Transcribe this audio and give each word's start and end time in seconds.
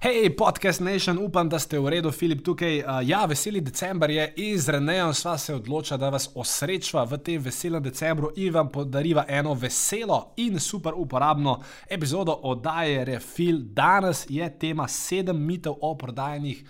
Hej, 0.00 0.36
podcast 0.36 0.80
Nation, 0.80 1.18
upam, 1.18 1.48
da 1.48 1.58
ste 1.58 1.78
v 1.78 1.90
redu, 1.90 2.12
Filip 2.14 2.44
tukaj. 2.46 2.84
Ja, 3.02 3.24
veseli 3.26 3.58
december 3.60 4.10
je 4.10 4.28
in 4.36 4.54
z 4.58 4.70
Renejem 4.76 5.10
sva 5.14 5.32
se 5.38 5.54
odločila, 5.54 5.98
da 5.98 6.12
vas 6.14 6.28
osrečva 6.38 7.02
v 7.02 7.18
tem 7.18 7.42
veselem 7.42 7.82
decembru 7.82 8.30
in 8.36 8.54
vam 8.54 8.70
podariva 8.70 9.24
eno 9.26 9.56
veselo 9.58 10.20
in 10.36 10.60
super 10.62 10.94
uporabno 10.94 11.58
epizodo 11.90 12.38
oddaje 12.46 13.04
Refil. 13.10 13.58
Danes 13.74 14.22
je 14.30 14.46
tema 14.58 14.86
sedem 14.88 15.42
mitov 15.46 15.82
o 15.82 15.96
prodajnih 15.98 16.62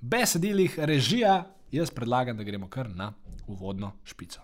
besedilih 0.00 0.78
režija. 0.78 1.40
Jaz 1.72 1.90
predlagam, 1.90 2.36
da 2.36 2.44
gremo 2.44 2.68
kar 2.68 2.90
na 2.92 3.14
uvodno 3.48 3.94
špico. 4.04 4.43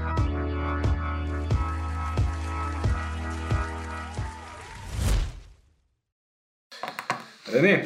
Rene, 7.53 7.85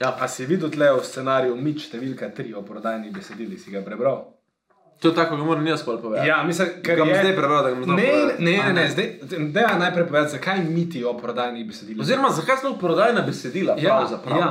Ja. 0.00 0.16
a 0.20 0.28
si 0.28 0.46
videl 0.46 0.70
tle 0.70 0.90
v 0.92 1.04
scenariju 1.04 1.54
Mič 1.56 1.86
številka 1.86 2.26
3 2.28 2.54
o 2.54 2.62
prodajnih 2.62 3.12
besedilih, 3.12 3.60
si 3.60 3.70
ga 3.70 3.80
prebral? 3.80 4.34
To 5.00 5.08
je 5.08 5.14
tako, 5.14 5.36
kot 5.36 5.46
moram 5.46 5.66
jaz 5.66 5.82
pol 5.82 5.98
povedati. 5.98 6.28
Ja, 6.28 6.42
mislim, 6.42 6.68
ker 6.82 6.96
Ga 6.96 7.04
je... 7.04 7.14
zdaj 7.14 7.36
prebral, 7.36 7.62
da 7.62 7.70
ga 7.70 7.82
znal 7.82 7.96
Ne, 7.96 8.06
povedati. 8.06 8.42
ne, 8.42 8.60
A 8.60 8.66
ne, 8.66 8.72
ne, 8.72 8.84
zdaj, 8.88 9.08
da 9.52 9.78
najprej 9.78 10.06
povedati, 10.06 10.32
zakaj 10.32 10.58
miti 10.64 11.04
o 11.04 11.12
prodajnih 11.14 11.66
besedilih. 11.66 12.00
Oziroma, 12.00 12.30
zakaj 12.30 12.56
smo 12.56 12.78
prodajna 12.78 13.22
besedila? 13.22 13.74
Ja, 13.78 13.96
pravzaprav? 13.96 14.38
ja. 14.38 14.50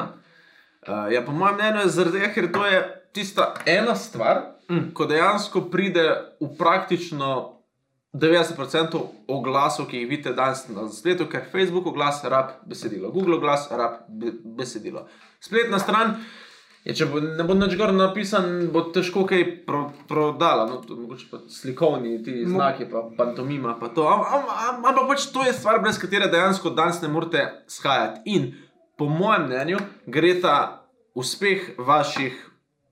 Uh, 0.83 1.11
ja, 1.11 1.21
po 1.21 1.31
mojem 1.31 1.55
mnenju 1.55 1.79
je 1.79 1.87
zaradi 1.89 2.19
tega, 2.19 2.33
ker 2.33 2.51
to 2.51 2.65
je 2.65 2.79
tista 3.11 3.53
ena 3.65 3.95
stvar, 3.95 4.41
mm. 4.69 4.91
ko 4.93 5.05
dejansko 5.05 5.61
pride 5.71 6.03
v 6.39 6.49
praktično 6.57 7.52
90% 8.13 8.99
oglasov, 9.27 9.87
ki 9.89 9.97
jih 9.97 10.09
vidite 10.09 10.33
danes 10.37 10.67
na 10.69 10.85
spletu, 10.89 11.25
ker 11.25 11.47
Facebook 11.51 11.87
oglas 11.89 12.21
rab 12.23 12.51
besedilo, 12.69 13.11
Google 13.11 13.39
oglas 13.39 13.67
rab 13.71 14.03
be 14.07 14.31
besedilo. 14.43 15.07
Spletna 15.41 15.79
stran. 15.79 16.15
Je, 16.83 16.91
če 16.99 17.05
bo, 17.07 17.21
ne 17.23 17.43
bo 17.47 17.55
nič 17.55 17.77
gor 17.79 17.93
napisan, 17.95 18.67
bo 18.73 18.81
težko 18.91 19.23
kaj 19.25 19.43
pro, 19.65 19.85
prodala. 20.07 20.65
No, 20.67 20.81
to, 20.83 20.97
mogoče 20.99 21.29
pa 21.31 21.39
slikovni 21.49 22.17
ti 22.25 22.41
znaki, 22.45 22.89
pa 22.91 23.05
pantomima, 23.17 23.77
pa 23.79 23.87
to. 23.87 24.03
Am- 24.03 24.25
am- 24.27 24.51
am- 24.51 24.85
Ampak 24.91 25.07
pač 25.13 25.29
to 25.31 25.45
je 25.47 25.53
stvar, 25.55 25.79
brez 25.81 25.95
katere 25.97 26.27
dejansko 26.27 26.73
danes 26.75 26.99
ne 27.01 27.07
morete 27.07 27.45
skajati. 27.71 28.21
In 28.35 28.51
po 28.99 29.07
mojem 29.07 29.47
mnenju 29.47 29.79
gre 30.05 30.35
ta 30.43 30.57
uspeh 31.15 31.71
vaših 31.79 32.35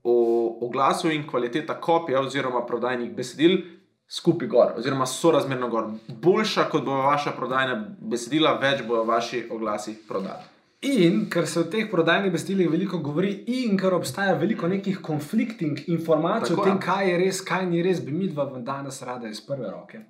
o, 0.02 0.16
oglasov 0.64 1.12
in 1.12 1.28
kvaliteta 1.28 1.76
kopija 1.80 2.24
oziroma 2.24 2.64
prodajnih 2.66 3.12
besedil 3.12 3.58
skupaj 4.08 4.48
gor, 4.48 4.72
oziroma 4.76 5.06
sorazmerno 5.06 5.68
gor. 5.68 5.90
Boljša 6.08 6.64
kot 6.70 6.84
bo 6.84 7.02
vaša 7.04 7.34
prodajna 7.36 7.76
besedila, 7.98 8.56
več 8.62 8.82
bojo 8.88 9.04
vaši 9.04 9.46
oglasi 9.50 9.96
prodali. 10.08 10.50
In 10.82 11.28
ker 11.30 11.46
se 11.46 11.60
o 11.60 11.64
teh 11.70 11.86
prodajnih 11.90 12.32
besedilih 12.32 12.70
veliko 12.70 12.98
govori, 12.98 13.30
in 13.46 13.76
ker 13.78 13.94
obstaja 13.94 14.34
veliko 14.34 14.68
nekih 14.68 14.98
konfliktnih 15.02 15.88
informacij 15.88 16.56
Tako 16.56 16.60
o 16.60 16.64
tem, 16.64 16.74
je. 16.74 16.82
kaj 16.86 17.10
je 17.10 17.18
res, 17.22 17.40
kaj 17.40 17.66
ni 17.70 17.82
res, 17.86 18.02
bi 18.02 18.12
mi 18.12 18.28
dva 18.28 18.48
danes 18.58 19.02
rada 19.02 19.30
iz 19.30 19.40
prve 19.46 19.70
roke 19.70 20.02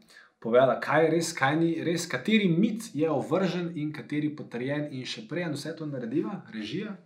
povedala, 0.42 0.80
kaj 0.80 1.04
je 1.04 1.10
res, 1.14 1.30
kaj 1.38 1.56
ni 1.60 1.70
res, 1.86 2.06
kateri 2.10 2.48
mit 2.50 2.90
je 2.98 3.10
ovržen 3.10 3.70
in 3.78 3.92
kateri 3.94 4.32
potrjen, 4.36 4.88
in 4.90 5.06
še 5.06 5.26
prej 5.30 5.46
in 5.46 5.54
vse 5.54 5.74
to 5.78 5.86
narediva, 5.86 6.40
režija, 6.54 6.96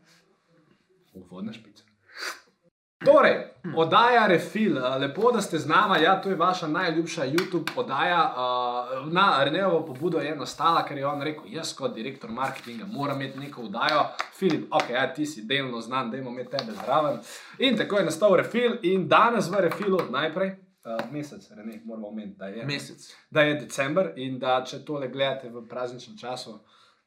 uvodna 1.17 1.53
špica. 1.53 1.85
Torej, 3.05 3.45
oddaja 3.77 4.27
Refil, 4.27 4.79
eh, 4.79 4.99
lepo, 4.99 5.33
da 5.33 5.41
ste 5.41 5.59
z 5.59 5.69
nami. 5.69 6.03
Ja, 6.03 6.21
to 6.23 6.31
je 6.31 6.37
vaša 6.37 6.67
najljubša 6.67 7.25
YouTube 7.25 7.71
oddaja. 7.77 8.35
eh, 8.37 9.11
Na 9.13 9.45
Renevo 9.45 9.87
pobudo 9.87 10.19
je 10.19 10.37
nastala, 10.37 10.85
ker 10.87 10.99
je 10.99 11.07
on 11.07 11.23
rekel: 11.23 11.43
Jaz, 11.47 11.75
kot 11.75 11.95
direktor 11.95 12.31
marketinga, 12.31 12.85
moram 12.87 13.21
imeti 13.21 13.39
neko 13.39 13.63
oddajo. 13.63 14.05
Filip, 14.39 14.67
ok, 14.71 14.91
ja, 14.91 15.15
ti 15.15 15.27
si 15.27 15.43
delno 15.43 15.81
znan, 15.81 16.11
da 16.11 16.17
imamo 16.17 16.45
tebe 16.45 16.73
zraven. 16.85 17.19
In 17.59 17.77
tako 17.77 17.99
je 17.99 18.05
nastal 18.05 18.37
Refil, 18.37 18.79
in 18.83 19.09
danes 19.09 19.49
v 19.51 19.61
Refilu 19.61 19.99
najprej. 20.11 20.57
Uh, 20.87 21.13
mesec, 21.13 21.51
Rene, 21.51 21.83
moramo 21.85 22.09
omeniti, 22.09 22.39
da 22.39 22.47
je, 22.47 22.65
Mesec. 22.67 23.15
da 23.31 23.41
je 23.41 23.55
december 23.55 24.13
in 24.17 24.39
da 24.39 24.65
če 24.65 24.85
tole 24.85 25.09
gledate 25.09 25.49
v 25.51 25.69
prazničnem 25.69 26.17
času, 26.19 26.61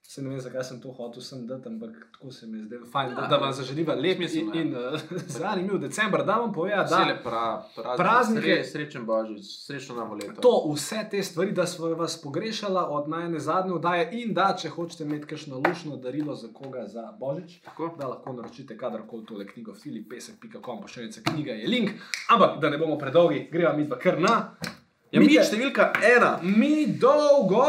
se 0.10 0.22
ne 0.24 0.30
vem, 0.30 0.40
zakaj 0.40 0.64
sem 0.64 0.80
to 0.82 0.90
hotel 0.92 1.22
sem 1.22 1.44
dati, 1.46 1.68
ampak 1.68 1.90
tako 2.12 2.32
se 2.32 2.48
mi 2.48 2.58
je 2.58 2.64
zdelo 2.64 2.86
fajn, 2.88 3.12
da, 3.12 3.22
Ja, 3.22 3.28
da 3.28 3.38
vam 3.38 3.52
zaželiva 3.54 3.94
lep 3.96 4.18
in, 4.18 4.30
smiselno 4.30 4.56
je. 4.56 4.62
in 4.62 4.72
uh, 4.76 5.02
zanimiv 5.30 5.78
december. 5.78 6.24
Da 6.24 6.36
vam 6.36 6.52
povem, 6.52 6.80
Vse 6.82 6.96
da 6.98 7.18
pra, 7.20 7.42
praznike, 7.76 7.98
Praznike- 8.00 8.56
sre, 8.56 8.64
srečen 8.66 9.06
božič, 9.06 9.44
srečno 9.60 9.96
novo 9.96 10.16
leto. 10.16 10.42
to, 10.42 10.72
vse 10.72 11.04
te 11.12 11.22
stvari, 11.22 11.52
da 11.52 11.66
smo 11.66 11.88
vas 11.90 12.16
pogrešala 12.18 12.88
od 12.90 13.10
najne 13.10 13.40
zadnje 13.40 13.74
oddaje 13.74 14.10
in 14.14 14.34
da, 14.34 14.56
če 14.56 14.70
hočete 14.70 15.04
imeti 15.04 15.28
kakšno 15.28 15.60
lušno 15.60 15.98
darilo 15.98 16.36
za 16.36 16.48
koga 16.50 16.88
za 16.88 17.14
božič, 17.14 17.60
Tako. 17.62 17.92
da 17.96 18.08
lahko 18.08 18.34
naročite 18.34 18.78
kadarkoli 18.78 19.26
tole 19.26 19.48
knjigo 19.48 19.76
filipesek.com, 19.76 20.82
pošiljka 20.82 21.22
knjiga 21.26 21.52
je 21.54 21.68
link. 21.68 21.90
Ampak 22.30 22.60
da 22.60 22.70
ne 22.70 22.78
bomo 22.78 22.98
predolgi, 22.98 23.48
gremo 23.52 23.78
mi 23.78 23.86
dva 23.86 23.98
kar 24.00 24.20
na. 24.20 24.56
Ja, 25.12 25.20
mi 25.20 25.26
Mite. 25.28 25.44
številka 25.44 25.92
ena. 26.08 26.40
Mi 26.44 26.88
dolgo. 26.88 27.66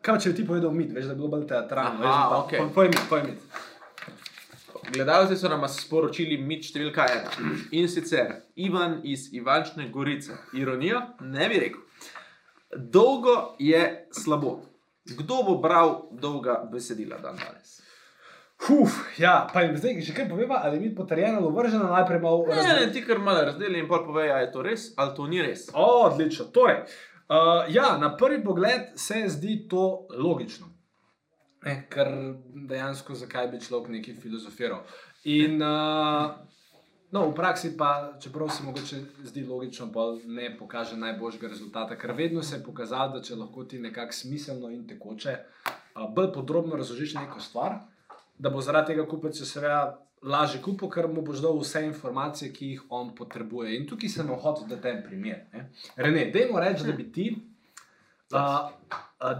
Kaj 0.00 0.18
če 0.18 0.30
bi 0.30 0.36
ti 0.36 0.46
povedal 0.46 0.72
mit, 0.72 0.90
veš, 0.90 1.04
da 1.04 1.12
je 1.12 1.16
bilo 1.16 1.28
bolj 1.28 1.46
teatralno. 1.46 1.98
Veš, 1.98 2.14
pa- 2.24 2.38
okej. 2.38 2.58
po- 2.58 2.70
Povej 2.70 2.88
mi, 2.88 3.02
povej 3.08 3.24
mi. 3.24 3.34
Gledalci 4.90 5.36
so 5.36 5.48
nam 5.48 5.66
sporočili 5.66 6.38
mit 6.38 6.64
številka 6.64 7.04
ena. 7.08 7.30
In 7.72 7.86
sicer 7.86 8.32
Ivan 8.56 9.00
iz 9.04 9.28
Ivančne 9.32 9.88
Gorice. 9.88 10.32
Ironija? 10.54 11.02
Ne 11.22 11.48
bi 11.48 11.58
rekel. 11.58 11.80
Dolgo 12.72 13.34
je 13.60 13.82
slabo. 14.12 14.56
Kdo 15.06 15.42
bo 15.42 15.54
bral 15.56 15.92
dolga 16.12 16.60
besedila 16.64 17.18
dan 17.18 17.36
danes? 17.36 17.76
Uf, 18.70 18.92
ja, 19.16 19.48
pa 19.48 19.62
jim 19.62 19.72
zdaj 19.74 20.00
že 20.00 20.12
kaj 20.12 20.28
poveva, 20.28 20.60
ali 20.60 20.76
je 20.76 20.80
mit 20.82 20.94
potrjena 20.94 21.38
ali 21.38 21.48
vržena, 21.50 21.88
najprej 21.90 22.20
malo 22.20 22.44
Ne, 22.46 22.56
ne, 22.76 22.92
ti 22.92 23.00
kar 23.00 23.18
malo 23.18 23.40
razdeli 23.42 23.78
in 23.78 23.88
pol 23.88 24.04
povej, 24.04 24.30
ali 24.30 24.42
je 24.42 24.52
to 24.52 24.62
res 24.62 24.82
ali 24.96 25.14
to 25.16 25.26
ni 25.26 25.40
res. 25.40 25.68
O, 25.72 25.86
odlično. 26.04 26.44
Torej, 26.46 26.82
uh, 27.30 27.64
ja, 27.74 27.98
na 27.98 28.16
prvi 28.16 28.44
pogled 28.44 28.80
se 28.96 29.24
zdi 29.28 29.66
to 29.68 30.06
logično. 30.18 30.66
Ne, 31.64 31.86
ker 31.92 32.08
dejansko 32.54 33.14
zakaj 33.14 33.48
bi 33.52 33.60
človek 33.60 33.90
nekaj 33.96 34.14
filozofiral. 34.22 34.80
In 35.28 35.62
uh, 35.62 36.30
no, 37.12 37.26
v 37.28 37.34
praksi 37.36 37.74
pa, 37.76 38.16
čeprav 38.22 38.48
se 38.48 38.64
mogoče 38.64 39.00
zdi 39.28 39.44
logično, 39.46 39.90
pa 39.92 40.06
ne 40.24 40.54
pokaže 40.58 40.96
najboljšega 40.96 41.48
rezultata, 41.48 41.98
ker 41.98 42.12
vedno 42.16 42.42
se 42.42 42.56
je 42.56 42.64
pokazalo, 42.64 43.18
da 43.18 43.22
če 43.22 43.36
lahko 43.36 43.64
ti 43.64 43.78
nekako 43.78 44.12
smiselno 44.12 44.70
in 44.70 44.86
tekoče 44.88 45.36
uh, 45.36 46.08
bolj 46.14 46.32
podrobno 46.32 46.76
razložiš 46.76 47.14
neko 47.14 47.40
stvar, 47.40 47.82
da 48.38 48.50
bo 48.50 48.60
zaradi 48.64 48.94
tega 48.94 49.04
kupec 49.08 49.36
seveda 49.36 49.98
lažje 50.22 50.60
kupil, 50.62 50.90
ker 50.90 51.08
mu 51.08 51.22
boš 51.24 51.40
dal 51.44 51.58
vse 51.60 51.84
informacije, 51.86 52.52
ki 52.52 52.72
jih 52.74 52.82
on 52.90 53.14
potrebuje. 53.16 53.76
In 53.76 53.86
tukaj 53.88 54.08
sem 54.08 54.28
hotel 54.28 54.68
dati 54.68 54.88
en 54.88 55.04
primer. 55.04 55.46
Ne? 55.52 55.70
Rene, 55.96 56.30
dajmo 56.34 56.60
reči, 56.60 56.84
da 56.86 56.92
bi 56.92 57.12
ti. 57.12 57.30
Uh, 58.30 58.70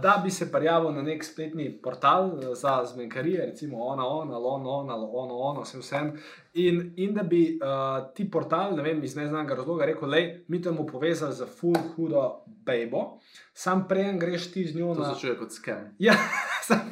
da 0.01 0.17
bi 0.23 0.29
se 0.29 0.51
prijavil 0.51 0.91
na 0.91 1.01
nek 1.01 1.23
spletni 1.23 1.69
portal 1.83 2.25
uh, 2.25 2.57
za 2.59 2.73
zmenkarije, 2.85 3.45
recimo 3.45 3.79
ona, 3.79 4.07
ona, 4.07 4.37
on, 4.37 4.67
on, 4.67 4.89
ali 4.89 5.07
ono, 5.11 5.37
ono, 5.37 5.61
vse 5.61 5.79
vsem. 5.79 6.11
In, 6.53 6.93
in 6.97 7.13
da 7.13 7.23
bi 7.23 7.59
uh, 7.61 8.13
ti 8.15 8.31
portal, 8.31 8.75
ne 8.75 8.83
vem, 8.83 9.03
iz 9.03 9.15
neznanega 9.15 9.55
razloga 9.55 9.85
rekel, 9.85 10.09
da 10.09 10.17
mi 10.47 10.61
te 10.61 10.71
bomo 10.71 10.85
povezali 10.85 11.35
za 11.35 11.45
full 11.45 11.77
hudo 11.95 12.43
bejbo, 12.45 13.19
sam 13.53 13.87
prej 13.87 14.17
greš 14.19 14.51
ti 14.51 14.65
z 14.67 14.75
njo 14.75 14.95
To 14.95 15.01
na. 15.01 15.13
se 15.13 15.21
čuje 15.21 15.37
kot 15.37 15.51
skem. 15.51 15.95
Ja, 15.99 16.13
sam 16.63 16.91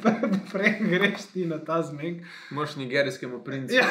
prej 0.52 0.76
greš 0.80 1.26
ti 1.32 1.46
na 1.46 1.58
ta 1.58 1.82
zmenk. 1.82 2.22
Moš 2.50 2.76
nigerijskemu 2.76 3.44
princu. 3.44 3.74
Ja, 3.74 3.86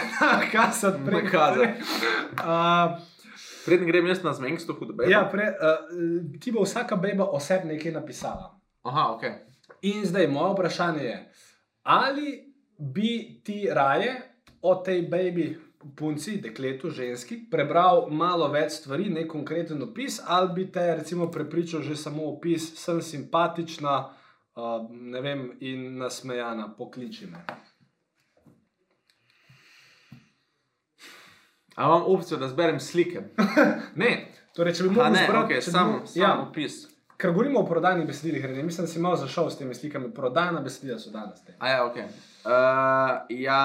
kaj 0.51 0.71
se 0.73 0.93
prej 1.05 1.23
Nakazal. 1.23 1.63
Uh, 1.63 2.99
Preden 3.65 3.87
grem 3.87 4.07
jaz 4.07 4.23
na 4.23 4.33
zmenk, 4.33 4.61
to 4.67 4.73
hudo 4.73 4.93
bej. 4.93 5.11
ja, 5.11 5.25
pre, 5.31 5.51
uh, 5.51 6.39
ti 6.41 6.51
bo 6.51 6.63
vsaka 6.63 6.95
bejba 6.95 7.27
o 7.29 7.39
sebi 7.39 7.67
nekaj 7.67 7.91
napisala. 7.91 8.55
Aha, 8.83 9.11
ok. 9.13 9.23
In 9.81 10.05
zdaj 10.05 10.27
moje 10.27 10.53
vprašanje 10.53 11.03
je, 11.03 11.17
ali 11.83 12.53
bi 12.79 13.41
ti 13.45 13.67
raje 13.71 14.15
o 14.61 14.75
tej 14.75 15.01
baby, 15.11 15.55
punci, 15.95 16.37
dekletu, 16.41 16.89
ženski, 16.89 17.37
prebral 17.51 18.07
malo 18.11 18.47
več 18.51 18.81
stvari, 18.81 19.09
ne 19.09 19.27
konkreten 19.27 19.83
opis, 19.83 20.19
ali 20.25 20.53
bi 20.55 20.71
te 20.71 20.95
recimo 20.95 21.29
prepričal 21.31 21.81
že 21.81 21.95
samo 21.95 22.25
opis, 22.33 22.73
sem 22.75 23.01
simpatična, 23.01 24.09
uh, 24.59 24.87
ne 24.91 25.21
vem, 25.21 25.45
in 25.59 25.97
nasmejana, 25.97 26.69
pokliči 26.77 27.27
me. 27.31 27.43
A 31.75 31.85
imam 31.85 32.03
opcijo, 32.05 32.37
da 32.39 32.47
zberem 32.47 32.79
slike? 32.79 33.23
Ne, 34.01 34.09
torej, 34.55 34.75
če 34.75 34.83
bi 34.83 34.89
ne, 34.89 34.95
zbrati, 35.25 35.37
okay, 35.45 35.61
bi 35.63 35.71
sam, 35.71 35.93
ja, 36.15 36.33
opis. 36.41 36.81
ker 37.17 37.31
govorimo 37.31 37.61
o 37.63 37.67
prodajnih 37.67 38.07
besedilih, 38.07 38.45
Rene, 38.45 38.63
mislim, 38.63 38.87
da 38.87 38.91
si 38.91 38.99
malo 38.99 39.15
zašel 39.15 39.49
s 39.49 39.57
temi 39.57 39.75
slikami. 39.75 40.11
Prodajna 40.13 40.61
besedila 40.61 40.99
so 40.99 41.13
danes 41.13 41.39
te. 41.45 41.55
A 41.59 41.69
ja, 41.69 41.85
ok. 41.85 41.95
Uh, 41.95 42.03
ja, 43.29 43.61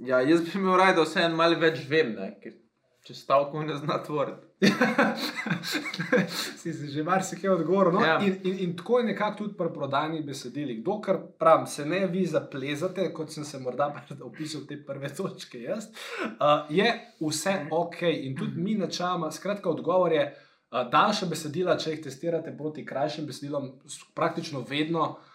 ja, 0.00 0.20
jaz 0.20 0.44
bi 0.44 0.58
imel 0.58 0.76
raje, 0.76 0.98
da 0.98 1.06
vse 1.06 1.24
en 1.24 1.38
malo 1.38 1.56
več 1.60 1.80
vem, 1.88 2.12
ne? 2.18 2.34
ker 2.42 2.58
če 3.04 3.16
stavko 3.16 3.64
ne 3.64 3.76
zna 3.80 4.00
tvoriti. 4.04 4.43
si 6.60 6.72
si 6.72 6.88
že 6.90 7.02
marsikaj 7.02 7.50
odgovoril. 7.50 7.92
No? 7.92 8.04
Ja. 8.04 8.18
In, 8.20 8.38
in, 8.44 8.58
in 8.58 8.76
tako 8.76 8.98
je 8.98 9.04
nekako 9.04 9.38
tudi 9.38 9.56
pri 9.58 9.72
prodajnih 9.74 10.24
besedilih. 10.26 10.84
Dokler 10.84 11.18
pravim, 11.38 11.66
se 11.66 11.86
ne 11.86 12.06
vi 12.06 12.26
zaplezate, 12.26 13.10
kot 13.14 13.32
sem 13.32 13.44
se 13.44 13.58
morda 13.58 13.90
opisal 14.30 14.66
te 14.68 14.78
prve 14.86 15.08
točke, 15.14 15.62
jaz, 15.62 15.90
uh, 16.24 16.70
je 16.70 16.88
vse 17.20 17.54
ok. 17.70 18.02
In 18.02 18.36
tudi 18.36 18.60
mi 18.60 18.74
načeloma, 18.74 19.30
skratka, 19.32 19.70
odgovor 19.70 20.12
je, 20.12 20.24
uh, 20.70 20.82
daljša 20.90 21.26
besedila, 21.30 21.78
če 21.78 21.96
jih 21.96 22.02
testirate 22.08 22.56
proti 22.56 22.86
krajšim 22.86 23.26
besedilom, 23.26 23.70
praktično 24.14 24.64
vedno. 24.68 25.14
Uh, 25.14 25.30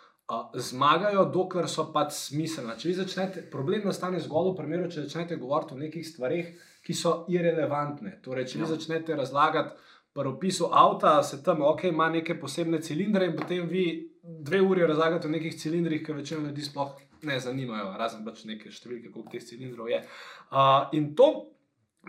zmagajo, 0.54 1.24
dokler 1.34 1.66
so 1.70 1.88
pač 1.94 2.14
smiselne. 2.14 2.76
Če 2.78 2.90
vi 2.90 2.96
začnete, 3.00 3.46
problem 3.50 3.88
nastane 3.90 4.20
zgolj 4.22 4.52
v 4.52 4.58
primeru, 4.60 4.90
če 4.92 5.08
začnete 5.08 5.40
govoriti 5.42 5.74
o 5.74 5.80
nekih 5.80 6.06
stvarih, 6.06 6.52
ki 6.82 6.94
so 6.94 7.26
irrelevantne. 7.30 8.20
Torej, 8.24 8.46
če 8.46 8.58
vi 8.58 8.64
Ja. 8.64 8.72
začnete 8.76 9.16
razlagati 9.16 9.76
pri 10.14 10.28
opisu 10.28 10.70
avta, 10.72 11.24
se 11.24 11.44
tam 11.44 11.62
ok, 11.62 11.84
ima 11.84 12.10
neke 12.10 12.40
posebne 12.40 12.82
cilindre, 12.82 13.26
in 13.26 13.36
potem 13.36 13.68
vi 13.68 14.10
dve 14.24 14.62
uri 14.62 14.88
razlagate 14.88 15.28
o 15.28 15.32
nekih 15.32 15.56
cilindrih, 15.56 16.06
ki 16.06 16.14
večino 16.14 16.48
ljudi 16.48 16.62
sploh 16.62 16.96
ne 17.24 17.40
zanimajo, 17.40 17.98
razen 17.98 18.26
pač 18.26 18.46
neke 18.46 18.72
številke, 18.72 19.12
koliko 19.12 19.32
teh 19.32 19.44
cilindrov 19.44 19.90
je. 19.90 20.04
Uh, 20.52 20.88
in 20.94 21.16
to. 21.16 21.52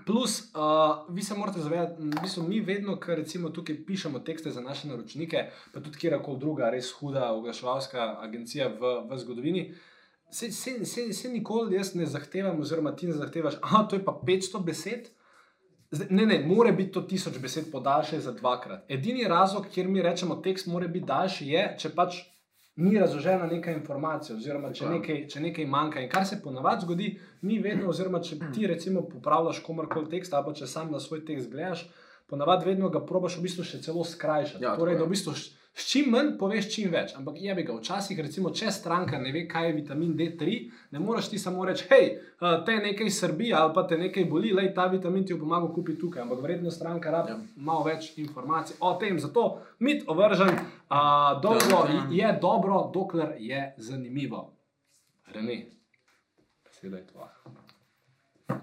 Plus, 0.06 0.52
uh, 0.54 1.02
vi 1.10 1.22
se 1.22 1.34
morate 1.34 1.60
zavedati, 1.60 1.98
v 1.98 2.20
bistvu 2.22 2.44
mi 2.48 2.60
vedno, 2.60 2.94
ker 2.96 3.18
recimo 3.18 3.50
tukaj 3.50 3.74
pišemo 3.86 4.20
tekste 4.22 4.50
za 4.50 4.60
naše 4.62 4.86
naročnike, 4.88 5.50
pa 5.74 5.80
tudi 5.80 5.98
kjerkoli 5.98 6.38
druga, 6.38 6.70
res 6.70 6.92
huda 6.92 7.32
oglaševalska 7.34 8.22
agencija 8.22 8.68
v, 8.68 8.92
v 9.10 9.18
zgodovini, 9.18 9.64
se, 10.30 10.50
se, 10.52 10.84
se, 10.84 11.12
se 11.12 11.28
nikoli 11.28 11.76
jaz 11.76 11.94
ne 11.94 12.06
zahtevam, 12.06 12.60
oziroma 12.60 12.92
ti 12.96 13.06
ne 13.06 13.12
zahtevaš, 13.12 13.54
ah, 13.62 13.86
to 13.88 13.96
je 13.96 14.04
pa 14.04 14.20
500 14.26 14.64
besed. 14.64 15.08
Zdaj, 15.90 16.06
ne, 16.10 16.26
ne, 16.26 16.42
more 16.46 16.72
biti 16.72 16.92
to 16.92 17.02
tisoč 17.02 17.38
besed 17.42 17.70
podaljše 17.72 18.20
za 18.20 18.32
dvakrat. 18.32 18.84
Edini 18.88 19.24
razlog, 19.28 19.66
kjer 19.74 19.88
mi 19.88 20.02
rečemo, 20.02 20.36
tekst 20.36 20.66
mora 20.66 20.88
biti 20.88 21.06
daljši, 21.06 21.48
je, 21.48 21.64
če 21.78 21.90
pač 21.94 22.20
ni 22.76 22.98
razložena 22.98 23.46
neka 23.46 23.72
informacija, 23.72 24.36
oziroma 24.36 24.70
če 24.72 24.86
nekaj, 24.88 25.24
če 25.28 25.40
nekaj 25.40 25.66
manjka. 25.66 26.00
In 26.00 26.08
kar 26.12 26.26
se 26.26 26.38
ponavadi 26.42 26.86
zgodi, 26.86 27.08
mi 27.42 27.58
vedno, 27.58 27.90
oziroma 27.90 28.22
če 28.22 28.38
ti 28.54 28.66
recimo 28.70 29.02
popravljaš 29.08 29.60
komorkoli 29.66 30.08
tekst, 30.14 30.34
ali 30.34 30.46
pa 30.46 30.54
če 30.54 30.70
sam 30.70 30.92
na 30.94 31.00
svoj 31.02 31.24
tekst 31.26 31.50
gledaš, 31.50 31.88
ponavadi 32.30 32.70
vedno 32.70 32.88
ga 32.88 33.02
probaš 33.06 33.40
v 33.40 33.48
bistvu 33.48 33.66
še 33.66 33.82
celo 33.82 34.06
skrajšati. 34.06 34.62
Ja, 34.64 34.76
torej, 34.78 35.00
da 35.00 35.08
v 35.08 35.16
bistvu 35.16 35.34
s 35.80 35.86
čim 35.88 36.10
manj 36.12 36.34
poveš, 36.38 36.68
čim 36.74 36.90
več. 36.92 37.14
Ampak 37.16 37.38
je 37.40 37.54
bi 37.54 37.64
ga 37.64 37.76
včasih, 37.78 38.18
recimo, 38.20 38.52
če 38.54 38.70
stranka 38.70 39.18
ne 39.18 39.32
ve, 39.32 39.46
kaj 39.48 39.66
je 39.68 39.72
vitamin 39.78 40.12
D3, 40.18 40.58
ne 40.92 41.00
moreš 41.00 41.30
ti 41.32 41.38
samo 41.38 41.64
reči, 41.64 41.86
hej, 41.90 42.10
uh, 42.40 42.60
te 42.66 42.76
nekaj 42.84 43.10
srbi 43.10 43.52
ali 43.56 43.74
pa 43.74 43.86
te 43.88 43.98
nekaj 43.98 44.28
boli, 44.30 44.52
le 44.52 44.68
ta 44.74 44.86
vitamin 44.92 45.24
ti 45.24 45.34
bo 45.34 45.46
pomagal 45.46 45.72
kupiti 45.74 46.00
tukaj. 46.00 46.22
Ampak 46.22 46.42
vredno 46.44 46.70
stranka 46.70 47.10
rabi 47.10 47.32
Ja. 47.32 47.38
malo 47.56 47.84
več 47.84 48.12
informacij 48.18 48.76
o 48.80 48.94
tem. 49.00 49.18
Zato 49.18 49.60
mit 49.78 50.04
ovržen, 50.08 50.52
uh, 50.52 51.40
dolgo 51.42 51.86
je 52.10 52.38
dobro, 52.40 52.90
dokler 52.94 53.36
je 53.38 53.74
zanimivo. 53.78 54.50
Rene, 55.34 55.66
beseda 56.64 56.96
je 56.96 57.06
tvoja. 57.06 57.32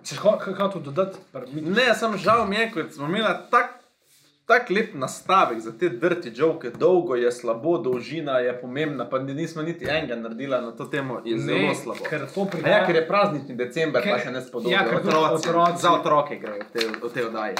Se 0.04 0.16
kaj 0.20 0.72
tu 0.72 0.80
dodati? 0.80 1.18
Ne, 1.62 1.94
sem 1.96 2.18
žal 2.18 2.48
mi 2.48 2.56
je, 2.56 2.72
ker 2.74 2.88
smo 2.92 3.08
imeli 3.08 3.34
tak, 3.52 3.77
tak 4.48 4.70
lep 4.70 4.94
nastavek 4.96 5.60
za 5.60 5.72
te 5.74 5.90
drti 5.92 6.32
žovke. 6.32 6.70
Dolgo 6.72 7.16
je 7.16 7.32
slabo, 7.32 7.78
dolžina 7.80 8.40
je 8.40 8.54
pomembna, 8.56 9.06
pa 9.06 9.20
ni- 9.20 9.34
nismo 9.36 9.62
niti 9.62 9.86
enega 9.86 10.16
naredili 10.16 10.56
na 10.58 10.72
to 10.72 10.86
temo, 10.86 11.22
je 11.26 11.38
zelo 11.40 11.74
slabo. 11.76 12.06
Ker 12.06 12.22
prihaja. 12.48 12.72
Ja, 12.72 12.86
ker 12.86 12.96
je 12.96 13.08
praznični 13.08 13.56
december, 13.56 14.02
Ker- 14.02 14.12
pa 14.12 14.20
še 14.20 14.32
ne 14.32 14.42
spodobi. 14.42 14.72
ja, 14.72 14.86
ker 14.86 14.96
otroci, 14.98 15.50
otroci- 15.50 15.82
Za 15.82 15.92
otroke 15.94 16.36
grejo 16.38 16.64
v 16.64 16.72
te, 16.72 16.80
v 17.02 17.12
te 17.12 17.26
oddaje. 17.26 17.56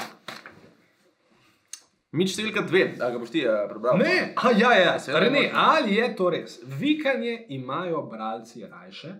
Mič 2.10 2.32
številka 2.32 2.62
dve, 2.64 2.86
da 2.96 3.10
ga 3.10 3.18
boš 3.18 3.30
ti 3.30 3.42
uh, 3.44 3.68
prebral. 3.68 3.98
Ne, 3.98 4.32
a, 4.34 4.50
ja, 4.52 4.72
ja. 4.74 4.94
Seveda 4.98 5.20
Rene, 5.20 5.42
možno. 5.42 5.58
ali 5.60 5.94
je 5.94 6.16
to 6.16 6.30
res? 6.30 6.54
Vikanje 6.64 7.46
imajo 7.50 8.02
bralci 8.02 8.64
rajše 8.64 9.10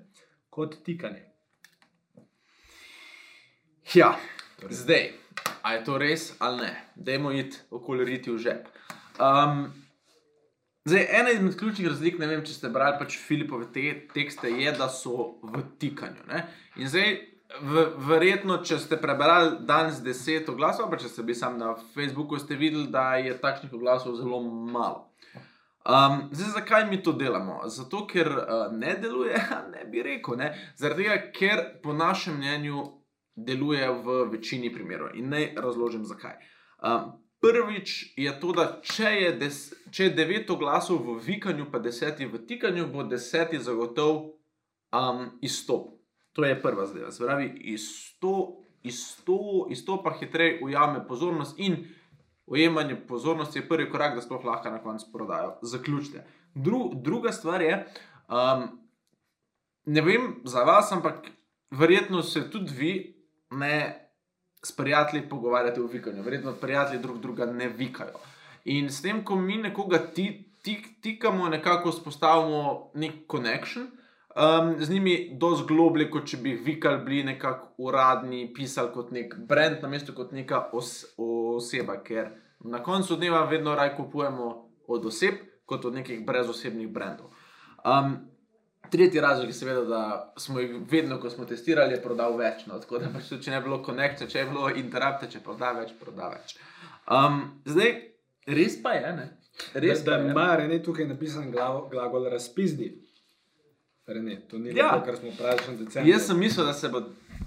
kot 0.51 0.79
tikanje. 0.83 1.21
Ja, 3.95 4.15
zdaj, 4.71 5.11
a 5.63 5.75
je 5.75 5.85
to 5.85 5.99
res 5.99 6.33
ali 6.39 6.63
ne? 6.67 6.73
Dajmo 6.97 7.33
iti 7.33 7.59
okoli 7.71 8.05
riti 8.05 8.31
v 8.31 8.39
žep. 8.39 8.69
Um, 9.19 9.67
zdaj, 10.85 11.07
ena 11.21 11.31
izmed 11.31 11.57
ključnih 11.59 11.89
razlik, 11.89 12.19
ne 12.19 12.27
vem, 12.31 12.45
če 12.45 12.55
ste 12.55 12.71
brali 12.73 12.99
pač 13.01 13.19
Filipove 13.19 13.73
te 13.75 13.91
tekste, 14.15 14.51
je, 14.51 14.73
da 14.73 14.89
so 14.89 15.35
v 15.43 15.65
tikanju. 15.81 16.25
Ne? 16.31 16.45
In 16.79 16.89
zdaj, 16.89 17.19
v, 17.61 17.85
verjetno, 18.09 18.61
če 18.65 18.79
ste 18.83 18.99
prebrali 19.01 19.59
danes 19.67 20.03
deset 20.05 20.49
oglasov, 20.53 20.91
pa 20.91 21.01
če 21.01 21.11
ste 21.11 21.25
bili 21.27 21.39
sam 21.39 21.59
na 21.61 21.75
Facebooku, 21.95 22.39
ste 22.41 22.59
videli, 22.61 22.89
da 22.93 23.17
je 23.21 23.37
takšnih 23.41 23.75
oglasov 23.75 24.17
zelo 24.21 24.41
malo. 24.45 25.09
Um, 25.89 26.27
zdaj, 26.33 26.51
zakaj 26.59 26.85
mi 26.91 27.01
to 27.03 27.15
delamo? 27.17 27.63
Zato, 27.73 28.05
ker 28.07 28.29
uh, 28.29 28.69
ne 28.77 28.95
deluje, 29.01 29.41
ne 29.75 29.87
bi 29.89 30.05
rekel. 30.05 30.37
Ne? 30.37 30.53
Zaradi 30.77 31.07
tega, 31.09 31.21
ker 31.33 31.65
po 31.83 31.97
našem 31.97 32.37
mnenju 32.37 32.85
deluje 33.45 33.89
v 34.05 34.19
večini 34.33 34.73
primerov. 34.73 35.15
In 35.15 35.31
naj 35.31 35.53
razložim, 35.57 36.05
zakaj. 36.05 36.37
Um, 36.83 37.13
prvič 37.41 38.15
je 38.17 38.33
to, 38.41 38.53
da 38.53 38.67
če 38.83 39.13
je, 39.15 39.33
des, 39.39 39.61
če 39.95 40.09
je 40.09 40.15
devet 40.17 40.51
oglasov 40.51 41.05
v 41.07 41.19
vikanju, 41.27 41.69
pa 41.73 41.79
deseti 41.83 42.27
v 42.27 42.43
tikanju, 42.47 42.89
bo 42.93 43.07
deseti 43.07 43.61
zagotov 43.63 44.35
um, 44.93 45.29
izstop. 45.43 45.95
To 46.39 46.45
je 46.45 46.59
prva 46.63 46.87
zadeva. 46.87 47.11
Se 47.11 47.25
pravi, 47.25 47.51
izsto, 47.75 48.59
izsto, 48.83 49.67
izstopa 49.71 50.15
hitreje 50.19 50.61
ujame 50.63 51.03
pozornost 51.07 51.59
in 51.59 51.81
ujemanje 52.47 52.97
pozornosti 53.09 53.59
je 53.59 53.69
prvi 53.69 53.91
korak, 53.91 54.15
da 54.15 54.23
sploh 54.23 54.45
lahko 54.45 54.71
na 54.71 54.83
koncu 54.83 55.07
prodajo. 55.13 55.59
Zaključite. 55.63 56.25
Dru, 56.55 56.93
druga 56.95 57.33
stvar 57.33 57.63
je, 57.63 57.87
um, 58.29 58.69
ne 59.87 60.01
vem 60.01 60.41
za 60.45 60.63
vas, 60.65 60.93
ampak 60.93 61.27
verjetno 61.71 62.23
se 62.23 62.51
tudi 62.51 62.73
vi 62.75 63.18
ne 63.51 64.09
s 64.65 64.73
prijatelji 64.77 65.29
pogovarjate 65.29 65.81
v 65.81 65.87
vikanju, 65.93 66.23
verjetno 66.23 66.53
prijatelji 66.53 67.03
drug 67.03 67.21
druga 67.21 67.47
ne 67.47 67.69
vikajo. 67.69 68.19
In 68.65 68.91
s 68.91 69.03
tem, 69.03 69.25
ko 69.25 69.37
mi 69.37 69.57
nekoga 69.57 69.99
ti, 69.99 70.55
tik, 70.63 71.01
tikamo, 71.01 71.49
nekako 71.49 71.91
vzpostavimo 71.91 72.91
nek 72.95 73.13
connection. 73.31 73.87
Um, 74.39 74.75
z 74.79 74.91
njimi 74.91 75.31
dosti 75.41 75.67
globlje, 75.67 76.11
kot 76.11 76.27
če 76.31 76.37
bi 76.37 76.53
vikali, 76.53 77.01
bili 77.05 77.23
nekako 77.25 77.73
uradni, 77.79 78.45
pisali 78.55 78.93
kot 78.95 79.11
nek 79.11 79.35
brand, 79.49 79.81
namesto 79.83 80.13
kot 80.15 80.33
neka 80.33 80.69
os, 80.73 81.09
oseba, 81.17 81.97
ker 82.05 82.29
na 82.61 82.83
koncu 82.83 83.17
dneva 83.17 83.45
vedno 83.51 83.75
raje 83.75 83.97
kupujemo 83.97 84.51
od 84.87 85.07
oseb, 85.07 85.41
kot 85.67 85.85
od 85.85 85.95
nekih 85.95 86.27
brezosebnih 86.27 86.89
brandov. 86.89 87.33
Um, 87.83 88.28
Tretji 88.91 89.21
razlog 89.21 89.49
je 89.49 89.53
seveda, 89.53 89.83
da 89.85 90.33
smo 90.37 90.61
jih 90.61 90.77
vedno, 90.91 91.19
ko 91.21 91.31
smo 91.31 91.45
testirali, 91.45 91.93
je 91.93 92.03
prodal 92.03 92.37
več. 92.39 92.67
No, 92.67 92.79
tako 92.81 92.99
da 92.99 93.11
pač 93.13 93.29
tudi, 93.29 93.43
če 93.45 93.51
ne 93.51 93.61
bi 93.61 93.69
bilo 93.69 93.83
konekcije, 93.83 94.29
če 94.31 94.39
je 94.39 94.47
bilo 94.49 94.71
interrupte, 94.71 95.29
če 95.31 95.43
proda 95.45 95.73
več, 95.77 95.93
proda 96.01 96.31
več. 96.33 96.55
Um, 97.11 97.43
zdaj, 97.69 97.93
res 98.47 98.79
pa 98.83 98.95
je, 98.97 99.13
ne? 99.17 99.29
Res 99.75 100.05
da 100.07 100.17
pa 100.17 100.23
je. 100.23 100.31
ima 100.31 100.47
Rene 100.57 100.83
tukaj 100.83 101.07
napisan 101.07 101.51
glavo, 101.53 101.87
glagol 101.93 102.29
razpizdi. 102.33 102.93
Rene, 104.09 104.41
to 104.49 104.59
ni 104.59 104.73
Ja. 104.77 104.95
to, 104.97 105.05
kar 105.05 105.17
smo 105.17 105.31
pravili 105.37 105.77
v 105.77 105.85
decembru. 105.85 106.11
Jaz 106.11 106.27
sem 106.27 106.39
mislil, 106.39 106.65
da 106.67 106.73
se 106.73 106.89
bo 106.89 107.03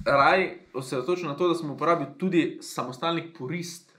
raj 0.05 0.43
osredotočil 0.73 1.27
na 1.27 1.35
to, 1.37 1.47
da 1.47 1.55
smo 1.55 1.73
uporabili 1.73 2.09
tudi 2.19 2.59
samostalnik 2.61 3.31
purist, 3.37 3.90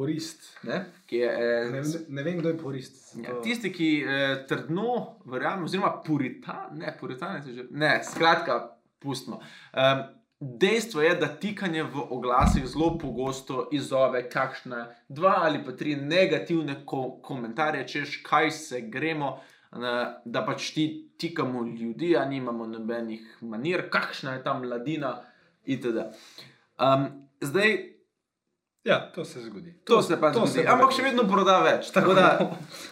porist. 0.00 0.46
ne? 0.62 0.84
ki 1.06 1.16
je 1.16 1.28
eh, 1.28 1.70
Ne, 1.70 1.82
ne, 2.08 2.22
vem, 2.22 2.38
kdo 2.38 2.48
je 2.48 2.58
porist. 2.58 3.02
Ja, 3.20 3.36
tisti, 3.44 3.72
ki 3.72 3.88
eh, 4.00 4.32
trdno 4.48 4.94
verjamem, 5.28 5.66
oziroma 5.68 5.92
puritan, 6.06 6.72
ne, 6.80 6.94
puritanec 7.00 7.50
je 7.50 7.58
že. 7.58 7.66
Ne, 7.70 7.98
skratka, 8.04 8.56
pustimo. 9.02 9.42
Um, 9.76 10.02
dejstvo 10.40 11.04
je, 11.04 11.12
da 11.20 11.28
tikanje 11.28 11.84
v 11.84 12.06
oglasih 12.16 12.64
zelo 12.66 12.94
pogosto 12.98 13.66
izzove 13.76 14.24
kakšne 14.32 14.86
dva 15.08 15.36
ali 15.44 15.60
pa 15.64 15.76
tri 15.76 15.96
negativne 15.96 16.80
ko 16.88 17.20
komentarje, 17.22 17.86
češ 17.88 18.20
kaj 18.24 18.50
se 18.50 18.84
gremo. 18.88 19.38
Da 19.70 20.40
pač 20.42 20.72
ti 20.74 20.84
tikamo 21.20 21.60
ljudi, 21.62 22.16
a 22.18 22.24
nimamo 22.26 22.64
nobenih 22.66 23.36
manir, 23.46 23.84
kakšna 23.92 24.32
je 24.32 24.42
ta 24.42 24.56
mladina, 24.58 25.12
itd. 25.62 26.08
Um, 26.80 27.04
zdaj, 27.40 27.76
Ja, 28.84 29.12
to 29.14 29.24
se 29.24 29.40
zgodi. 29.40 29.74
To 29.84 30.02
se 30.02 30.20
pa 30.20 30.32
to 30.32 30.46
zgodi, 30.46 30.64
pa 30.66 30.72
ampak 30.72 30.94
še 30.96 31.02
vedno 31.04 31.26
proda 31.28 31.58
več. 31.64 31.90
Tako 31.92 32.14
da 32.16 32.28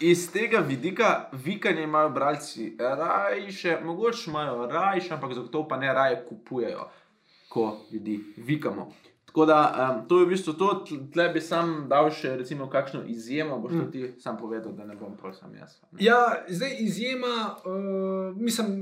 iz 0.05 0.27
tega 0.33 0.61
vidika 0.61 1.31
vikanja 1.33 1.87
imajo 1.87 2.11
bralci 2.13 2.75
rajše, 2.79 3.79
mogoče 3.85 4.31
imajo 4.31 4.67
rajše, 4.69 5.15
ampak 5.17 5.33
zagotovo 5.35 5.69
pa 5.69 5.81
ne 5.81 5.93
raje 5.93 6.21
kupujejo, 6.29 6.91
ko 7.49 7.71
ljudi 7.93 8.21
vikamo. 8.37 8.91
Tako 9.29 9.47
da 9.47 9.59
um, 9.71 10.05
to 10.09 10.19
je 10.19 10.27
v 10.27 10.29
bistvu 10.29 10.53
to, 10.61 10.69
tle 11.13 11.29
bi 11.33 11.41
sam 11.41 11.73
dal 11.89 12.11
še 12.13 12.37
recimo 12.37 12.69
kakšno 12.69 13.03
izjemo, 13.09 13.59
boš 13.61 13.73
mm. 13.73 13.91
ti 13.93 14.05
sam 14.21 14.37
povedal, 14.37 14.73
da 14.73 14.85
ne 14.89 14.97
bom 14.97 15.17
sam 15.37 15.57
jaz. 15.57 15.77
Ne? 15.93 16.05
Ja, 16.05 16.45
zdaj 16.49 16.77
izjema, 16.85 17.35
uh, 17.65 18.37
mislim, 18.37 18.73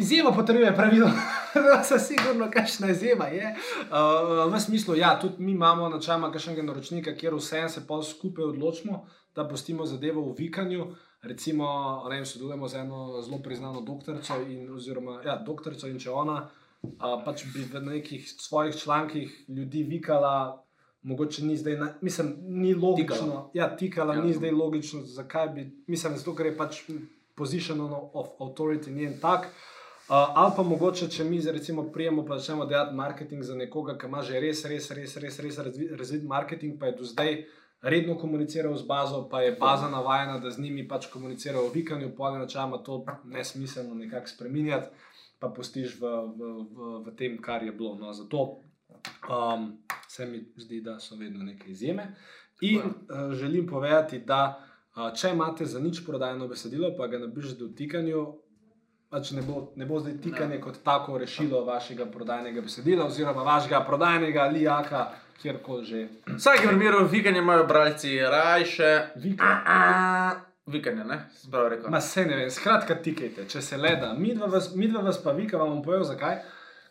izjema 0.00 0.32
potrjuje 0.32 0.74
pravilo, 0.74 1.10
da 1.90 1.98
sigurno 1.98 2.50
kakšna 2.50 2.90
izjema 2.90 3.24
je. 3.24 3.56
Uh, 3.80 4.52
v 4.54 4.60
smislu, 4.60 4.96
ja, 4.96 5.20
tudi 5.20 5.34
mi 5.38 5.52
imamo 5.52 5.88
načeloma 5.88 6.32
kakšnega 6.32 6.62
naročnika, 6.62 7.14
kjer 7.14 7.34
vse 7.34 7.68
se 7.68 7.86
pa 7.86 8.02
skupaj 8.02 8.44
odločimo, 8.44 9.06
da 9.36 9.48
postimo 9.48 9.86
zadevo 9.86 10.22
v 10.30 10.34
vikanju. 10.38 10.86
Recimo, 11.22 11.66
vem, 12.08 12.24
sodelujemo 12.26 12.68
z 12.68 12.74
eno 12.80 13.22
zelo 13.22 13.42
priznano 13.42 13.80
doktorico 13.80 14.40
in, 14.48 14.70
oziroma, 14.74 15.20
ja, 15.24 15.36
doktorico 15.36 15.88
in 15.88 15.98
če 16.00 16.10
ona 16.10 16.48
pač 17.24 17.44
bi 17.52 17.66
v 17.68 17.82
nekih 17.84 18.24
svojih 18.24 18.76
člankih 18.76 19.34
ljudi 19.48 19.82
vikala, 19.82 20.64
mogoče 21.02 21.44
ni 21.44 21.56
zdaj, 21.56 21.76
mislim, 22.00 22.36
ni 22.40 22.74
logično. 22.74 23.16
Tikala. 23.16 23.50
Ja, 23.54 23.76
tikala 23.76 24.14
ja. 24.14 24.22
ni 24.24 24.32
zdaj 24.32 24.50
logično, 24.50 25.02
zakaj 25.04 25.48
bi, 25.48 25.66
mislim, 25.86 26.16
zato 26.16 26.34
ker 26.34 26.48
je 26.48 26.56
pač 26.56 26.80
position 27.36 27.84
of 27.90 28.32
authority 28.40 28.96
njen 28.96 29.20
tak. 29.20 29.44
Uh, 29.44 29.79
ali 30.10 30.52
pa 30.56 30.62
mogoče, 30.62 31.08
če 31.08 31.24
mi 31.24 31.40
recimo 31.40 31.86
prijemo 31.92 32.24
pa 32.26 32.38
začnemo 32.38 32.66
delati 32.66 32.94
marketing 32.94 33.42
za 33.42 33.54
nekoga, 33.54 33.98
ki 33.98 34.06
ima 34.06 34.22
že 34.22 34.40
res, 34.40 34.64
res, 34.64 34.90
res, 34.90 35.16
res, 35.16 35.38
res 35.38 35.58
razvit, 35.58 35.92
razvit 35.98 36.24
marketing, 36.24 36.78
pa 36.80 36.86
je 36.86 36.96
do 36.98 37.04
zdaj 37.04 37.44
redno 37.82 38.18
komuniciral 38.18 38.74
z 38.76 38.86
bazo, 38.86 39.28
pa 39.30 39.42
je 39.42 39.52
baza 39.60 39.88
navajena, 39.88 40.38
da 40.38 40.50
z 40.50 40.60
njimi 40.60 40.88
pač 40.88 41.06
komunicirajo 41.12 41.68
v 41.68 41.74
vikanju, 41.74 42.10
pa 42.16 42.32
ne 42.32 42.42
načela 42.42 42.82
to 42.82 43.04
nesmiselno 43.24 43.94
nekako 43.94 44.28
spremenjati 44.28 44.90
pa 45.40 45.48
postiš 45.48 45.96
v, 45.96 46.04
v, 46.36 46.40
v, 46.68 46.78
v 47.08 47.16
tem, 47.16 47.40
kar 47.40 47.64
je 47.64 47.72
bilo. 47.72 47.96
No, 47.96 48.12
zato 48.12 48.60
um, 49.24 49.80
se 50.08 50.28
mi 50.28 50.44
zdi, 50.56 50.84
da 50.84 51.00
so 51.00 51.16
vedno 51.16 51.44
neke 51.44 51.70
izjeme. 51.72 52.14
In 52.60 52.84
uh, 52.84 53.32
želim 53.32 53.66
povedati, 53.66 54.20
da 54.20 54.60
uh, 54.60 55.08
če 55.16 55.32
imate 55.32 55.64
za 55.64 55.80
nič 55.80 56.04
prodajno 56.04 56.48
besedilo, 56.48 56.92
pa 56.96 57.08
ga 57.08 57.18
napišete 57.24 57.64
v 57.64 57.74
tikanju. 57.74 58.26
Pač 59.10 59.32
ne, 59.34 59.42
bo, 59.42 59.72
ne 59.76 59.86
bo 59.86 59.98
zdaj 60.00 60.20
tikanje 60.22 60.56
ne. 60.56 60.60
kot 60.60 60.82
tako 60.84 61.18
rešilo 61.18 61.64
vašega 61.66 62.06
prodajnega 62.06 62.62
besedila, 62.62 63.06
oziroma 63.10 63.42
vašega 63.42 63.80
prodajnega 63.86 64.44
lijaka, 64.54 65.08
kjerkoli 65.42 65.84
že. 65.84 66.04
V 66.26 66.36
vsakem 66.36 66.68
primeru, 66.68 67.06
vikanje 67.10 67.42
imajo 67.42 67.66
bralci 67.66 68.18
rajše. 68.20 68.92
Vikanje 69.16 70.46
vikanje, 70.70 71.04
ne? 71.04 71.28
Sprav 71.34 71.68
rekel. 71.68 71.90
Ma 71.90 72.00
se 72.00 72.24
ne 72.24 72.36
vem, 72.36 72.50
skratka, 72.50 72.94
tikajte, 73.02 73.46
če 73.48 73.62
se 73.62 73.76
le 73.76 73.94
da. 74.00 74.12
Mi 74.14 74.34
dva 74.34 74.46
vas, 74.46 74.70
vas 75.02 75.22
pa 75.22 75.32
vika, 75.36 75.58
vam 75.58 75.74
bom 75.74 75.82
povedal 75.84 76.06
zakaj. 76.12 76.40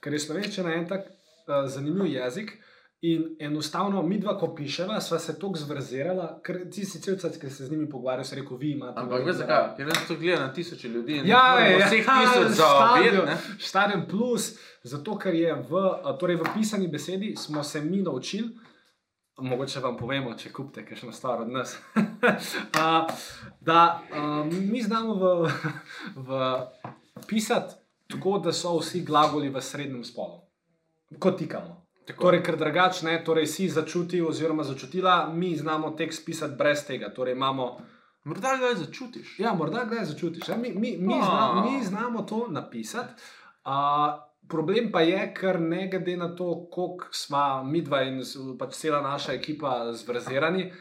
Ker 0.03 0.15
je 0.15 0.19
slovenščina 0.23 0.73
en 0.75 0.87
tak 0.87 1.07
uh, 1.07 1.65
zanimiv 1.67 2.07
jezik. 2.07 2.57
In 3.01 3.35
enostavno, 3.39 4.01
mi 4.03 4.17
dva, 4.19 4.33
ko 4.37 4.49
pišemo, 4.55 4.99
sva 5.01 5.19
se 5.19 5.37
tako 5.39 5.55
zvrzirala, 5.55 6.41
ker 6.43 6.65
ti 6.71 6.83
si 6.85 6.99
cel 6.99 7.15
cel, 7.17 7.31
ki 7.39 7.49
se 7.49 7.65
z 7.65 7.71
njimi 7.71 7.87
pogovarjaš, 7.89 8.33
rekel, 8.35 8.57
vi 8.59 8.73
imate. 8.75 8.99
Ampak 8.99 9.23
veš 9.25 9.37
zakaj? 9.39 9.69
Ker 9.77 9.87
veš, 9.87 10.01
to 10.07 10.17
gleda 10.19 10.39
na 10.41 10.53
tisoče 10.53 10.89
ljudi. 10.89 11.21
Ja, 11.25 11.43
je, 11.59 11.79
ja, 11.79 11.87
vseh 11.87 12.09
tisoč 12.09 12.51
za 12.59 12.67
obed. 12.75 13.31
Štadion 13.57 14.03
plus, 14.09 14.49
zato 14.83 15.15
ker 15.15 15.35
je 15.35 15.55
v, 15.69 15.85
torej 16.19 16.41
v 16.43 16.51
pisani 16.57 16.91
besedi 16.91 17.35
smo 17.39 17.63
se 17.63 17.81
mi 17.81 18.01
naučili. 18.01 18.51
Mogoče 19.39 19.79
vam 19.79 19.95
povemo, 19.97 20.35
če 20.35 20.51
kupite, 20.51 20.83
kaj 20.83 20.99
še 20.99 21.07
na 21.07 21.15
staro 21.15 21.47
od 21.47 21.55
nas. 21.55 21.77
da 23.67 23.81
um, 24.11 24.51
mi 24.51 24.83
znamo 24.83 25.15
v, 25.15 25.35
v 26.19 26.45
pisati 27.27 27.79
tako, 28.11 28.41
da 28.43 28.51
so 28.51 28.75
vsi 28.81 29.05
glagoli 29.07 29.47
v 29.47 29.61
srednjem 29.63 30.03
spolu, 30.03 30.41
kot 31.15 31.39
tikamo. 31.39 31.78
Tako. 32.09 32.23
Torej, 32.23 32.41
ker 32.43 32.57
drugačne, 32.57 33.19
torej 33.25 33.45
si 33.47 33.67
začutil, 33.69 34.25
oziroma 34.27 34.63
začutila, 34.65 35.29
mi 35.33 35.53
znamo 35.55 35.91
tekst 35.97 36.25
pisati 36.25 36.57
brez 36.57 36.81
tega. 36.87 37.11
Torej, 37.13 37.35
imamo, 37.37 37.67
morda 38.25 38.55
ga 38.57 38.73
začutiš. 38.79 39.35
Ja, 39.39 39.53
morda 39.53 39.83
ga 39.85 40.05
začutiš. 40.05 40.47
Ja? 40.49 40.57
Mi, 40.57 40.73
mi, 40.73 40.95
mi, 40.97 41.19
zna, 41.21 41.65
mi 41.65 41.83
znamo 41.85 42.23
to 42.25 42.47
napisati. 42.49 43.13
Uh, 43.65 44.17
Problem 44.49 44.87
pa 44.91 45.03
je, 45.05 45.19
ker 45.37 45.59
ne 45.61 45.87
glede 45.91 46.15
na 46.17 46.31
to, 46.35 46.65
koliko 46.71 47.05
smo 47.13 47.63
mi 47.63 47.83
dva 47.85 48.01
in 48.07 48.23
pač 48.57 48.73
cela 48.79 49.01
naša 49.01 49.35
ekipa 49.37 49.91
zvrzirani, 49.93 50.71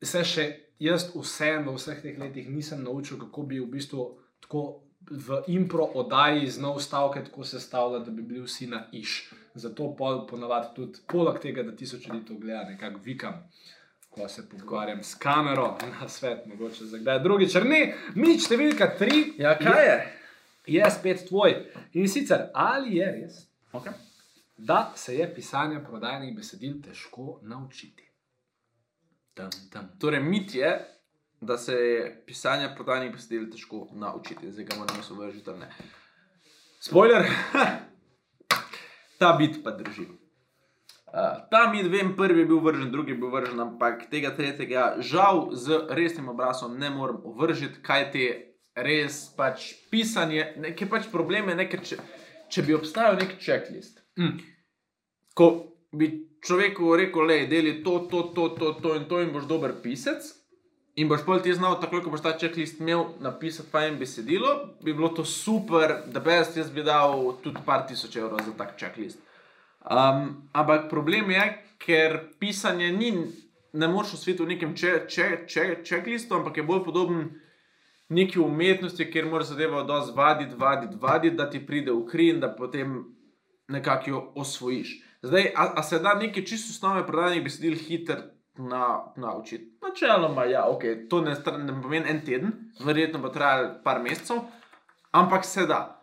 se 0.00 0.22
še 0.24 0.46
jaz 0.80 1.10
vsem 1.12 1.66
v 1.66 1.74
vseh 1.76 2.00
teh 2.00 2.16
letih 2.16 2.48
nisem 2.48 2.80
naučil, 2.86 3.18
kako 3.20 3.44
bi 3.50 3.60
v 3.60 3.68
bistvu 3.68 4.06
tako 4.40 4.62
v 5.10 5.42
impro 5.52 5.84
oddaji 6.00 6.46
z 6.46 6.62
nov 6.62 6.80
stavke 6.80 7.24
tako 7.24 7.44
sestavljati, 7.44 8.08
da 8.08 8.16
bi 8.16 8.22
bili 8.22 8.46
vsi 8.46 8.66
na 8.66 8.86
iš. 8.92 9.32
Zato 9.58 9.88
ponavadi 10.30 10.74
tudi 10.76 11.00
poleg 11.06 11.40
tega, 11.42 11.62
da 11.66 11.76
tisoč 11.76 12.06
ljudi 12.08 12.26
to 12.26 12.34
gleda, 12.38 12.64
nekako 12.70 13.00
vikam. 13.04 13.42
Ko 14.08 14.28
se 14.28 14.48
pogovarjam 14.48 15.02
s 15.02 15.14
kamero 15.14 15.76
na 16.00 16.08
svet, 16.08 16.46
mogoče 16.46 16.86
za 16.86 16.98
kdaj 16.98 17.18
drugič, 17.22 17.54
ne, 17.66 17.82
mi 18.14 18.38
številka 18.38 18.92
tri. 18.98 19.24
Ja, 19.38 19.56
kaj 19.58 19.84
je? 19.84 19.96
je? 19.96 20.14
je 20.68 20.90
spet 20.90 21.26
tvoj. 21.28 21.54
In 21.92 22.08
sicer, 22.08 22.50
ali 22.54 22.96
je 22.96 23.12
res, 23.12 23.40
okay. 23.72 23.92
da 24.56 24.92
se 24.96 25.16
je 25.16 25.34
pisanje 25.34 25.80
prodajnih 25.84 26.36
besedil 26.36 26.80
težko 26.84 27.40
naučiti? 27.42 28.04
Tam, 29.34 29.50
tam. 29.72 29.90
Torej, 30.00 30.22
mit 30.22 30.54
je, 30.54 30.72
da 31.40 31.58
se 31.58 31.74
je 31.74 32.22
pisanje 32.26 32.68
prodajnih 32.76 33.12
besedil 33.12 33.48
težko 33.50 33.88
naučiti, 33.92 34.52
zdaj 34.52 34.64
ga 34.64 34.76
moramo 34.76 35.32
da 35.44 35.56
ne. 35.56 35.72
Spoiler, 36.80 37.26
ta 39.18 39.32
bit 39.38 39.62
pa 39.64 39.74
drži. 39.76 40.06
Uh, 41.08 41.48
ta 41.50 41.70
mit, 41.72 41.86
vem, 41.88 42.12
prvi 42.16 42.42
je 42.44 42.46
bil 42.46 42.60
vržen, 42.60 42.90
drugi 42.92 43.14
je 43.14 43.18
bil 43.18 43.30
vržen, 43.32 43.60
ampak 43.60 44.10
tega 44.10 44.34
tretjega, 44.36 44.98
žal, 45.00 45.48
z 45.56 45.86
resnim 45.96 46.28
obrazom 46.28 46.76
ne 46.78 46.90
morem 46.92 47.22
ovržiti, 47.24 47.80
kaj 47.82 48.10
te 48.12 48.26
res 48.76 49.22
pač 49.36 49.70
pisanje, 49.90 50.44
nekaj 50.60 50.90
pač 50.92 51.08
probleme, 51.12 51.56
nekaj, 51.56 51.80
če, 51.80 51.98
če 52.52 52.66
bi 52.66 52.76
obstajal 52.76 53.16
nek 53.22 53.38
checklist. 53.40 54.02
Mm. 54.20 54.36
Ko 55.32 55.48
bi 55.96 56.10
človeku 56.44 56.92
rekel, 57.00 57.32
da 57.32 57.38
je 57.40 57.48
delo 57.54 57.74
to, 57.84 57.96
to, 58.12 58.22
to, 58.36 58.48
to, 58.60 58.72
to 58.82 58.94
in 59.00 59.08
to, 59.08 59.22
in 59.24 59.32
boš 59.32 59.48
dober 59.48 59.72
pisec, 59.82 60.28
in 60.98 61.08
boš 61.08 61.22
pol 61.26 61.38
ti 61.42 61.54
znal, 61.54 61.76
tako 61.80 62.00
kot 62.02 62.12
boš 62.12 62.24
ta 62.24 62.34
checklist 62.38 62.80
imel, 62.82 63.04
napisati 63.22 63.70
fajn 63.70 63.98
besedilo, 64.00 64.54
bi 64.82 64.94
bilo 64.94 65.08
to 65.14 65.24
super, 65.24 65.94
da 66.06 66.20
bi 66.20 66.34
jaz, 66.34 66.56
jaz 66.56 66.70
bi 66.74 66.82
dal 66.82 67.36
tudi 67.42 67.62
par 67.66 67.86
tisoč 67.86 68.16
evrov 68.18 68.42
za 68.46 68.54
tak 68.58 68.74
checklist. 68.78 69.20
Um, 69.86 70.48
ampak 70.52 70.88
problem 70.90 71.30
je, 71.30 71.44
ker 71.78 72.18
pisanje 72.38 72.90
ni, 72.92 73.12
ne 73.72 73.88
moreš 73.88 74.16
v 74.16 74.22
svetu 74.22 74.46
v 74.46 74.56
nekem 74.56 74.74
checklistu, 74.74 75.46
če, 75.46 75.68
če, 75.86 76.00
če, 76.18 76.34
ampak 76.34 76.58
je 76.58 76.66
bolj 76.66 76.82
podoben 76.88 77.28
neki 78.08 78.40
umetnosti, 78.40 79.06
kjer 79.12 79.28
moraš 79.28 79.52
zadevo 79.52 79.84
dosti 79.86 80.16
vaditi, 80.16 80.56
vaditi, 80.58 80.96
vaditi, 81.00 81.36
da 81.36 81.46
ti 81.50 81.60
pride 81.66 81.92
v 81.92 82.06
kri 82.08 82.32
in 82.32 82.40
da 82.40 82.50
potem 82.50 83.04
nekako 83.68 84.10
jo 84.10 84.24
osvojiš. 84.34 84.96
Zdaj, 85.22 85.52
a, 85.54 85.68
a 85.76 85.82
se 85.82 85.98
da 85.98 86.14
neki 86.14 86.46
čisto 86.46 86.72
osnovne 86.72 87.06
prodajnih 87.06 87.44
besedil 87.44 87.78
hitro 87.78 88.22
na, 88.58 89.12
naučiti? 89.16 89.78
Načeloma, 89.82 90.44
ja, 90.44 90.64
ok, 90.68 90.82
to 91.10 91.20
ne, 91.20 91.36
ne 91.58 91.82
pomeni 91.82 92.10
en 92.10 92.24
teden, 92.24 92.52
verjetno 92.84 93.18
bo 93.22 93.28
trajalo 93.28 93.78
par 93.84 94.02
mesecev, 94.02 94.42
ampak 95.10 95.44
se 95.44 95.66
da. 95.66 95.94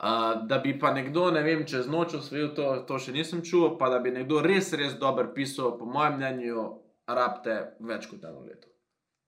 Uh, 0.00 0.46
da 0.48 0.58
bi 0.58 0.78
pa 0.80 0.94
nekdo, 0.96 1.30
ne 1.30 1.42
vem, 1.44 1.66
čez 1.68 1.88
noč 1.88 2.14
osvojil 2.16 2.54
to, 2.56 2.68
to 2.88 2.96
še 2.98 3.12
nisem 3.12 3.42
čutil, 3.44 3.74
pa 3.76 3.90
da 3.92 3.98
bi 4.00 4.14
nekdo 4.14 4.40
res, 4.40 4.72
res 4.72 4.94
dober 4.96 5.28
pisal, 5.34 5.74
po 5.76 5.84
mojem 5.84 6.16
mnenju, 6.16 6.62
rabite 7.04 7.56
več 7.84 8.06
kot 8.08 8.24
eno 8.24 8.40
leto. 8.46 8.70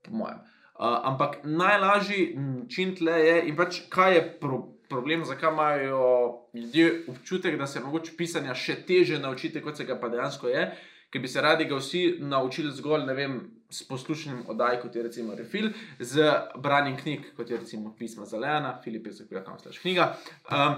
Po 0.06 0.14
mojem. 0.16 0.40
Uh, 0.72 0.96
ampak 1.10 1.42
najlažji 1.44 2.32
način 2.38 2.94
tle 2.96 3.18
je, 3.20 3.34
in 3.50 3.58
pač 3.58 3.82
kaj 3.92 4.16
je 4.16 4.22
pro, 4.40 4.62
problem, 4.92 5.24
zakaj 5.28 5.52
imajo 5.52 6.06
ljudje 6.54 7.04
občutek, 7.08 7.58
da 7.58 7.66
se 7.66 7.80
mogoče 7.80 8.16
pisanja 8.16 8.54
še 8.54 8.78
teže 8.88 9.20
naučiti, 9.20 9.60
kot 9.60 9.76
se 9.76 9.84
ga 9.84 9.98
pa 10.00 10.08
dejansko 10.12 10.48
je, 10.48 10.64
ker 11.12 11.20
bi 11.20 11.28
se 11.28 11.40
radi 11.40 11.64
ga 11.68 11.76
vsi 11.76 12.16
naučili 12.20 12.72
zgolj, 12.72 13.04
ne 13.06 13.14
vem, 13.14 13.40
s 13.72 13.88
poslušanjem 13.88 14.44
oddaj, 14.48 14.80
kot 14.80 14.96
je 14.96 15.02
recimo 15.02 15.34
Refil, 15.34 15.70
z 15.98 16.32
branjem 16.56 16.96
knjig, 16.96 17.32
kot 17.36 17.50
je 17.50 17.56
recimo 17.56 17.94
Pisma 17.98 18.26
Zelena, 18.26 18.78
Filip 18.84 19.06
je 19.06 19.12
zakaj 19.12 19.44
kam 19.44 19.58
slaš 19.58 19.78
knjiga. 19.78 20.14
Um, 20.50 20.74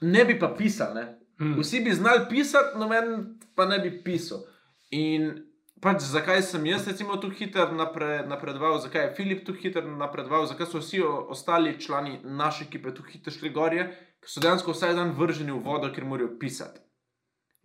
ne 0.00 0.24
bi 0.24 0.38
pa 0.38 0.48
pisali, 0.58 1.04
hmm. 1.38 1.58
vsi 1.60 1.80
bi 1.80 1.92
znali 1.92 2.26
pisati, 2.30 2.78
no 2.78 2.88
men 2.88 3.38
pa 3.54 3.66
ne 3.66 3.78
bi 3.78 3.92
pisal. 4.04 4.44
In 4.90 5.32
pač 5.80 6.00
zakaj 6.08 6.42
sem 6.42 6.66
jaz 6.66 6.88
recimo 6.88 7.16
tu 7.20 7.30
hitro 7.30 7.68
napre, 7.76 8.24
napredoval, 8.28 8.80
zakaj 8.80 9.08
je 9.08 9.14
Filip 9.16 9.44
tu 9.46 9.52
hitro 9.52 9.84
napredoval, 9.84 10.46
zakaj 10.46 10.72
so 10.72 10.80
vsi 10.80 11.02
ostali 11.04 11.76
člani 11.80 12.20
naše 12.24 12.64
ekipe 12.64 12.94
tu 12.94 13.04
hitro 13.04 13.32
šli 13.32 13.52
gorje, 13.52 13.88
ker 14.20 14.32
so 14.32 14.44
dejansko 14.44 14.76
vsak 14.76 14.96
dan 14.96 15.12
vrženi 15.16 15.52
v 15.52 15.60
vodo, 15.64 15.92
ker 15.92 16.04
morajo 16.04 16.36
pisati. 16.40 16.80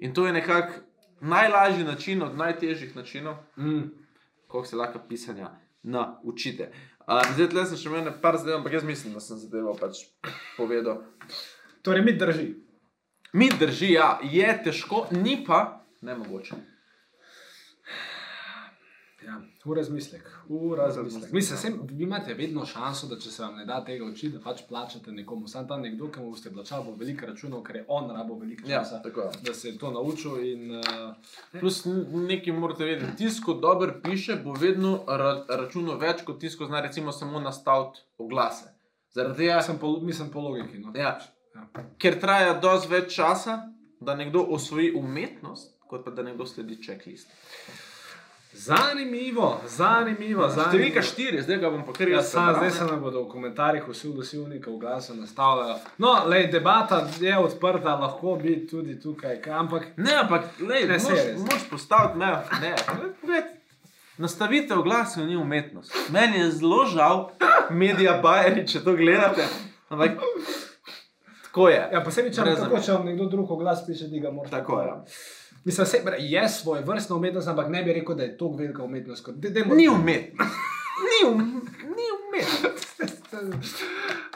In 0.02 0.14
to 0.14 0.26
je 0.26 0.34
nekako 0.34 0.91
najlažji 1.22 1.84
način 1.84 2.24
od 2.24 2.38
najtežjih 2.38 2.96
načinov, 2.96 3.36
mm. 3.58 3.82
kako 4.48 4.66
se 4.66 4.76
lahko 4.76 5.00
pisanja 5.10 5.52
naučite. 5.84 6.72
Uh, 7.00 7.22
zdaj, 7.34 7.50
tle 7.50 7.66
sem 7.66 7.78
še 7.78 7.90
imel 7.90 8.04
nekaj 8.06 8.38
zadev, 8.44 8.58
ampak 8.60 8.74
jaz 8.74 8.84
mislim, 8.84 9.14
da 9.14 9.20
sem 9.20 9.38
zadevo 9.38 9.74
pač 9.80 10.04
povedal. 10.58 11.02
Torej, 11.82 12.06
mi 12.06 12.14
drži. 12.18 12.50
Mi 13.34 13.50
drži, 13.60 13.94
ja, 13.94 14.20
je 14.24 14.58
težko, 14.64 15.08
ni 15.12 15.40
pa 15.48 15.86
ne 16.02 16.16
mogoče. 16.16 16.56
Ja, 19.22 19.36
v 19.66 19.74
razmislek, 19.74 20.24
v 20.50 20.76
razmislek. 20.76 21.32
Mislim, 21.32 21.58
sem, 21.58 21.76
vi 21.90 22.04
imate 22.04 22.34
vedno 22.34 22.66
šanso, 22.66 23.08
da 23.08 23.16
če 23.16 23.32
se 23.32 23.44
vam 23.44 23.56
ne 23.56 23.66
da 23.66 23.84
tega 23.86 24.06
učiti, 24.06 24.30
da 24.30 24.40
pač 24.42 24.64
plačate 24.68 25.12
nekomu. 25.12 25.48
Sam 25.48 25.68
ta 25.68 25.78
nekdo, 25.78 26.08
ki 26.08 26.20
mu 26.20 26.32
boste 26.32 26.50
plačali, 26.50 26.86
bo 26.86 26.96
veliko 26.96 27.26
računov, 27.26 27.62
ker 27.62 27.76
je 27.76 27.84
on 27.88 28.10
rabo 28.10 28.36
veliko 28.36 28.66
Ja, 28.66 28.80
časa, 28.80 29.02
tako 29.02 29.22
je. 29.22 29.30
da 29.44 29.54
se 29.54 29.70
je 29.70 29.78
to 29.78 29.92
naučil. 29.92 30.40
In, 30.44 30.72
uh, 30.72 31.60
Plus 31.60 31.84
nekaj 31.86 32.54
morate 32.54 32.86
vedeti, 32.86 33.18
tisto 33.18 33.54
dobro 33.56 33.94
piše, 34.04 34.36
bo 34.36 34.54
vedno 34.54 35.04
ra 35.08 35.30
računal 35.50 35.98
več 35.98 36.24
kot 36.24 36.40
tisto, 36.40 36.66
zna 36.66 36.82
recimo 36.82 37.12
samo 37.12 37.40
nastaviti 37.40 38.02
oglase. 38.18 38.72
Zaradi 39.12 39.38
tega, 39.38 39.52
jaz 39.52 39.66
sem 39.66 39.78
po, 39.78 39.94
mislim 40.02 40.30
po 40.30 40.40
logiki. 40.42 40.80
No. 40.80 40.94
ja, 40.96 41.20
Ja. 41.54 41.68
ker 41.98 42.20
traja 42.20 42.54
dosti 42.56 42.88
več 42.88 43.14
časa, 43.14 43.60
da 44.00 44.16
nekdo 44.16 44.42
osvoji 44.50 44.94
umetnost, 44.96 45.76
kot 45.84 46.06
pa 46.06 46.12
da 46.12 46.24
nekdo 46.24 46.46
sledi 46.46 46.78
checklist. 46.78 47.28
Zanimivo, 48.54 49.62
zanimivo. 49.68 50.48
zanimivo. 50.50 50.72
Številka 50.72 51.02
štiri, 51.02 51.40
zdaj 51.42 51.58
ga 51.58 51.70
bom 51.70 51.86
pa 51.86 51.94
kar 51.94 52.10
Ja, 52.10 52.22
sam, 52.22 52.50
zdaj 52.52 52.68
ne. 52.68 52.72
se 52.72 52.84
nam 52.84 53.00
bodo 53.00 53.24
v 53.24 53.30
komentarjih 53.30 53.88
vsi 53.88 54.10
vlasivniki 54.10 54.70
v 54.70 54.78
glasu 54.78 55.16
nastavljajo. 55.16 55.78
No, 55.98 56.18
lej, 56.26 56.48
debata 56.48 57.08
je 57.20 57.38
odprta, 57.38 57.96
lahko 57.96 58.36
bi 58.36 58.68
tudi 58.68 59.00
tukaj, 59.00 59.42
kaj, 59.42 59.54
ampak 59.54 59.88
Ne, 59.98 60.14
ampak 60.16 60.44
lej, 60.60 60.84
Ne, 60.84 60.88
ne, 60.88 61.00
moš, 61.00 61.48
moš 61.48 61.70
postaviti 61.70 62.18
mejo. 62.18 62.38
Ne, 62.62 62.76
pogled, 62.86 63.44
nastavitev 64.18 64.84
glasov 64.84 65.26
ni 65.26 65.38
umetnost. 65.38 65.96
Meni 66.10 66.40
je 66.40 66.52
zelo 66.52 66.86
žal, 66.86 67.30
medija 67.72 68.20
bajeri, 68.20 68.68
če 68.68 68.84
to 68.84 68.94
gledate. 68.94 69.48
Ampak 69.90 70.20
tako 71.44 71.70
je. 71.70 71.82
ja, 71.92 72.04
če, 72.32 72.42
Brez 72.42 72.60
tako, 72.60 72.68
zamere. 72.68 72.84
če 72.84 72.92
vam 72.92 73.06
nekdo 73.06 73.26
drug 73.26 73.48
glas 73.58 73.86
piše, 73.88 74.08
da 74.08 74.20
ga 74.20 74.32
moraš. 74.32 74.52
Tako 74.52 74.82
je. 74.82 74.92
Mislim, 75.64 75.86
se, 75.86 76.02
je 76.20 76.50
svoj 76.50 76.82
vrstna 76.82 77.16
umetnost, 77.16 77.48
ampak 77.48 77.70
ne 77.70 77.84
bi 77.84 77.94
rekel, 77.94 78.16
da 78.16 78.24
je 78.24 78.38
to 78.38 78.52
velika 78.58 78.84
umetnost. 78.84 79.26
Kot, 79.26 79.36
de, 79.36 79.50
dejmo, 79.50 79.76
Ni 79.76 79.88
umetnost. 79.90 80.52
Ni, 81.02 81.30
um, 81.30 81.68
ni 81.82 82.08
umetnost. 82.18 83.02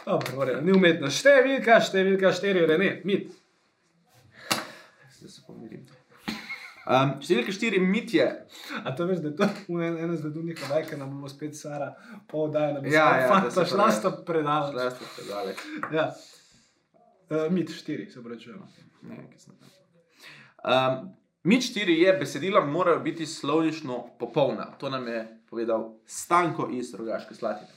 Dobro, 0.05 0.45
redu, 0.45 0.61
ni 0.65 0.73
umetnost. 0.73 1.19
Številka, 1.19 1.77
številka, 1.83 2.31
štiri, 2.33 2.63
ne, 2.69 2.89
mit. 3.05 3.27
Zdaj 5.17 5.29
se 5.29 5.43
pomirim. 5.45 5.83
Um, 6.85 7.15
številka 7.21 7.53
štiri 7.53 7.81
mit 7.81 8.13
je. 8.13 8.25
A 8.81 8.93
to 8.97 9.05
veš, 9.09 9.21
da 9.21 9.31
je 9.31 9.35
to 9.39 9.49
ena, 9.77 9.91
ena 10.07 10.17
zvedulnih 10.17 10.59
odaj, 10.67 10.87
ki 10.89 10.99
nam 11.01 11.15
bo 11.21 11.29
spet 11.29 11.57
Sara 11.57 11.91
pol 12.31 12.49
daj, 12.53 12.75
da 12.77 12.81
bi 12.81 12.93
Ja, 12.93 13.05
ja, 13.21 13.29
fanta 13.29 13.51
da 13.51 13.55
se 13.59 13.69
šla 13.73 13.87
pravi. 13.87 13.97
sta 13.99 14.13
predala. 14.25 14.71
Šle 14.71 14.89
ste 14.95 15.13
predale. 15.17 15.55
Ja. 15.93 16.07
Uh, 17.29 17.47
mit 17.53 17.73
štiri, 17.73 18.09
se 18.09 18.21
pravičujemo. 18.25 18.69
Ne, 19.09 19.21
kaj 19.29 19.39
sem 19.47 19.57
tam. 19.57 19.73
Um, 20.65 21.15
mit 21.43 21.63
štiri 21.63 21.99
je, 22.01 22.13
besedila 22.13 22.65
morajo 22.65 22.99
biti 22.99 23.25
slovnično 23.25 24.17
popolna. 24.19 24.65
To 24.79 24.89
nam 24.89 25.07
je 25.07 25.41
povedal 25.49 25.93
Stanko 26.05 26.69
iz 26.73 26.93
Rogaške 26.93 27.35
Slatine. 27.35 27.71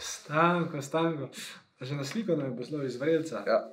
Stanko, 0.00 0.82
stanko. 0.82 1.28
Že 1.80 1.94
na 1.94 2.04
sliko 2.04 2.36
nam 2.36 2.50
je 2.50 2.56
poslal 2.56 2.84
iz 2.84 2.96
Vrelca. 3.00 3.42
Ja. 3.46 3.72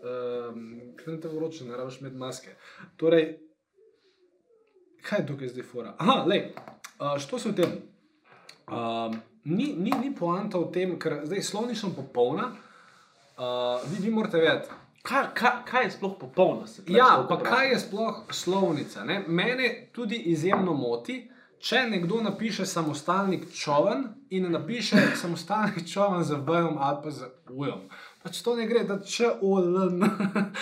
Um, 0.50 0.82
Kaj 0.96 1.22
te 1.22 1.28
vroče, 1.28 1.66
ne 1.66 1.78
rabiš 1.78 2.00
imeti 2.02 2.16
maske. 2.16 2.56
Torej, 2.96 3.40
kaj 5.02 5.20
je 5.20 5.28
tukaj 5.28 5.48
zdaj 5.48 5.64
fora? 5.64 5.96
Aha, 5.98 6.24
le, 6.28 6.54
uh, 7.00 7.18
što 7.20 7.40
se 7.40 7.50
v 7.50 7.56
tem? 7.56 7.72
Um, 8.68 9.20
ni, 9.44 9.74
ni, 9.78 9.92
ni 10.04 10.16
poanta 10.16 10.58
v 10.58 10.72
tem, 10.72 11.00
ker 11.00 11.20
zdaj 11.26 11.42
slovnično 11.42 11.90
popolna. 11.96 12.52
Uh, 13.36 13.82
vi, 13.90 14.06
vi 14.06 14.14
morate 14.14 14.38
vedeti, 14.38 14.70
Kaj, 15.06 15.26
kaj, 15.34 15.52
kaj 15.70 15.84
je 15.84 15.92
sploh 15.92 16.16
popolnost? 16.20 16.82
Ja, 16.88 17.26
pa 17.30 17.38
kaj 17.44 17.70
je 17.70 17.80
sploh 17.80 18.24
slovnica? 18.32 19.04
Ne? 19.04 19.24
Mene 19.28 19.90
tudi 19.94 20.18
izjemno 20.34 20.74
moti, 20.74 21.20
če 21.60 21.84
nekdo 21.90 22.22
napiše 22.22 22.66
samostalnik 22.66 23.46
čovn 23.54 24.04
in 24.30 24.52
napiše 24.52 25.02
samostalnik 25.22 25.86
čovn 25.90 26.24
z 26.24 26.40
vejom 26.48 26.78
ali 26.78 27.00
pa 27.04 27.12
z 27.12 27.30
ujem. 27.50 27.86
Pač 28.24 28.42
to 28.42 28.56
ne 28.58 28.66
gre, 28.66 28.82
da 28.90 28.98
če 29.02 29.30
oln 29.46 30.02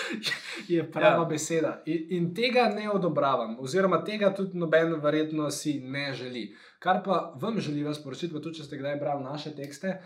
je 0.74 0.84
prava 0.92 1.24
ja. 1.24 1.30
Beseda. 1.30 1.74
In, 1.86 2.08
in 2.18 2.30
tega 2.36 2.68
ne 2.76 2.90
odobravam, 2.92 3.56
oziroma 3.64 4.02
tega 4.04 4.34
tudi 4.36 4.60
noben 4.60 4.98
verjetno 5.04 5.48
si 5.52 5.80
ne 5.80 6.10
želi. 6.14 6.50
Kar 6.84 7.00
pa 7.06 7.34
vam 7.40 7.60
želim 7.64 7.94
sporočiti, 7.96 8.34
pa 8.34 8.44
tudi 8.44 8.60
če 8.60 8.68
ste 8.68 8.80
kdaj 8.82 9.00
brali 9.00 9.24
naše 9.24 9.56
tekste, 9.56 10.02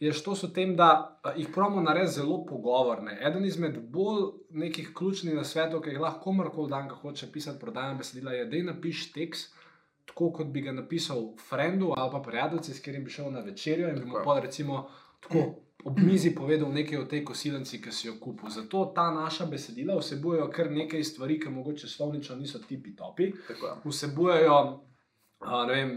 je 0.00 0.22
to 0.22 0.34
s 0.34 0.52
tem, 0.52 0.76
da 0.76 1.20
jih 1.36 1.48
pravimo 1.54 1.82
narediti 1.82 2.12
zelo 2.12 2.44
pogovorne. 2.46 3.18
Eden 3.20 3.44
izmed 3.44 3.78
bolj 3.92 4.30
nekih 4.50 4.92
ključnih 4.96 5.34
nasvetov, 5.34 5.82
ki 5.84 5.90
jih 5.90 6.00
lahko 6.00 6.24
komorkoli 6.24 6.70
dan, 6.70 6.88
ko 6.88 6.96
hoče 7.02 7.32
pisati 7.32 7.60
prodajna 7.60 7.94
besedila, 7.94 8.32
je, 8.32 8.44
da 8.46 8.56
je 8.56 8.64
napiš 8.64 9.12
tekst. 9.12 9.54
Tako 10.06 10.32
kot 10.32 10.46
bi 10.46 10.60
ga 10.60 10.72
napisal 10.72 11.36
frendu 11.48 11.92
ali 11.96 12.10
pa 12.12 12.18
prijateljici, 12.20 12.74
s 12.74 12.80
katerim 12.80 13.04
bi 13.04 13.10
šel 13.10 13.30
na 13.30 13.40
večerjo 13.40 13.88
in 13.88 13.98
bi 14.00 14.04
mu 14.04 14.24
pa 14.24 14.40
recimo 14.40 14.88
tako 15.20 15.54
ob 15.84 15.98
mizi 15.98 16.34
povedal 16.34 16.72
nekaj 16.72 16.98
o 16.98 17.04
tej 17.04 17.24
kosilnici, 17.24 17.80
ki 17.82 17.92
si 17.92 18.08
jo 18.08 18.14
kupil. 18.20 18.50
Zato 18.50 18.84
ta 18.94 19.10
naša 19.10 19.46
besedila 19.46 19.96
vsebujejo 19.98 20.50
kar 20.50 20.70
nekaj 20.70 21.04
stvari, 21.04 21.38
ki 21.40 21.48
mogoče 21.48 21.88
slovnično 21.88 22.36
niso 22.36 22.58
tipi 22.58 22.96
topi 22.96 23.32
vsebujejo 23.84 24.80
a, 25.40 25.64
ne 25.66 25.74
vem, 25.74 25.92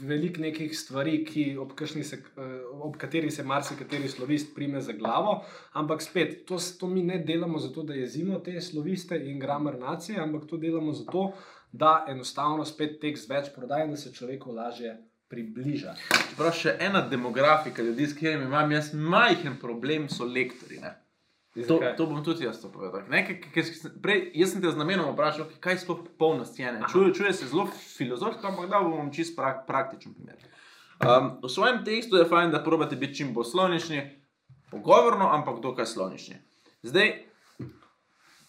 veliko 0.00 0.40
nekih 0.42 0.78
stvari, 0.78 1.20
ki, 1.24 1.44
ob, 1.58 1.72
se, 1.86 2.16
eh, 2.16 2.62
ob 2.72 2.96
katerih 2.96 3.32
se 3.32 3.44
marsikateri 3.44 4.08
slovist 4.08 4.54
prime 4.54 4.80
za 4.80 4.92
glavo. 4.92 5.44
Ampak 5.72 6.02
spet, 6.02 6.46
to, 6.46 6.58
to 6.80 6.86
mi 6.86 7.02
ne 7.02 7.18
delamo 7.18 7.58
zato, 7.58 7.82
da 7.82 7.94
jezimo 7.94 8.38
te 8.38 8.60
sloviste 8.60 9.16
in 9.16 9.38
grammar 9.38 9.78
nacije, 9.78 10.18
ampak 10.20 10.48
to 10.50 10.56
delamo 10.56 10.92
zato, 10.92 11.32
da 11.72 12.04
enostavno 12.08 12.64
spet 12.64 13.00
tekst 13.00 13.28
več 13.30 13.52
prodaja 13.54 13.84
in 13.84 13.90
da 13.90 13.96
se 13.96 14.12
človeku 14.14 14.52
lažje 14.52 14.96
približa. 15.28 15.94
Čeprav 16.30 16.54
še 16.56 16.76
ena 16.80 17.02
demografika 17.08 17.82
ljudi, 17.82 18.06
s 18.06 18.16
katerimi 18.16 18.48
imam 18.48 18.72
jaz 18.72 18.94
majhen 18.94 19.58
problem, 19.60 20.08
so 20.08 20.24
lektori. 20.24 20.80
Ne? 20.80 20.94
To, 21.56 21.80
to 21.96 22.06
bom 22.06 22.20
tudi 22.22 22.44
jaz 22.44 22.60
povedal. 22.60 23.08
Ne, 23.10 23.24
k, 23.24 23.40
k, 23.40 23.62
k, 23.64 23.90
prej, 24.02 24.18
jaz 24.36 24.52
sem 24.52 24.62
te 24.62 24.70
z 24.70 24.78
namenom 24.78 25.10
vprašal, 25.14 25.48
kaj 25.64 25.74
je 25.74 25.82
sploh 25.82 26.04
popolnost 26.04 26.58
je. 26.58 26.70
Čuje, 26.92 27.14
čuje 27.14 27.32
se 27.32 27.48
zelo 27.48 27.66
filozofsko, 27.72 28.46
ampak 28.46 28.68
da 28.70 28.82
bom 28.84 29.08
čist 29.10 29.34
prak, 29.36 29.64
praktičen 29.66 30.14
primer. 30.14 30.36
Um, 30.98 31.38
v 31.42 31.50
svojem 31.50 31.80
tekstu 31.86 32.18
je 32.18 32.28
fajn, 32.28 32.52
da 32.52 32.62
probate 32.62 32.96
biti 32.96 33.22
čim 33.22 33.32
bolj 33.34 33.48
slovnični, 33.50 34.02
pogovorno, 34.70 35.30
ampak 35.32 35.60
dokaj 35.64 35.86
slovnični. 35.86 36.36
Zdaj, 36.82 37.12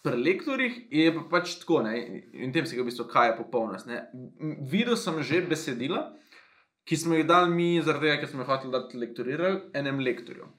pri 0.03 0.17
lektorjih 0.17 0.79
je 0.91 1.11
pa 1.15 1.25
pač 1.31 1.57
tako, 1.61 1.81
ne, 1.85 1.95
in 2.33 2.53
tem 2.53 2.65
se 2.65 2.77
ga 2.77 2.83
v 2.83 2.91
bistvu, 2.91 3.07
kaj 3.09 3.31
je 3.31 3.37
popolnost. 3.39 3.89
Ne. 3.89 4.05
Videl 4.71 4.97
sem 4.97 5.21
že 5.23 5.41
besedila, 5.45 6.09
ki 6.89 6.97
smo 6.97 7.17
jih 7.17 7.27
dali 7.27 7.53
mi, 7.53 7.69
zaradi 7.81 8.09
tega, 8.09 8.21
ker 8.21 8.31
smo 8.31 8.43
jih 8.43 8.49
hoteli 8.49 8.73
dati 8.73 8.97
lektorirati 8.97 9.77
enem 9.77 10.01
lektorju. 10.01 10.49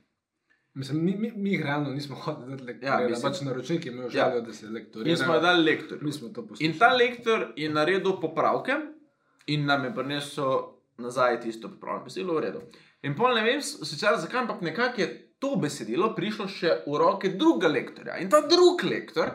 Mislim, 0.74 1.04
mi, 1.04 1.14
mi, 1.14 1.32
mi 1.32 1.56
realno 1.56 1.90
nismo 1.90 2.16
hodili 2.16 2.50
dati 2.50 2.64
lektorja. 2.64 2.94
Ja, 2.94 3.08
Ja, 3.08 3.16
pač 3.22 3.40
naročnik 3.40 3.86
je 3.86 3.92
imel 3.92 4.04
Ja. 4.04 4.10
željo, 4.10 4.40
da 4.40 4.52
se 4.52 4.66
In 4.66 4.68
smo 4.68 4.78
jih 4.78 4.84
lektorira. 4.84 5.40
dali 5.40 5.64
lektorju. 5.64 6.02
Mi 6.02 6.12
smo 6.12 6.28
to 6.28 6.40
In 6.40 6.46
poslušali. 6.48 6.78
ta 6.78 6.88
lektor 6.88 7.52
je 7.56 7.70
naredil 7.70 8.20
popravke 8.20 8.72
in 9.46 9.66
nam 9.66 9.84
je 9.84 9.94
prinesel 9.94 10.52
nazaj 10.98 11.40
tisto 11.40 11.68
popravljeno 11.68 12.04
besedilo, 12.04 12.34
v 12.34 12.40
redu. 12.40 12.60
In 13.02 13.16
pol 13.16 13.34
ne 13.34 13.42
vem, 13.42 13.60
sicer 13.62 14.16
zakaj, 14.16 14.40
ampak 14.40 14.60
nekako 14.62 15.00
je 15.00 15.08
to 15.38 15.56
besedilo 15.56 16.14
prišlo 16.14 16.46
še 16.48 16.68
v 16.86 16.98
roke 16.98 17.28
drugega 17.30 17.68
lektorja. 17.70 18.18
In 18.18 18.28
ta 18.28 18.40
drugi 18.42 18.86
lektor 18.86 19.30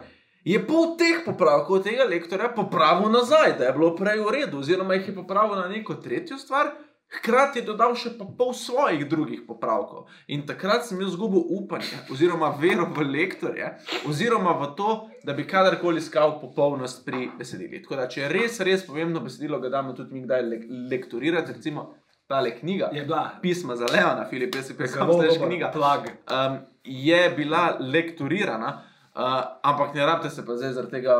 je 0.46 0.60
pol 0.62 0.96
teh 0.96 1.26
popravkov 1.26 1.84
tega 1.84 2.04
lektorja 2.06 2.50
popravil 2.50 3.10
nazaj, 3.10 3.58
da 3.58 3.66
je 3.66 3.74
bilo 3.74 3.96
prej 3.96 4.20
v 4.20 4.32
redu, 4.32 4.60
oziroma 4.60 4.94
jih 4.94 5.08
je 5.08 5.16
popravil 5.16 5.56
na 5.56 5.68
neko 5.68 5.96
tretjo 5.96 6.38
stvar. 6.38 6.72
Hkrati 7.16 7.60
je 7.60 7.66
dodal 7.66 7.96
še 7.96 8.12
pa 8.18 8.26
pol 8.38 8.54
svojih 8.54 9.06
drugih 9.10 9.44
popravkov. 9.48 10.08
In 10.28 10.46
takrat 10.46 10.86
sem 10.86 11.00
jaz 11.02 11.14
izgubil 11.14 11.44
upanje, 11.58 11.96
oziroma 12.12 12.50
vero 12.60 12.88
v 12.96 13.06
lektorje, 13.08 13.70
oziroma 14.10 14.54
v 14.60 14.72
to, 14.76 14.96
da 15.24 15.34
bi 15.34 15.46
kadarkoli 15.48 16.02
iskal 16.04 16.40
popolnost 16.42 17.06
pri 17.06 17.30
besedilih. 17.38 17.84
Tako 17.86 17.96
da, 17.96 18.08
če 18.08 18.22
je 18.26 18.32
res, 18.34 18.60
res 18.60 18.84
pomembno 18.88 19.22
besedilo, 19.24 19.60
ga 19.64 19.70
damo 19.70 19.94
tudi 19.94 20.14
mi 20.14 20.26
kdaj 20.26 20.42
le 20.44 20.60
lektorirati, 20.92 21.56
recimo 21.56 21.94
tale 22.28 22.52
knjiga, 22.60 22.90
Je 22.94 23.04
bila 23.06 23.38
pisma 23.42 23.76
za 23.76 23.86
Leona, 23.86 24.26
Filip, 24.30 24.56
jaz 24.56 24.68
zelo 24.68 24.78
pesem, 24.80 25.02
stež 25.14 25.38
dober 25.38 25.48
knjiga, 25.48 25.72
plag. 25.72 26.08
um, 26.26 26.58
je 26.84 27.30
bila 27.38 27.78
lektorirana, 27.80 28.72
uh, 29.16 29.42
ampak 29.62 29.94
ne 29.94 30.06
rabite 30.06 30.30
se 30.30 30.46
pa 30.46 30.56
zdaj 30.58 30.74
zaradi 30.74 30.92
tega 30.92 31.20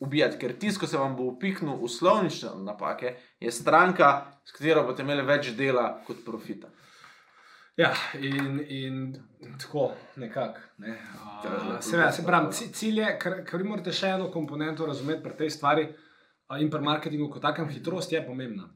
ubijati, 0.00 0.38
ker 0.38 0.54
tisto, 0.58 0.80
ko 0.80 0.86
se 0.86 0.98
vam 0.98 1.16
bo 1.16 1.28
upihnil 1.32 1.76
v 1.80 1.88
slovnične 1.90 2.54
napake, 2.64 3.14
je 3.40 3.50
stranka, 3.52 4.10
s 4.44 4.52
katero 4.52 4.84
boste 4.86 5.02
imeli 5.02 5.22
več 5.26 5.52
dela 5.58 6.00
kot 6.06 6.24
profita. 6.24 6.68
Ja, 7.76 7.90
in, 8.22 8.60
in 8.70 8.98
tako 9.58 9.88
nekako. 10.16 10.60
Ne. 10.78 10.94
Uh, 11.44 11.80
Seveda, 11.82 12.12
se 12.12 12.22
pravi, 12.22 12.52
ci- 12.54 12.68
cilj 12.72 13.00
je, 13.00 13.08
ker, 13.18 13.40
ker 13.44 13.58
vi 13.58 13.66
morate 13.68 13.92
še 13.92 14.12
eno 14.14 14.28
komponento 14.30 14.86
razumeti 14.86 15.22
pri 15.24 15.34
tej 15.40 15.50
stvari 15.50 15.88
uh, 15.90 16.60
in 16.62 16.70
pri 16.70 16.80
marketingu, 16.86 17.26
kot 17.32 17.42
takem, 17.42 17.66
hitrost 17.68 18.12
je 18.14 18.22
pomembna. 18.26 18.68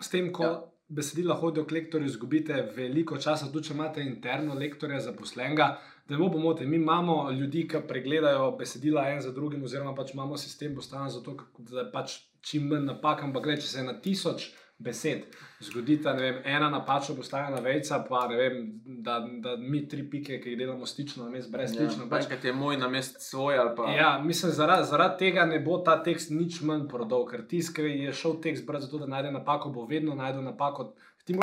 S 0.00 0.08
tem, 0.08 0.32
ko 0.32 0.42
Ja. 0.44 0.54
Besedila 0.88 1.34
hodijo 1.34 1.64
k 1.66 1.72
lektorju, 1.72 2.06
izgubite 2.06 2.60
veliko 2.76 3.18
časa, 3.18 3.50
tudi 3.52 3.68
če 3.68 3.74
imate 3.74 4.02
interno 4.06 4.54
lektorja 4.54 5.00
zaposlenega. 5.00 5.68
Da 6.06 6.14
ne 6.14 6.20
bo 6.20 6.30
pomote, 6.30 6.66
mi 6.66 6.76
imamo 6.76 7.30
ljudi, 7.30 7.64
ki 7.68 7.82
pregledajo 7.88 8.52
besedila 8.58 9.08
en 9.10 9.20
za 9.20 9.32
drugim, 9.34 9.64
oziroma 9.66 9.94
pač 9.94 10.14
imamo 10.14 10.36
sistem 10.38 10.74
postavljen 10.74 11.10
za 11.10 11.22
to, 11.22 11.36
da 11.58 11.80
je 11.80 11.90
pač 11.92 12.20
čim 12.46 12.68
manj 12.70 12.86
napak, 12.86 13.24
ampak 13.26 13.48
gledaj, 13.48 13.64
če 13.64 13.72
se 13.72 13.82
na 13.82 13.96
tisoč 14.00 14.52
besed. 14.78 15.22
Zgodi 15.60 15.96
se, 15.96 16.02
da 16.02 16.26
ena 16.44 16.70
napačna 16.70 17.14
postavljena 17.14 17.60
vejca, 17.60 18.04
pa 18.08 18.26
vem, 18.26 18.80
da, 18.84 19.28
da 19.42 19.56
mi 19.56 19.88
tri 19.88 20.10
pike, 20.10 20.40
ki 20.40 20.50
jih 20.50 20.58
delamo 20.58 20.86
stično, 20.86 21.24
na 21.24 21.30
mestu 21.30 21.52
brez 21.52 21.72
stično. 21.72 22.04
Ja, 22.04 22.10
pač, 22.10 22.44
je 22.44 22.52
moj 22.52 22.76
na 22.76 22.88
mestu 22.88 23.20
svoj. 23.20 23.56
Pa... 23.76 23.90
Ja, 23.90 24.10
mislim, 24.24 24.52
zaradi 24.52 24.88
zarad 24.90 25.18
tega 25.18 25.46
ne 25.46 25.60
bo 25.60 25.78
ta 25.78 25.96
tekst 26.02 26.30
nič 26.30 26.60
manj 26.60 26.88
prodal, 26.88 27.24
ker 27.30 27.46
tisk, 27.48 27.78
je 27.78 28.12
šel 28.12 28.36
tekst 28.44 28.66
brez 28.66 28.84
zato, 28.84 29.00
da 29.00 29.08
najde 29.16 29.32
napako, 29.32 29.72
bo 29.72 29.86
vedno 29.86 30.14
najdel 30.14 30.44
napako. 30.44 30.92
Ti, 31.26 31.34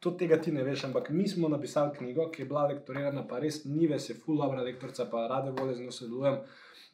to 0.00 0.14
tega 0.16 0.38
ti 0.40 0.52
ne 0.52 0.62
veš, 0.64 0.86
ampak 0.88 1.10
mi 1.10 1.26
smo 1.28 1.48
napisali 1.52 1.92
knjigo, 1.98 2.30
ki 2.32 2.42
je 2.42 2.46
bila 2.48 2.68
lektorirana, 2.70 3.26
pa 3.28 3.42
res 3.42 3.64
ni 3.64 3.90
ves, 3.90 4.08
je 4.08 4.14
full 4.16 4.38
dobro 4.40 4.62
lektorica, 4.64 5.04
pa 5.10 5.26
rade 5.28 5.52
volje 5.58 5.74
z 5.74 5.84
njo 5.84 5.92
sodelujem. 5.92 6.38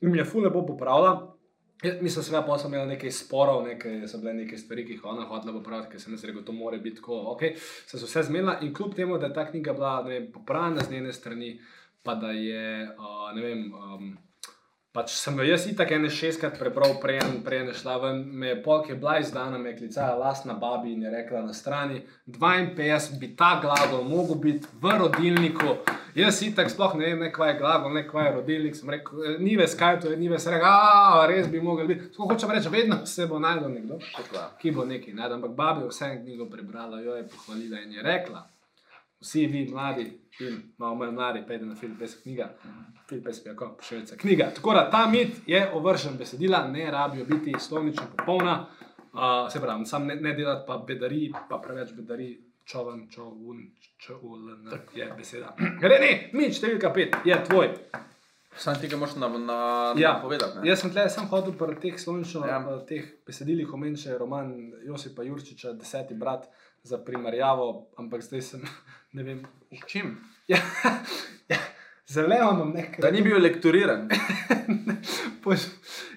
In 0.00 0.11
mi 0.11 0.18
je 0.18 0.24
full 0.24 0.48
lepo 0.48 0.64
popravila. 0.66 1.37
Ja, 1.83 1.92
mislim, 2.01 2.25
da 2.31 2.42
pa 2.47 2.59
sem 2.59 2.75
imel 2.75 2.88
nekaj 2.88 3.11
sporov, 3.11 3.64
nekaj, 3.66 4.05
so 4.09 4.18
bile 4.23 4.35
neke 4.35 4.59
stvari, 4.59 4.85
ki 4.87 4.97
jih 4.97 5.05
ona 5.05 5.25
hotela 5.27 5.53
popraviti, 5.57 5.90
ker 5.92 6.01
sem 6.01 6.14
rekel, 6.14 6.40
da 6.40 6.47
to 6.47 6.53
mora 6.55 6.79
biti 6.79 7.01
tako. 7.01 7.16
Okay. 7.35 7.57
Sem 7.87 8.01
se 8.01 8.07
vse 8.07 8.23
zmedla 8.29 8.61
in 8.62 8.75
kljub 8.75 8.95
temu, 8.95 9.18
da 9.18 9.27
je 9.27 9.35
ta 9.35 9.49
knjiga 9.51 9.73
bila 9.73 10.05
popravljena 10.35 10.85
z 10.85 10.92
njene 10.92 11.12
strani, 11.12 11.61
pa 12.03 12.14
da 12.14 12.31
je, 12.31 12.88
uh, 12.99 13.35
ne 13.35 13.42
vem. 13.42 13.73
Um, 13.75 14.12
Pač 14.92 15.14
sem 15.16 15.38
jo 15.40 15.44
jaz 15.46 15.62
itak 15.70 15.88
ene 15.96 16.11
šestkrat 16.12 16.59
prebral, 16.61 16.98
prej 17.00 17.22
prej 17.46 17.62
ne 17.64 17.72
šla 17.72 17.94
ven, 18.02 18.18
me 18.37 18.50
je 18.50 18.57
polk 18.62 18.90
je 18.90 18.96
bila 19.00 19.14
izdana, 19.22 19.59
me 19.59 19.70
je 19.70 19.78
klicala 19.78 20.18
lastna 20.20 20.52
babi 20.61 20.92
in 20.92 21.07
je 21.07 21.11
rekla 21.11 21.40
na 21.46 21.55
strani 21.57 22.02
52 22.28 23.18
bi 23.20 23.31
ta 23.37 23.55
glavo 23.62 24.02
mogel 24.05 24.37
biti 24.37 24.68
v 24.83 24.98
rodilniku. 24.98 25.78
Jaz 26.14 26.42
itak 26.44 26.68
sploh 26.68 26.98
ne 27.00 27.09
vem, 27.14 27.33
kaj 27.33 27.55
je 27.55 27.59
glavo, 27.59 27.94
kaj 28.12 28.26
je 28.26 28.33
rodilnik. 28.37 28.76
Sem 28.76 28.90
rekel, 28.92 29.24
e, 29.24 29.37
ni 29.40 29.57
ves 29.57 29.74
kaj, 29.81 30.00
to 30.00 30.12
je 30.12 30.20
ni 30.20 30.28
ves 30.28 30.44
rekel, 30.46 30.68
a 30.68 31.24
res 31.26 31.48
bi 31.48 31.64
mogel 31.64 31.88
biti. 31.88 32.12
Sploh 32.12 32.35
hočem 32.35 32.52
reči, 32.52 32.68
vedno 32.68 33.07
se 33.07 33.26
bo 33.26 33.40
najdel 33.40 33.72
nekdo, 33.72 33.96
ki 34.61 34.76
bo 34.76 34.85
neki 34.85 35.16
najdel. 35.16 35.38
Ampak 35.40 35.57
babi 35.57 35.88
vse 35.88 36.18
knjigo 36.20 36.50
prebrala, 36.52 37.00
jo 37.00 37.16
je 37.16 37.24
pohvalila 37.33 37.81
in 37.81 37.96
je 37.96 38.05
rekla, 38.05 38.44
vsi 39.23 39.47
vi 39.47 39.65
mladi, 39.71 40.07
in 40.41 40.61
malo 40.79 40.95
manj 41.01 41.15
mladi, 41.15 41.45
pejte 41.47 41.67
na 41.67 41.75
film, 41.79 41.97
pesa 41.99 42.21
knjiga. 42.23 42.49
Filip 43.09 43.27
je 43.29 43.35
še 43.35 43.97
vedno 43.97 44.21
knjiga. 44.21 44.51
Tako 44.57 44.75
da 44.75 44.87
ta 44.91 45.07
mit 45.11 45.43
je 45.47 45.63
ovršen 45.73 46.17
besedila, 46.19 46.67
ne 46.69 46.91
rabijo 46.91 47.25
biti 47.29 47.55
slovnično 47.59 48.07
popolna. 48.17 48.67
Uh, 49.13 49.53
se 49.53 49.61
pravi, 49.61 49.85
sam 49.87 50.07
ne, 50.07 50.15
ne 50.17 50.33
delati 50.33 50.65
pa 50.67 50.79
bedari, 50.89 51.27
pa 51.49 51.59
preveč 51.61 51.91
bedari, 51.93 52.31
čovn, 52.65 53.09
čovn, 53.11 53.59
čovn, 54.01 54.71
je 54.95 55.11
beseda. 55.19 55.53
Gre 55.83 55.99
ne, 56.01 56.13
mi, 56.33 56.49
številka 56.49 56.93
pet, 56.95 57.19
je 57.29 57.37
tvoj. 57.45 57.69
Sam 58.57 58.77
ti 58.81 58.89
ga 58.89 58.97
moš 59.01 59.15
na, 59.21 59.29
na, 59.29 59.59
ja, 60.01 60.15
povedati. 60.23 60.61
Ne? 60.61 60.69
Jaz 60.69 60.83
sem 60.85 60.93
tle, 60.93 61.07
sem 61.13 61.29
hodil 61.29 61.55
po 61.57 61.69
teh 61.73 61.97
slovnično, 62.01 62.45
ja. 62.49 62.59
teh 62.89 63.05
besedilih, 63.29 63.69
omenil 63.73 64.01
še 64.01 64.17
roman 64.21 64.53
Josipa 64.85 65.25
Jurčiča, 65.25 65.73
Deseti 65.77 66.17
brat 66.17 66.49
za 66.85 66.99
primerjavo, 67.05 67.69
ampak 68.01 68.25
zdaj 68.25 68.45
sem, 68.45 68.67
ne 69.12 69.22
vem, 69.22 69.42
v 69.70 69.87
čem. 69.87 70.16
Ja, 70.48 70.59
ja. 71.53 71.61
Z 72.07 72.27
Leonom 72.29 72.72
nekaj. 72.75 73.01
Da 73.01 73.11
ni 73.11 73.22
bil 73.22 73.38
lektoriran. 73.40 74.09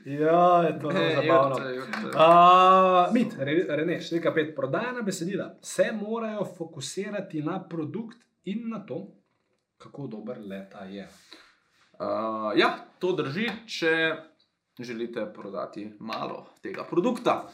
ja, 0.06 0.64
je 0.66 0.74
to 0.80 0.92
zelo 0.92 1.10
zabavno. 1.16 1.56
Uh, 2.12 3.14
mit, 3.16 3.36
Rene, 3.40 4.00
številka 4.02 4.34
pet. 4.36 4.52
Prodajna 4.58 5.06
besedila 5.06 5.54
se 5.64 5.88
morajo 5.96 6.44
fokusirati 6.58 7.44
na 7.46 7.62
produkt 7.70 8.20
in 8.52 8.68
na 8.74 8.82
to, 8.88 9.06
kako 9.80 10.10
dober 10.12 10.42
leta 10.42 10.84
je. 10.90 11.08
Uh, 11.96 12.52
ja, 12.60 12.74
to 13.00 13.14
drži, 13.16 13.48
če 13.70 13.94
želite 14.80 15.30
prodati 15.32 15.88
malo 16.00 16.48
tega 16.66 16.84
produkta. 16.90 17.46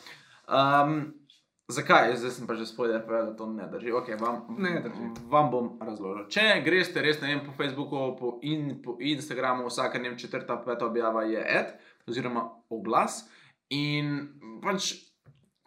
Um, 0.50 1.21
Zakaj? 1.68 2.16
Zdaj 2.18 2.32
sem 2.32 2.48
pa 2.48 2.56
že 2.56 2.66
spoiler 2.66 3.04
povedal, 3.06 3.32
da 3.32 3.38
to 3.38 3.46
ne 3.48 3.68
drži. 3.68 3.92
Okay, 3.92 4.20
vam, 4.20 4.44
ne 4.58 4.82
drži. 4.82 5.12
Vam 5.32 5.52
bom 5.52 5.68
razložil. 5.80 6.28
Če 6.28 6.62
greste 6.66 7.04
res 7.04 7.22
vem, 7.22 7.44
po 7.46 7.54
Facebooku, 7.56 8.02
po, 8.20 8.40
in, 8.42 8.82
po 8.84 8.98
Instagramu, 9.00 9.70
vsaka 9.70 10.00
ne 10.00 10.12
vem, 10.12 10.18
četrta, 10.20 10.58
peta 10.66 10.90
objava 10.90 11.24
je 11.24 11.40
ad 11.40 11.78
oziroma 12.10 12.44
oglas. 12.70 13.24
In 13.72 14.28
pač 14.64 14.94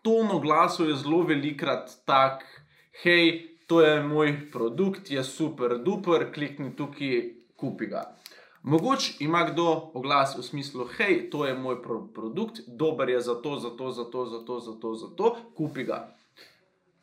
ton 0.05 0.29
oglasov 0.35 0.91
je 0.91 0.99
zelo 1.01 1.23
velikrat 1.25 1.89
tak, 2.05 2.45
hej, 3.05 3.55
to 3.67 3.81
je 3.81 4.03
moj 4.05 4.51
produkt, 4.53 5.09
je 5.11 5.25
super, 5.25 5.79
duper, 5.81 6.29
klikni 6.35 6.75
tukaj, 6.77 7.23
kupi 7.57 7.89
ga. 7.89 8.05
Mogoče 8.65 9.13
ima 9.21 9.45
kdo 9.45 9.91
oglas 9.95 10.39
v 10.39 10.43
smislu, 10.43 10.87
hej, 10.97 11.31
to 11.31 11.45
je 11.47 11.55
moj 11.55 11.83
pro 11.83 12.07
produkt, 12.15 12.61
dober 12.67 13.09
je 13.09 13.21
za 13.21 13.35
to, 13.35 13.57
za 13.57 13.71
to, 13.71 13.91
za 13.91 14.05
to, 14.05 14.25
za 14.27 14.39
to, 14.45 14.61
za 14.61 14.73
to, 14.81 14.95
za 14.95 15.07
to 15.17 15.37
kupi 15.57 15.85
ga. 15.85 16.09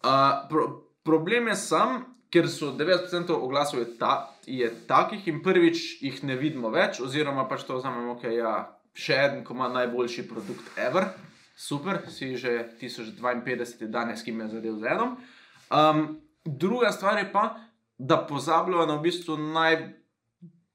Uh, 0.04 0.10
pro 0.50 0.82
problem 1.04 1.48
je 1.48 1.56
sam, 1.56 2.02
ker 2.34 2.50
so 2.50 2.72
90% 2.74 3.30
oglasov 3.38 3.80
je, 3.80 3.86
ta, 4.00 4.34
je 4.46 4.72
takih 4.88 5.28
in 5.28 5.44
prvič 5.44 6.02
jih 6.02 6.24
ne 6.24 6.36
vidimo 6.36 6.74
več, 6.74 6.98
oziroma 6.98 7.46
pač 7.46 7.68
to 7.70 7.78
vzamemo, 7.78 8.18
ok, 8.18 8.26
ja, 8.34 8.56
še 8.98 9.22
en, 9.28 9.40
ko 9.46 9.54
ima 9.54 9.70
najboljši 9.70 10.28
produkt 10.34 10.82
ever, 10.82 11.12
super, 11.54 12.02
si 12.10 12.34
že 12.42 12.72
1052 12.82 13.86
danes, 13.86 14.26
ki 14.26 14.34
me 14.34 14.50
je 14.50 14.56
zadev 14.58 14.82
z 14.82 14.98
enom. 14.98 15.18
Um, 15.70 16.06
druga 16.42 16.90
stvar 16.90 17.22
je 17.22 17.30
pa, 17.30 17.52
da 18.02 18.18
pozabljajo 18.18 18.90
na 18.90 18.98
v 18.98 19.12
bistvu 19.12 19.38
najbolj 19.38 20.01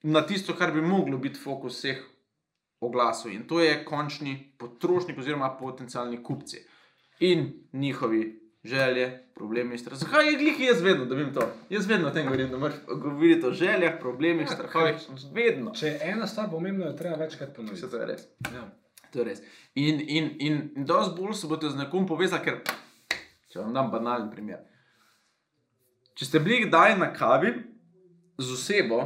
na 0.07 0.23
tisto, 0.27 0.55
kar 0.55 0.73
bi 0.73 0.81
moglo 0.81 1.19
biti 1.19 1.41
fokus 1.41 1.79
vseh 1.79 2.03
oglasov. 2.81 3.33
In 3.33 3.47
to 3.49 3.61
je 3.61 3.85
končni 3.85 4.37
potrošnik 4.59 5.19
oziroma 5.19 5.57
potencijalni 5.59 6.23
kupci 6.23 6.63
in 7.21 7.53
njihovi 7.73 8.47
želje, 8.65 9.29
problemi, 9.35 9.79
strah. 9.79 9.99
Zakaj 9.99 10.27
je 10.27 10.39
glih 10.39 10.61
jaz 10.61 10.83
vedno, 10.83 11.05
da 11.05 11.15
vem 11.15 11.35
to? 11.35 11.49
Jaz 11.71 11.87
vedno 11.87 12.09
o 12.09 12.11
tem 12.11 12.27
govorim, 12.27 12.51
da 12.51 12.59
moraš 12.59 12.75
govoriti 12.87 13.47
o 13.47 13.53
željah, 13.53 13.99
problemih, 14.01 14.47
ja, 14.47 14.55
strahovih, 14.55 14.97
vedno. 15.33 15.75
Če 15.75 15.87
je 15.87 16.01
ena 16.03 16.27
stvar 16.27 16.51
pomembna, 16.51 16.87
jo 16.87 16.93
treba 16.93 17.17
večkrat 17.17 17.55
ponoviti. 17.57 17.81
Vse 17.81 17.91
to 17.91 18.01
je 18.01 18.07
res. 18.07 18.27
Ja. 18.55 18.65
To 19.13 19.19
je 19.19 19.25
res. 19.25 19.43
In, 19.75 20.01
in, 20.01 20.31
in, 20.39 20.59
in 20.77 20.87
dosti 20.87 21.21
bolj 21.21 21.35
se 21.35 21.47
boste 21.47 21.71
z 21.71 21.79
nekom 21.79 22.07
povezali, 22.07 22.43
ker 22.45 22.59
če 23.53 23.61
vam 23.61 23.75
dam 23.75 23.91
banalen 23.91 24.31
primer. 24.31 24.65
Če 26.17 26.31
ste 26.31 26.41
bili 26.41 26.65
kdaj 26.67 26.99
na 26.99 27.13
kavi 27.15 27.53
z 28.39 28.53
osebo, 28.53 29.03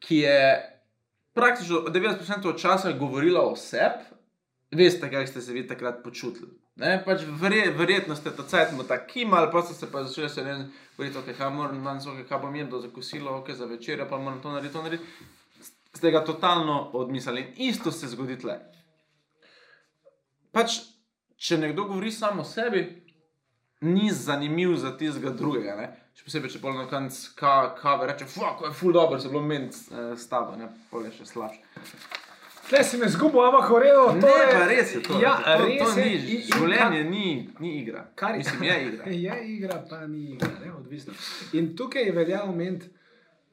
ki 0.00 0.16
je 0.16 0.38
praktično 1.34 1.80
90% 1.88 2.60
časa 2.60 2.92
govorila 2.92 3.42
o 3.46 3.56
sebi, 3.56 4.04
veste, 4.70 5.10
kaj 5.10 5.26
ste 5.26 5.40
se 5.40 5.52
vi 5.52 5.66
takrat 5.66 6.02
počutili. 6.04 6.50
Ne, 6.78 7.00
pač 7.04 7.24
verje, 7.40 7.70
verjetno 7.74 8.14
ste 8.16 8.30
ta 8.30 8.44
cajt 8.46 8.76
mu 8.76 8.84
tako 8.86 9.06
kimali, 9.10 9.50
pa 9.52 9.62
ste 9.62 9.74
se 9.74 9.90
pa 9.90 10.04
začeli 10.04 10.28
se 10.30 10.44
ne 10.44 10.54
govoriti, 10.96 11.18
okay, 11.18 11.34
kaj 11.34 11.50
moram 11.50 11.84
danes, 11.84 12.06
okay, 12.06 12.26
kaj 12.28 12.38
bom 12.38 12.54
jedel 12.54 12.80
za 12.80 12.90
kosilo, 12.94 13.32
okay, 13.40 13.56
za 13.58 13.66
večerjo, 13.66 14.06
pa 14.10 14.18
moram 14.18 14.42
to 14.42 14.52
narediti, 14.52 14.72
to 14.72 14.82
narediti. 14.82 15.10
Ste 15.94 16.10
ga 16.10 16.24
totalno 16.24 16.90
odmislili 16.94 17.40
in 17.40 17.68
isto 17.68 17.92
se 17.92 18.08
zgodi 18.08 18.38
tle. 18.38 18.58
Pač, 20.52 20.78
če 21.36 21.58
nekdo 21.58 21.84
govori 21.90 22.12
samo 22.12 22.42
o 22.42 22.46
sebi, 22.46 22.84
ni 23.80 24.10
zanimiv 24.12 24.76
za 24.76 24.96
tistega 24.96 25.30
drugega. 25.30 25.76
Ne? 25.76 25.88
Še 26.18 26.26
posebej, 26.26 26.50
če 26.50 26.60
polno 26.62 26.86
konc 26.90 27.18
kave 27.38 28.08
reče, 28.10 28.26
fuck, 28.26 28.64
je 28.66 28.72
full 28.74 28.96
dobro, 28.96 29.20
se 29.22 29.30
bo 29.30 29.42
menj 29.42 29.68
eh, 29.70 30.14
stava, 30.18 30.56
ne, 30.58 30.66
pol 30.90 31.06
je 31.06 31.12
še 31.20 31.28
slabše. 31.28 31.62
Tle 32.68 32.82
si 32.84 32.98
me 33.00 33.08
zgubil, 33.08 33.40
ampak 33.46 33.70
horejo. 33.70 34.02
Ne, 34.18 34.28
je, 34.28 34.48
pa 34.52 34.64
res 34.68 34.90
je 34.92 35.00
to. 35.00 35.16
Ja, 35.22 35.38
to, 35.40 35.54
res 35.62 35.78
to 35.80 36.02
je. 36.02 36.18
ni, 36.20 36.40
življenje 36.44 37.04
ni, 37.08 37.28
ni 37.62 37.70
igra. 37.78 38.02
Kar 38.18 38.36
je, 38.36 38.42
Mislim, 38.42 38.66
je 38.66 38.76
igra. 38.90 39.12
je 39.26 39.36
igra, 39.54 39.78
pa 39.88 40.02
ni 40.04 40.34
igra, 40.34 40.50
ne, 40.64 40.72
odvisno. 40.76 41.14
In 41.56 41.70
tukaj 41.78 42.10
je 42.10 42.16
velja 42.18 42.42
oment, 42.44 42.84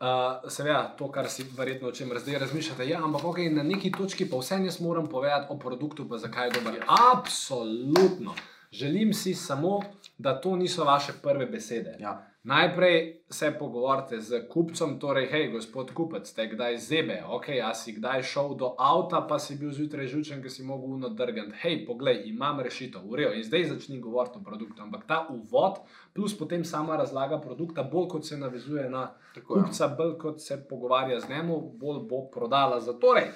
uh, 0.04 0.50
seveda, 0.52 0.82
to, 1.00 1.08
kar 1.16 1.30
si 1.32 1.46
verjetno 1.56 1.94
o 1.94 1.96
čem 1.96 2.12
zdaj 2.12 2.42
razmišljate. 2.44 2.90
Ja, 2.90 3.00
ampak 3.06 3.24
okay, 3.32 3.54
na 3.54 3.64
neki 3.64 3.94
točki 3.96 4.28
pa 4.28 4.42
vse 4.42 4.60
jaz 4.66 4.82
moram 4.84 5.08
povedati 5.08 5.48
o 5.54 5.60
produktu, 5.62 6.10
pa 6.10 6.20
zakaj 6.20 6.50
je 6.50 6.58
dober. 6.58 6.82
Absolutno. 7.14 8.36
Želim 8.76 9.14
si 9.14 9.34
samo, 9.34 9.80
da 10.18 10.42
to 10.42 10.56
niso 10.56 10.84
vaše 10.84 11.14
prve 11.24 11.46
besede. 11.46 11.98
Ja. 12.00 12.28
Najprej 12.46 13.22
se 13.30 13.56
pogovorite 13.60 14.20
z 14.22 14.48
kupcem, 14.50 15.00
torej, 15.00 15.26
hej, 15.32 15.48
gospod 15.52 15.90
kupec, 15.94 16.28
ste 16.30 16.46
kdaj 16.48 16.78
zebe, 16.78 17.24
ok, 17.26 17.48
a 17.64 17.74
si 17.74 17.96
kdaj 17.98 18.22
šel 18.24 18.54
do 18.56 18.76
avta, 18.78 19.24
pa 19.28 19.40
si 19.40 19.56
bil 19.58 19.72
zjutraj 19.74 20.06
žučen, 20.08 20.44
ker 20.44 20.54
si 20.54 20.64
mogel 20.64 20.94
unodrgati. 20.94 21.58
Hej, 21.64 21.80
poglej, 21.88 22.22
imam 22.30 22.62
rešitev, 22.62 23.02
urejo 23.02 23.34
in 23.34 23.44
zdaj 23.44 23.66
začni 23.72 23.98
govoriti 24.00 24.38
o 24.38 24.44
produktu. 24.46 24.82
Ampak 24.82 25.08
ta 25.08 25.26
uvod, 25.34 25.82
plus 26.14 26.38
potem 26.38 26.62
sama 26.64 27.00
razlaga 27.02 27.42
produkta, 27.42 27.84
bolj 27.84 28.08
kot 28.14 28.30
se 28.30 28.38
navezuje 28.38 28.90
na 28.90 29.08
Tako, 29.34 29.64
kupca, 29.64 29.88
bolj 29.98 30.14
kot 30.22 30.42
se 30.42 30.62
pogovarja 30.70 31.20
z 31.20 31.34
njim, 31.34 31.50
bolj 31.82 32.06
bo 32.10 32.28
prodala. 32.30 32.78
Zatorej, 32.80 33.32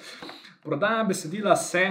prodaja 0.62 1.02
besedila 1.04 1.56
se. 1.56 1.88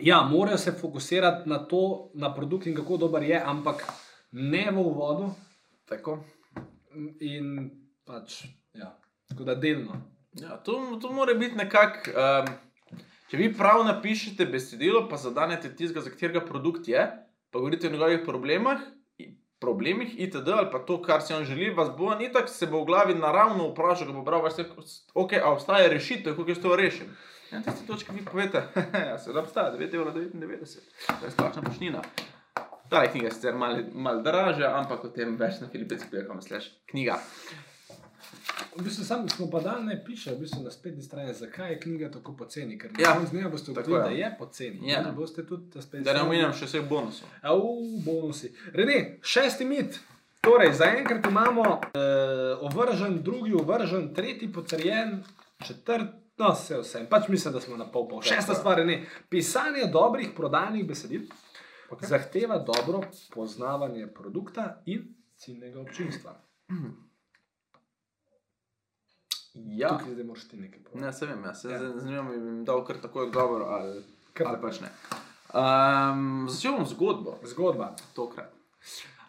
Ja, 0.00 0.22
morajo 0.22 0.58
se 0.58 0.72
fokusirati 0.72 1.48
na 1.48 1.58
to, 1.58 2.10
na 2.14 2.34
produkt 2.34 2.66
in 2.66 2.76
kako 2.76 2.96
dober 2.96 3.22
je, 3.22 3.42
ampak 3.44 3.84
ne 4.32 4.70
v 4.70 4.78
uvodu 4.78 5.30
Tako. 5.88 6.18
in 7.20 7.70
pač, 8.04 8.44
ja, 8.74 8.92
tako 9.28 9.44
da 9.44 9.54
delno. 9.54 9.96
Ja, 10.32 10.56
to, 10.64 10.98
to 11.02 11.12
mora 11.12 11.34
biti 11.34 11.56
nekako. 11.56 12.12
Um, 12.12 12.50
če 13.30 13.36
vi 13.36 13.48
prav 13.56 13.84
napišete 13.86 14.46
besedilo, 14.46 15.06
pa 15.08 15.16
zadanete 15.16 15.70
tistega, 15.76 16.04
za 16.04 16.12
katerega 16.12 16.44
produkt 16.44 16.88
je, 16.88 17.00
pa 17.50 17.58
govorite 17.58 17.88
o 17.88 17.90
njegovih 17.90 18.20
problemah, 18.24 18.84
problemih, 19.60 20.14
itd. 20.20 20.48
ali 20.48 20.68
pa 20.72 20.78
to, 20.78 21.00
kar 21.02 21.22
si 21.22 21.34
on 21.34 21.44
želi, 21.44 21.70
vas 21.74 21.88
bo 21.96 22.12
on 22.12 22.22
itak 22.22 22.48
se 22.48 22.66
bo 22.66 22.82
v 22.82 22.90
glavi 22.92 23.14
naravno 23.14 23.70
vprašal, 23.72 24.06
ko 24.06 24.20
bo 24.20 24.22
bral, 24.22 24.42
vaš 24.44 24.60
ok, 25.14 25.32
a 25.42 25.52
obstaja 25.52 25.88
rešitev, 25.88 26.36
kako 26.36 26.50
jaz 26.50 26.62
to 26.62 26.76
rešim. 26.76 27.16
Na 27.50 27.62
tisti 27.62 27.86
točki 27.86 28.12
vi 28.12 28.24
povete, 28.24 28.62
ja, 28.94 29.18
seveda 29.20 29.40
obstaja 29.40 29.72
9,99 29.72 29.94
evra, 29.94 30.66
to 31.10 31.24
je 31.24 31.30
splošna 31.30 31.62
počnina. 31.62 32.02
Ta 32.88 33.06
knjiga 33.06 33.26
je 33.26 33.32
sicer 33.32 33.54
malo 33.54 33.78
mal 33.94 34.22
dražja, 34.22 34.74
ampak 34.74 35.04
o 35.04 35.08
tem 35.08 35.36
več 35.36 35.60
na 35.60 35.68
filipinskih, 35.68 36.10
slash 36.40 36.68
knjiga. 36.86 37.18
V 38.70 38.82
bistvu 38.82 39.04
sam 39.04 39.28
smo 39.28 39.50
pa 39.50 39.60
dan 39.60 39.84
ne 39.84 40.04
piše, 40.04 40.30
v 40.30 40.40
bistvu 40.40 40.62
na 40.62 40.70
spletni 40.70 41.02
strani, 41.02 41.34
zakaj 41.34 41.72
je 41.72 41.80
knjiga 41.80 42.10
tako 42.10 42.32
poceni. 42.34 42.78
Ker 42.78 42.90
Ja, 42.98 43.10
ja, 43.10 43.26
z 43.26 43.32
njega 43.32 43.48
boste 43.48 43.70
ugotovili, 43.70 44.00
da 44.00 44.10
je. 44.10 44.34
poceni. 44.38 44.90
Ja. 44.90 45.02
Ne 45.02 45.12
boste 45.12 45.46
tudi 45.46 45.70
na 45.74 45.82
spletni 45.82 46.04
Da 46.04 46.12
ne 46.12 46.18
strani- 46.18 46.28
omenjam 46.28 46.52
še 46.52 46.66
vseh 46.66 46.84
bonusov. 46.84 47.28
Au, 47.42 47.60
bonusi. 47.98 48.52
Rene, 48.72 49.18
šesti 49.22 49.64
mit. 49.64 49.98
Torej, 50.40 50.72
zaenkrat 50.74 51.26
imamo 51.26 51.62
uh, 51.62 51.80
ovržen, 52.62 53.22
drugi 53.22 53.52
ovržen, 53.54 54.14
tretji 54.14 54.52
potrjen, 54.52 55.24
četrti. 55.60 56.27
No, 56.38 56.52
vse 56.52 56.78
vse. 56.78 57.06
Pač 57.10 57.28
mislim, 57.28 57.54
da 57.54 57.60
smo 57.60 57.76
na 57.76 57.86
pol 57.86 58.08
pol. 58.08 58.22
Šesta 58.22 58.54
stvar 58.54 58.78
je, 58.78 58.84
ne. 58.84 58.96
pisanje 59.28 59.88
dobrih 59.92 60.30
prodajnih 60.36 60.86
besedil 60.86 61.22
okay. 61.90 62.06
zahteva 62.06 62.58
dobro 62.58 63.00
poznavanje 63.34 64.06
produkta 64.08 64.82
in 64.86 65.02
ciljnega 65.36 65.80
občinstva. 65.80 66.36
Ja, 69.54 69.88
Tukaj 69.88 70.12
zdaj 70.12 70.24
moraš 70.24 70.48
ti 70.48 70.56
nekaj 70.56 70.80
povedati. 70.80 71.00
ne, 71.00 71.12
se 71.12 71.26
vem, 71.26 71.44
ja, 71.44 71.54
se 71.54 71.70
Ja. 71.70 71.78
zanima 71.78 72.22
me, 72.22 72.38
bi 72.38 72.64
dal 72.64 72.84
kar 72.84 72.96
takoj 72.96 73.26
odgovor 73.26 73.62
ali, 73.62 74.02
Kar 74.32 74.46
ali 74.46 74.60
pač 74.62 74.80
ne. 74.80 74.88
Um, 75.50 76.46
začel 76.48 76.72
bom 76.72 76.86
zgodbo, 76.86 77.38
Zgodba. 77.44 77.94
tokrat. 78.14 78.52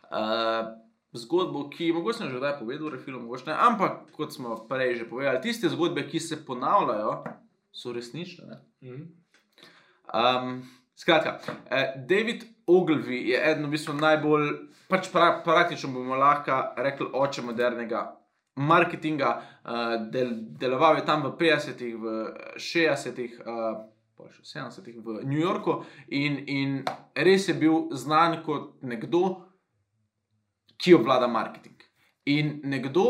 Uh, 0.03 0.88
zgodbo, 1.13 1.69
ki 1.69 1.91
mogoče 1.93 2.17
sem 2.17 2.31
že 2.31 2.37
kdaj 2.37 2.59
povedal, 2.59 2.89
refilo, 2.93 3.19
mogoče 3.19 3.49
ne, 3.49 3.55
ampak 3.57 4.11
kot 4.15 4.33
smo 4.33 4.55
prej 4.69 4.95
že 4.95 5.09
povedali, 5.09 5.41
tiste 5.41 5.69
zgodbe, 5.69 6.07
ki 6.09 6.19
se 6.19 6.45
ponavljajo, 6.45 7.23
so 7.71 7.93
resnične. 7.93 8.45
Ne? 8.47 8.59
Mhm. 8.91 9.03
Um, 10.13 10.69
skratka, 10.95 11.39
eh, 11.69 11.93
David 12.09 12.43
Ogilvy 12.67 13.29
je 13.29 13.51
eden 13.51 13.65
v 13.65 13.69
bistvu 13.69 13.93
najbolj, 13.93 14.49
pač 14.89 15.09
pra, 15.11 15.41
praktično 15.45 15.91
bomo 15.93 16.15
lahko 16.15 16.73
rekli, 16.77 17.07
oče 17.13 17.41
modernega 17.41 18.19
marketinga. 18.55 19.41
Uh, 19.63 20.09
del, 20.11 20.31
deloval 20.59 20.97
je 20.97 21.05
tam 21.05 21.23
v 21.23 21.31
50-ih, 21.37 21.95
v 21.95 22.05
60-ih, 22.57 23.37
uh, 23.45 23.85
pa 24.17 24.31
še 24.33 24.43
70-ih 24.43 24.97
v 25.05 25.21
New 25.29 25.39
Yorku 25.39 25.83
in, 26.09 26.39
in 26.47 26.79
res 27.15 27.47
je 27.47 27.53
bil 27.53 27.87
znan 27.93 28.41
kot 28.43 28.81
nekdo, 28.81 29.48
ki 30.79 30.95
obvlada 30.95 31.27
marketing. 31.27 31.75
In 32.25 32.59
nekdo, 32.63 33.05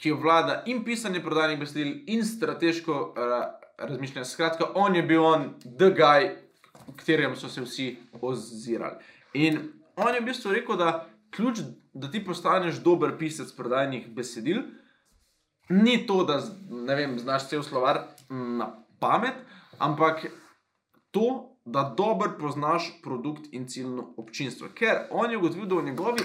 ki 0.00 0.14
obvlada 0.16 0.62
in 0.66 0.84
pisanje 0.84 1.20
prodajnih 1.22 1.58
besedil, 1.60 1.92
in 2.08 2.24
strateško 2.24 2.96
uh, 2.96 3.44
razmišljanje. 3.78 4.24
Skratka, 4.24 4.72
on 4.74 4.96
je 4.96 5.02
bil 5.02 5.24
on, 5.24 5.54
the 5.64 5.90
guy, 5.96 6.30
katerem 6.96 7.36
so 7.36 7.48
se 7.48 7.60
vsi 7.64 7.96
ozirali. 8.20 8.96
In 9.34 9.60
on 9.96 10.14
je 10.14 10.20
v 10.20 10.24
bistvu 10.24 10.52
rekel, 10.52 10.76
da 10.76 11.06
ključ, 11.30 11.60
da 11.92 12.10
ti 12.10 12.24
postaneš 12.24 12.80
dober 12.84 13.16
pisec 13.18 13.52
prodajnih 13.56 14.08
besedil, 14.14 14.62
ni 15.68 16.06
to, 16.06 16.24
da 16.24 16.40
vem, 16.94 17.18
znaš 17.18 17.48
cel 17.48 17.62
slovar 17.62 18.02
na 18.28 18.72
pamet, 19.00 19.36
ampak 19.78 20.26
to, 21.10 21.46
da 21.64 21.94
dobro 21.96 22.32
poznaš 22.40 22.88
produkt 23.02 23.52
in 23.52 23.68
ciljno 23.68 24.14
občinstvo. 24.16 24.68
Ker 24.74 25.06
on 25.10 25.30
je 25.30 25.38
ugotovil, 25.38 25.66
da 25.66 25.76
v 25.76 25.84
njegovi 25.84 26.24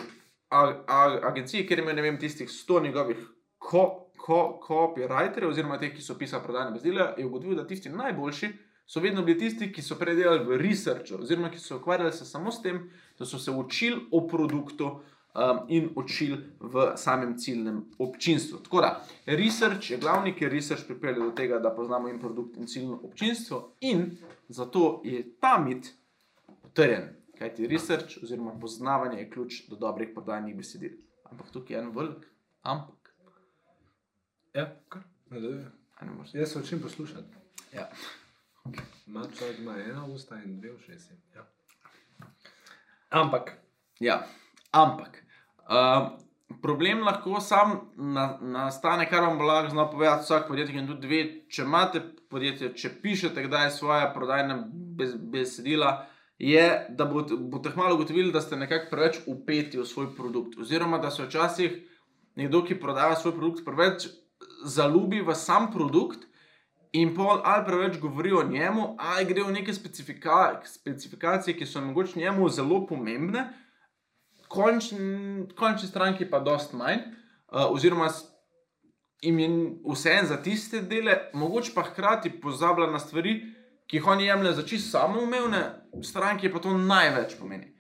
a- 0.56 0.84
a- 0.88 1.20
agenciji, 1.30 1.66
kjer 1.68 1.80
ima 1.80 1.94
ne 1.94 2.02
vem, 2.02 2.20
tistih 2.20 2.50
100 2.50 2.82
njegovih 2.84 3.18
ko, 3.58 3.84
ko, 4.18 4.40
copywriterjev, 4.68 5.50
oziroma 5.50 5.80
teh, 5.82 5.94
ki 5.96 6.02
so 6.02 6.16
pisali 6.18 6.44
prodajne 6.44 6.72
besedila, 6.72 7.14
je 7.18 7.26
ugotovil, 7.26 7.58
da 7.60 7.68
tisti 7.68 7.90
najboljši 7.90 8.52
so 8.86 9.00
vedno 9.00 9.24
bili 9.26 9.40
tisti, 9.40 9.72
ki 9.74 9.82
so 9.82 9.98
prej 10.00 10.16
delali 10.16 10.46
v 10.46 10.58
researchu, 10.62 11.20
oziroma 11.22 11.50
ki 11.52 11.60
so 11.60 11.80
ukvarjali 11.80 12.14
se 12.14 12.26
samo 12.26 12.52
s 12.52 12.62
tem, 12.62 12.84
da 13.20 13.26
so 13.26 13.40
se 13.40 13.52
učili 13.52 14.02
o 14.12 14.28
produktu 14.28 14.86
um, 15.36 15.60
in 15.68 15.90
učili 15.96 16.38
v 16.60 16.92
samem 16.98 17.38
ciljnem 17.38 17.84
občinstvu. 17.98 18.60
Tako 18.64 18.82
da, 18.82 18.92
research 19.26 19.92
je 19.92 19.98
glavni, 19.98 20.36
ker 20.36 20.52
research 20.52 20.86
pripelje 20.88 21.20
do 21.20 21.32
tega, 21.32 21.60
da 21.60 21.74
poznamo 21.76 22.10
in 22.10 22.20
produkt 22.20 22.58
in 22.58 22.68
ciljno 22.68 23.00
občinstvo, 23.04 23.76
in 23.82 24.18
zato 24.50 25.02
je 25.04 25.24
ta 25.40 25.58
mit 25.60 25.94
potrjen. 26.62 27.10
Kajti 27.38 27.68
research 27.68 28.18
oziroma 28.24 28.60
poznavanje 28.60 29.20
je 29.20 29.30
ključ 29.30 29.68
do 29.68 29.76
dobrih 29.76 30.10
prodajnih 30.14 30.56
besedil. 30.56 30.92
Ampak 31.24 31.52
tukaj 31.52 31.76
je 31.76 31.82
en 31.82 31.90
velik, 31.90 32.26
ampak. 32.64 33.14
Ja, 34.54 34.76
kar. 34.90 35.02
ne 35.30 36.12
moreš- 36.12 36.36
Jaz 36.36 36.52
se 36.52 36.60
učim 36.60 36.82
poslušati. 36.82 37.28
Ja. 37.74 37.90
Človek 39.38 39.60
ima 39.60 39.78
ena 39.80 40.06
usta 40.06 40.36
in 40.36 40.60
dve 40.60 40.72
ušesi. 40.72 41.14
Ja. 41.36 41.46
Ampak, 43.12 43.52
Ja, 44.00 44.28
ampak 44.72 45.24
um, 45.70 46.18
problem 46.62 47.00
lahko 47.00 47.40
sam 47.40 47.92
na, 47.96 48.38
nastane, 48.42 49.10
kar 49.10 49.22
vam 49.22 49.38
bo 49.38 49.44
lahko 49.44 49.70
znal 49.70 49.92
povedati 49.92 50.24
vsak 50.24 50.48
podjetnik 50.48 50.78
in 50.78 50.88
tudi 50.88 51.08
ve, 51.08 51.20
če 51.50 51.62
imate 51.62 52.02
podjetje, 52.30 52.74
če 52.76 52.90
pišete 53.02 53.44
kdaj 53.44 53.72
svoje 53.72 54.10
prodajne 54.14 54.58
bez, 54.70 55.16
besedila, 55.16 56.06
je, 56.38 56.88
da 56.90 57.06
boste, 57.06 57.36
boste 57.36 57.70
hmalo 57.70 57.96
ugotovili, 57.96 58.32
da 58.32 58.42
ste 58.42 58.56
nekako 58.56 58.90
preveč 58.92 59.20
upeti 59.26 59.80
v 59.80 59.86
svoj 59.86 60.16
produkt. 60.16 60.58
Oziroma, 60.60 60.98
da 60.98 61.12
se 61.12 61.24
včasih 61.24 61.78
nekdo, 62.36 62.64
ki 62.64 62.80
prodaja 62.80 63.16
svoj 63.16 63.36
produkt, 63.36 63.66
preveč 63.66 64.08
zaljubi 64.66 65.22
v 65.22 65.36
sam 65.36 65.72
produkt. 65.72 66.28
In 66.96 67.12
pol 67.16 67.42
ali 67.44 67.66
preveč 67.66 67.98
govori 68.00 68.32
o 68.32 68.44
njemu, 68.44 68.96
ali 69.00 69.26
gre 69.26 69.44
v 69.44 69.52
neke 69.52 69.74
specifika, 69.74 70.62
specifikacije, 70.64 71.58
ki 71.58 71.66
so 71.68 71.82
mogoče 71.82 72.20
njemu 72.20 72.48
zelo 72.50 72.86
pomembne, 72.88 73.50
končni, 74.48 75.44
končni 75.60 75.90
stranki 75.90 76.30
pa 76.30 76.40
dost 76.40 76.74
manj, 76.74 77.02
uh, 77.52 77.68
oziroma 77.68 78.08
jim 79.22 79.40
je 79.40 79.50
vseeno 79.92 80.28
za 80.28 80.38
tiste 80.38 80.82
dele, 80.82 81.18
mogoče 81.34 81.72
pa 81.76 81.84
hkrati 81.84 82.32
pozablja 82.42 82.88
na 82.88 83.00
stvari, 83.00 83.42
ki 83.88 83.98
jih 83.98 84.08
oni 84.08 84.26
jemlje 84.26 84.54
za 84.54 84.64
čisto 84.64 84.98
samoumevne, 84.98 85.64
stranki 86.04 86.52
pa 86.52 86.60
to 86.60 86.78
največ 86.78 87.38
pomeni. 87.40 87.76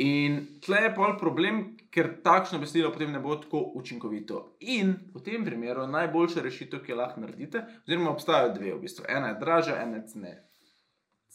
In 0.00 0.46
tle 0.64 0.86
je 0.86 0.94
pol 0.96 1.18
problem, 1.20 1.58
ker 1.92 2.08
takšno 2.24 2.58
besedilo 2.62 2.92
potem 2.92 3.10
ne 3.12 3.20
bo 3.20 3.34
tako 3.36 3.60
učinkovito. 3.76 4.56
In 4.60 4.94
v 5.14 5.20
tem 5.24 5.44
primeru 5.44 5.84
najboljša 5.86 6.44
rešitev, 6.46 6.80
ki 6.84 6.92
jo 6.92 6.96
lahko 6.96 7.20
naredite, 7.20 7.64
oziroma 7.84 8.14
obstajajo 8.14 8.54
dve 8.54 8.72
v 8.74 8.80
bistvu. 8.80 9.04
Ena 9.08 9.34
je 9.34 9.40
dražja, 9.42 9.76
ena 9.82 9.98
je 9.98 10.06
cene, 10.14 10.32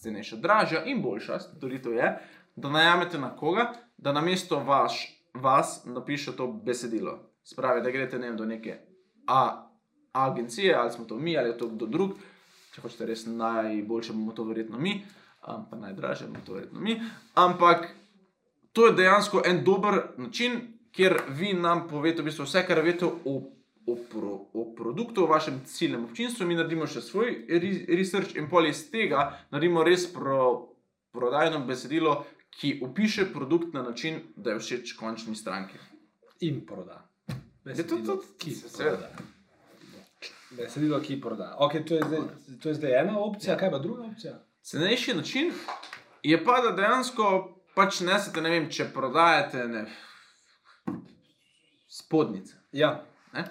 cenejša. 0.02 0.40
Dražja 0.42 0.84
in 0.90 1.04
boljša 1.04 1.40
storitev 1.44 1.94
je, 1.94 2.10
da 2.56 2.72
najamete 2.72 3.20
na 3.20 3.36
koga, 3.36 3.68
da 3.98 4.16
namesto 4.16 4.60
vaš, 4.64 5.04
vas 5.34 5.84
napiše 5.86 6.34
to 6.36 6.48
besedilo. 6.48 7.20
Spravi, 7.44 7.84
da 7.84 7.92
greste 7.92 8.20
ne 8.20 8.32
vem, 8.32 8.38
do 8.38 8.46
neke 8.46 8.80
A, 9.28 9.70
agencije, 10.14 10.74
ali 10.74 10.92
smo 10.92 11.06
to 11.06 11.18
mi, 11.18 11.38
ali 11.38 11.50
je 11.50 11.58
to 11.58 11.68
kdo 11.68 11.86
drug. 11.86 12.18
Če 12.76 12.82
hočete 12.82 13.06
res 13.06 13.24
najboljše, 13.26 14.12
bomo 14.12 14.34
to 14.34 14.44
verjetno 14.44 14.78
mi, 14.78 14.98
um, 15.48 15.66
pa 15.66 15.78
najdražje 15.78 16.28
bomo 16.28 16.44
to 16.46 16.54
verjetno 16.54 16.80
mi. 16.82 16.98
Ampak 17.36 17.86
to 18.72 18.88
je 18.88 18.94
dejansko 18.94 19.42
en 19.46 19.64
dober 19.64 19.94
način, 20.18 20.58
kjer 20.92 21.16
vi 21.30 21.54
nam 21.56 21.86
povete 21.88 22.22
v 22.22 22.26
bistvu 22.26 22.44
vse, 22.44 22.66
kar 22.68 22.82
veste 22.82 23.06
o, 23.06 23.36
o, 23.86 23.96
pro, 24.06 24.34
o 24.54 24.66
produktu, 24.76 25.24
o 25.24 25.28
vašem 25.28 25.62
ciljnem 25.66 26.04
občinstvu. 26.04 26.46
Mi 26.46 26.56
naredimo 26.56 26.84
še 26.86 27.02
svoj 27.02 27.32
re- 27.50 27.86
research 27.90 28.36
in 28.36 28.50
pol 28.50 28.68
iz 28.68 28.84
tega 28.92 29.24
naredimo 29.50 29.84
res 29.84 30.06
pro, 30.08 30.68
prodajno 31.12 31.62
besedilo, 31.62 32.18
ki 32.52 32.80
opiše 32.82 33.26
produkt 33.28 33.74
na 33.74 33.84
način, 33.84 34.20
da 34.36 34.52
je 34.52 34.60
všeč 34.60 34.94
končni 34.94 35.36
stranki. 35.36 35.80
in 36.42 36.66
proda. 36.66 37.00
Ja, 37.66 37.76
to- 37.78 37.98
to- 37.98 38.22
ki 38.38 38.52
se- 38.52 38.68
proda. 38.78 39.10
Besedilo, 40.52 41.00
ki 41.00 41.22
proda. 41.22 41.56
Okay, 41.60 41.84
to, 41.84 41.96
je 41.96 42.04
zdaj, 42.04 42.20
to 42.62 42.70
je 42.70 42.76
zdaj 42.76 43.00
ena 43.00 43.20
opcija, 43.20 43.54
Ja. 43.54 43.60
kaj 43.60 43.72
pa 43.72 43.80
druga 43.80 44.04
opcija? 44.04 44.34
Cenejši 44.62 45.14
način 45.14 45.52
je 46.24 46.44
pa, 46.44 46.62
da 46.62 46.72
dejansko 46.72 47.32
pač 47.76 48.00
nesete, 48.02 48.42
ne 48.42 48.50
vem, 48.50 48.70
če 48.70 48.88
prodajate 48.88 49.68
ne, 49.68 49.86
spodnjice. 51.90 52.54
Ja, 52.74 53.04
ne, 53.34 53.44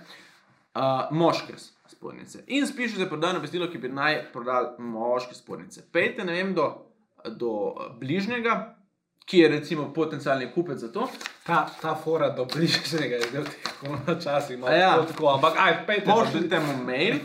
uh, 0.74 0.80
moške 1.12 1.52
s- 1.54 1.72
spodnjice. 1.88 2.44
In 2.48 2.66
spišete 2.66 3.08
prodajno 3.08 3.40
besedilo, 3.40 3.70
ki 3.70 3.78
bi 3.78 3.88
naj 3.90 4.32
prodali 4.32 4.68
moške 4.80 5.34
spodnjice. 5.34 5.84
Pejte, 5.92 6.24
ne 6.24 6.32
vem, 6.32 6.54
do, 6.54 6.66
do 7.26 7.52
bližnjega, 7.94 8.56
ki 9.24 9.38
je 9.38 9.48
recimo 9.48 9.92
potencijalni 9.92 10.50
kupec 10.52 10.78
za 10.78 10.92
to. 10.92 11.08
Ta, 11.46 11.66
ta 11.80 11.94
fora 11.94 12.30
do 12.30 12.44
bližnjega 12.44 13.16
je 13.16 13.28
zdaj 13.30 13.40
v 13.40 13.50
teh 13.50 13.72
korona 13.80 14.20
časih, 14.20 14.58
malo 14.58 14.76
ja. 14.76 15.06
tako, 15.06 15.28
ampak 15.34 15.56
aj, 15.58 15.86
pejte. 15.86 16.10
Pošljite 16.10 16.60
mu 16.60 16.76
mail 16.84 17.18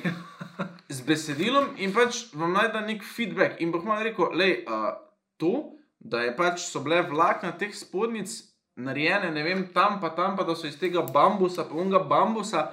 z 0.90 1.02
besedilom 1.08 1.76
in 1.78 1.94
pač 1.94 2.26
vam 2.34 2.54
najde 2.56 2.82
nek 2.88 3.04
feedback. 3.04 3.60
In 3.62 3.72
boh 3.72 3.84
malo 3.84 4.04
rekel, 4.04 4.32
lej, 4.36 4.64
uh, 4.68 4.96
to, 5.40 5.76
da 6.00 6.24
je 6.24 6.36
pač 6.36 6.64
so 6.68 6.84
bile 6.84 7.02
vlakna 7.08 7.52
teh 7.60 7.76
spodnjic 7.76 8.32
narejene, 8.80 9.32
ne 9.36 9.44
vem, 9.44 9.66
tam 9.74 10.00
pa 10.00 10.14
tam, 10.16 10.38
pa 10.40 10.48
da 10.48 10.56
so 10.56 10.68
iz 10.68 10.80
tega 10.80 11.04
bambusa, 11.04 11.68
pa 11.68 11.76
unga 11.76 12.00
bambusa, 12.00 12.70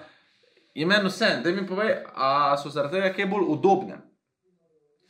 je 0.74 0.86
meni 0.86 1.10
vse. 1.10 1.40
Da 1.42 1.50
mi 1.50 1.66
povej, 1.66 1.96
a 2.14 2.54
so 2.62 2.70
zaradi 2.70 3.00
tega 3.00 3.10
kaj 3.16 3.30
bolj 3.30 3.50
udobne. 3.56 3.98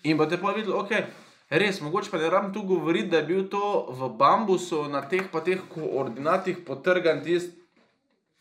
In 0.08 0.16
boste 0.16 0.40
pa 0.40 0.54
videli, 0.56 0.72
ok. 0.72 1.25
Res, 1.50 1.80
mogoče 1.80 2.10
pa 2.10 2.18
ne 2.18 2.30
rabim 2.30 2.52
tu 2.52 2.62
govoriti, 2.66 3.10
da 3.12 3.20
je 3.20 3.28
bil 3.28 3.44
to 3.48 3.86
v 3.94 4.08
bambusu 4.18 4.88
na 4.90 5.04
teh 5.06 5.28
pa 5.32 5.40
teh 5.46 5.60
koordinatih 5.70 6.64
potrgan 6.66 7.22
tisti 7.22 7.66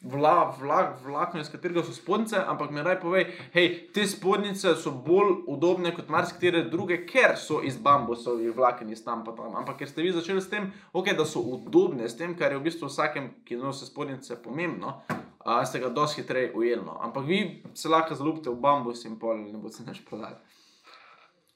vla, 0.06 0.56
vlak, 0.60 0.96
vlakno, 1.04 1.40
iz 1.40 1.50
katerega 1.50 1.84
so 1.84 1.94
spodnjice, 1.94 2.38
ampak 2.48 2.72
mi 2.72 2.82
raj 2.82 3.00
povej, 3.02 3.26
hej, 3.54 3.70
te 3.94 4.06
spodnjice 4.08 4.76
so 4.78 4.92
bolj 5.06 5.32
udobne 5.48 5.92
kot 5.96 6.10
marsikatere 6.14 6.64
druge, 6.70 7.00
ker 7.10 7.36
so 7.42 7.62
iz 7.64 7.78
bambusovih 7.82 8.54
vlaken 8.56 8.92
iz 8.94 9.04
tam 9.04 9.24
pa 9.26 9.34
tam. 9.38 9.56
Ampak 9.56 9.80
ker 9.82 9.90
ste 9.90 10.06
vi 10.06 10.14
začeli 10.14 10.42
s 10.42 10.50
tem, 10.50 10.70
okay, 10.94 11.18
da 11.18 11.26
so 11.26 11.42
udobne, 11.42 12.10
s 12.10 12.18
tem, 12.18 12.36
kar 12.38 12.54
je 12.54 12.60
v 12.62 12.68
bistvu 12.68 12.90
vsakem, 12.92 13.32
ki 13.46 13.58
nosi 13.62 13.90
spodnjice, 13.90 14.38
pomembno, 14.44 15.00
a, 15.46 15.64
ste 15.66 15.82
ga 15.82 15.90
dosti 15.90 16.22
hitreje 16.22 16.54
ujeli. 16.54 16.84
No. 16.86 17.00
Ampak 17.02 17.26
vi 17.26 17.40
se 17.74 17.90
lahko 17.90 18.16
zalupite 18.16 18.50
v 18.50 18.62
bambus 18.62 19.06
in 19.06 19.18
pol 19.20 19.42
ne 19.46 19.58
boste 19.62 19.86
več 19.88 20.04
prodali. 20.06 20.38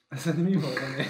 Zanimivo, 0.25 0.67
da 0.81 0.97
ne. 0.97 1.05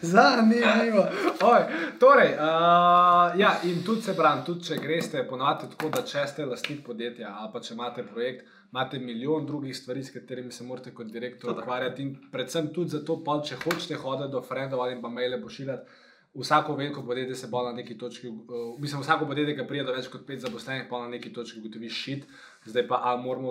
Zanimivo. 0.00 1.06
Oj, 1.40 1.62
torej, 1.98 2.32
uh, 2.34 3.40
ja, 3.40 3.60
in 3.64 3.84
tudi 3.84 4.02
se 4.02 4.16
pravi, 4.16 4.42
tudi 4.46 4.64
če 4.64 4.78
greste 4.82 5.22
ponovadi 5.28 5.68
tako, 5.70 5.90
da 5.94 6.02
če 6.06 6.24
ste 6.26 6.46
lastnik 6.46 6.80
podjetja 6.86 7.30
ali 7.38 7.52
pa 7.52 7.62
če 7.62 7.74
imate 7.74 8.02
projekt, 8.06 8.48
imate 8.72 8.98
milijon 8.98 9.46
drugih 9.46 9.76
stvari, 9.76 10.02
s 10.02 10.10
katerimi 10.10 10.50
se 10.52 10.66
morate 10.66 10.90
kot 10.94 11.12
direktor 11.14 11.54
ukvarjati. 11.54 12.02
In 12.02 12.16
predvsem 12.32 12.72
tudi 12.74 12.96
zato, 12.96 13.20
pol, 13.22 13.44
če 13.46 13.60
hočete 13.62 14.00
hoditi 14.02 14.32
do 14.34 14.42
frendov 14.42 14.82
ali 14.82 14.98
pa 15.02 15.10
maile 15.10 15.38
pošiljati. 15.42 16.00
Vsako 16.34 16.74
veliko 16.74 17.02
podjetje 17.06 17.34
se 17.36 17.46
bo 17.52 17.62
na 17.62 17.74
neki 17.76 17.98
točki, 17.98 18.28
uh, 18.28 18.68
mislim, 18.80 19.04
vsako 19.04 19.30
podjetje, 19.30 19.54
ki 19.58 19.68
pride 19.68 19.86
do 19.86 19.94
več 19.94 20.08
kot 20.10 20.26
pet 20.26 20.42
zaposlenih, 20.42 20.88
pa 20.90 21.04
na 21.04 21.12
neki 21.14 21.30
točki 21.32 21.60
ugotovi 21.60 21.90
šit. 21.92 22.26
Zdaj 22.64 22.86
pa 22.88 23.00
ali 23.02 23.22
moramo 23.22 23.50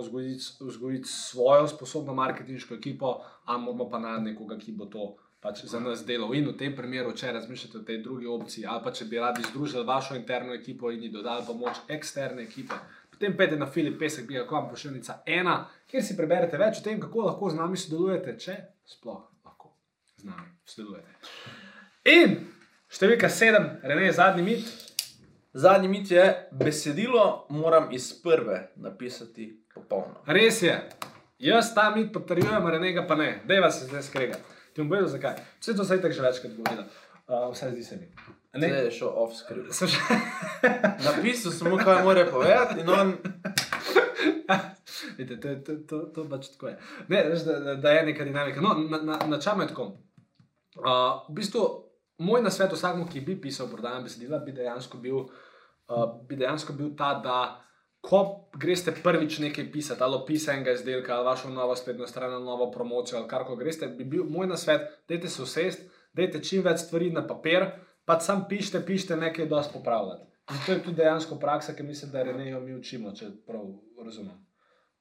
vzgojiti, 0.61 1.07
svojo 1.07 1.67
sposobno 1.67 2.13
marketinško 2.13 2.75
ekipo, 2.75 3.19
ali 3.45 3.61
moramo 3.61 3.89
pa 3.89 3.99
najti 3.99 4.31
nekoga, 4.31 4.57
ki 4.57 4.71
bo 4.71 4.85
to 4.85 5.15
pač 5.41 5.65
za 5.65 5.79
nas 5.79 6.05
delal. 6.05 6.35
In 6.37 6.47
v 6.47 6.55
tem 6.57 6.75
primeru, 6.77 7.11
če 7.17 7.33
razmišljate 7.33 7.79
o 7.79 7.85
tej 7.85 8.01
drugi 8.05 8.29
opciji, 8.29 8.65
ali 8.69 8.83
pa 8.83 8.93
če 8.93 9.07
bi 9.09 9.19
radi 9.19 9.43
združili 9.49 9.85
vašo 9.85 10.15
interno 10.15 10.53
ekipo 10.53 10.91
in 10.91 11.03
ji 11.03 11.09
dodali 11.09 11.45
pomoč 11.47 11.81
eksterne 11.89 12.45
ekipe, 12.45 12.77
potem 13.09 13.35
pejte 13.37 13.57
na 13.57 13.65
Filip 13.65 13.97
Pesek, 13.99 14.27
bi 14.27 14.37
ga 14.37 14.61
pošiljnica 14.69 15.21
ena, 15.25 15.57
kjer 15.89 16.05
si 16.05 16.17
preberete 16.17 16.57
več 16.61 16.79
o 16.79 16.85
tem, 16.85 17.01
kako 17.01 17.25
lahko 17.27 17.49
z 17.49 17.57
nami 17.57 17.77
sodelujete, 17.77 18.37
če 18.37 18.55
sploh 18.95 19.25
lahko 19.45 19.73
z 20.21 20.29
nami 20.29 20.47
sodelujete. 20.65 21.17
In 22.13 22.37
številka 22.91 23.29
sedem, 23.29 23.67
Rene, 23.83 24.13
zadnji 24.13 24.45
mit. 24.45 24.71
Zadnji 25.53 25.87
mit 25.87 26.11
je, 26.11 26.49
besedilo 26.51 27.45
moram 27.49 27.91
iz 27.91 28.21
prve 28.23 28.71
napisati 28.75 29.63
popolno. 29.75 30.15
Res 30.25 30.61
je. 30.61 30.89
Jaz 31.39 31.75
ta 31.75 31.95
mit 31.95 32.13
potrjujem, 32.13 32.67
Renega 32.67 33.07
pa 33.07 33.15
ne. 33.15 33.41
Dejva 33.47 33.71
se 33.71 33.85
zdaj 33.85 34.01
skrega. 34.01 34.35
Ti 34.73 34.81
bom 34.81 34.89
povedal 34.89 35.07
zakaj. 35.07 35.35
Vse 35.59 35.75
to 35.75 35.83
se 35.83 35.93
je 35.93 36.01
tako 36.01 36.13
že 36.13 36.21
večkrat 36.21 36.53
govorilo. 36.53 36.83
Uh, 37.27 37.53
vse 37.53 37.71
zdi 37.71 37.83
se 37.83 37.95
mi. 37.95 38.07
Ne? 38.53 38.67
Zdaj 38.67 38.85
je 38.85 38.91
šel 38.91 39.11
off 39.15 39.35
script. 39.35 39.73
Sem 39.73 39.87
še... 39.87 39.99
Napisal 41.07 41.51
sem 41.51 41.69
mu, 41.69 41.77
kaj 41.77 42.03
mora 42.03 42.25
povedati, 42.31 42.79
in 42.79 42.89
on 42.89 43.13
Vidite, 45.17 45.63
to, 45.63 45.65
to, 45.65 45.75
to, 45.87 45.99
to 46.15 46.29
pač 46.29 46.47
tako 46.55 46.67
je. 46.67 46.77
Ne, 47.07 47.23
veš, 47.29 47.43
da, 47.43 47.75
da 47.75 47.91
je 47.91 48.05
neka 48.05 48.23
dinamika. 48.23 48.61
No, 48.61 48.75
na, 48.89 49.01
na, 49.03 49.19
na 49.27 49.39
čem 49.39 49.61
je 49.61 49.67
tako? 49.67 49.91
Uh, 50.79 51.27
v 51.29 51.41
bistvu, 51.41 51.90
moj 52.21 52.43
nasvet 52.45 52.73
vsakmu, 52.75 53.07
ki 53.09 53.23
bi 53.25 53.35
pisal 53.41 53.69
prodajna 53.71 54.05
besedila, 54.05 54.39
bi 54.45 54.53
dejansko 54.55 55.01
bil, 55.01 55.25
uh, 55.25 56.07
bi 56.29 56.37
dejansko 56.39 56.75
bil 56.77 56.93
ta, 56.97 57.13
da 57.23 57.37
ko 58.01 58.49
greste 58.57 58.93
prvič 59.03 59.39
nekaj 59.39 59.71
pisati, 59.71 60.03
ali 60.03 60.17
opis 60.17 60.47
enega 60.49 60.73
izdelka, 60.77 61.15
ali 61.15 61.25
vašo 61.25 61.49
novo 61.49 61.75
spletno 61.75 62.07
stran, 62.07 62.33
ali 62.33 62.45
novo 62.45 62.71
promocijo, 62.71 63.19
ali 63.19 63.29
kar 63.29 63.45
koli 63.45 63.63
greste, 63.63 63.87
bi 63.87 64.05
bil 64.05 64.25
moj 64.29 64.47
nasvet, 64.47 64.87
dajte 65.09 65.29
se 65.29 65.41
usest, 65.41 65.85
dajte 66.13 66.43
čim 66.43 66.65
več 66.65 66.85
stvari 66.85 67.11
na 67.13 67.25
papir, 67.27 67.67
pa 68.05 68.19
sam 68.19 68.45
pišite, 68.49 68.85
pišite 68.85 69.15
nekaj, 69.15 69.45
dosti 69.45 69.73
popravljati. 69.73 70.25
In 70.51 70.63
to 70.65 70.71
je 70.71 70.83
tudi 70.83 70.97
dejansko 70.97 71.37
praksa, 71.39 71.75
ki 71.77 71.83
mislim, 71.83 72.11
da 72.11 72.23
Renejo 72.23 72.59
mi 72.59 72.73
učimo, 72.75 73.13
če 73.15 73.29
prav 73.47 73.67
razumem. 74.03 74.39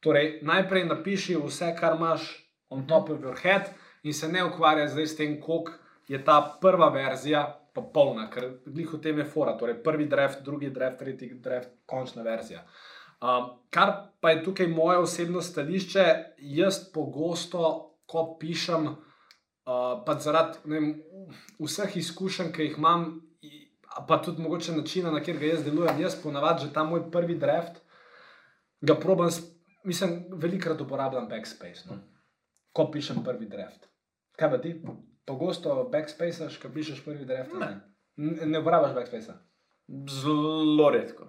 Torej, 0.05 0.39
najprej 0.47 0.85
napiši 0.85 1.37
vse, 1.41 1.73
kar 1.81 1.97
imaš 1.97 2.29
on 2.69 2.87
top 2.87 3.11
of 3.11 3.25
your 3.25 3.37
head, 3.43 3.73
in 4.03 4.15
se 4.15 4.29
ne 4.29 4.45
ukvarjaj 4.45 4.93
zdaj 4.93 5.07
s 5.07 5.17
tem, 5.17 5.41
koliko 5.41 5.73
je 6.11 6.19
ta 6.25 6.41
prva 6.61 6.89
verzija 6.91 7.45
popolna, 7.75 8.25
ker 8.31 8.49
glih 8.67 8.89
v 8.91 8.99
tem 8.99 9.19
je 9.19 9.25
fora. 9.25 9.55
Torej, 9.55 9.77
prvi 9.85 10.09
draft, 10.11 10.41
drugi 10.43 10.71
draft, 10.71 10.99
tretji 10.99 11.29
draft, 11.39 11.71
končna 11.87 12.25
verzija. 12.27 12.65
Um, 13.21 13.51
kar 13.71 13.93
pa 14.21 14.33
je 14.33 14.43
tukaj 14.45 14.67
moje 14.67 14.99
osebno 14.99 15.43
stališče, 15.45 16.05
jaz 16.57 16.81
pogosto, 16.91 17.63
ko 18.07 18.25
pišem, 18.41 18.89
uh, 18.89 20.01
pa 20.07 20.17
zaradi 20.19 20.59
vem, 20.65 20.89
vseh 21.61 21.95
izkušenj, 22.01 22.51
ki 22.57 22.65
jih 22.65 22.79
imam, 22.81 23.05
pa 24.09 24.19
tudi 24.19 24.43
mogoče 24.43 24.73
načina, 24.73 25.13
na 25.13 25.21
kjer 25.21 25.39
ga 25.39 25.53
jaz 25.53 25.63
delujem, 25.65 26.01
jaz 26.01 26.17
ponavadi 26.23 26.65
že 26.65 26.73
ta 26.73 26.83
moj 26.85 27.05
prvi 27.13 27.37
draft, 27.39 27.79
ga 28.81 28.97
probam, 28.97 29.31
s- 29.31 29.45
mislim, 29.85 30.25
velikrat 30.33 30.81
uporabljam 30.81 31.29
backspace, 31.29 31.87
no? 31.91 32.01
ko 32.73 32.89
pišem 32.91 33.23
prvi 33.25 33.47
draft. 33.47 33.87
Kaj 34.39 34.51
pa 34.51 34.59
ti? 34.59 34.75
Pogosto 35.27 35.89
backspace, 35.93 36.49
ko 36.63 36.69
pišeš 36.75 37.05
prvi 37.05 37.25
draft? 37.25 37.53
ali 37.55 37.61
Ne, 37.61 37.81
ne, 38.17 38.47
ne 38.47 38.59
uporabljaš 38.61 38.95
backspace. 38.95 39.33
zelo 40.11 40.91
redko. 40.91 41.27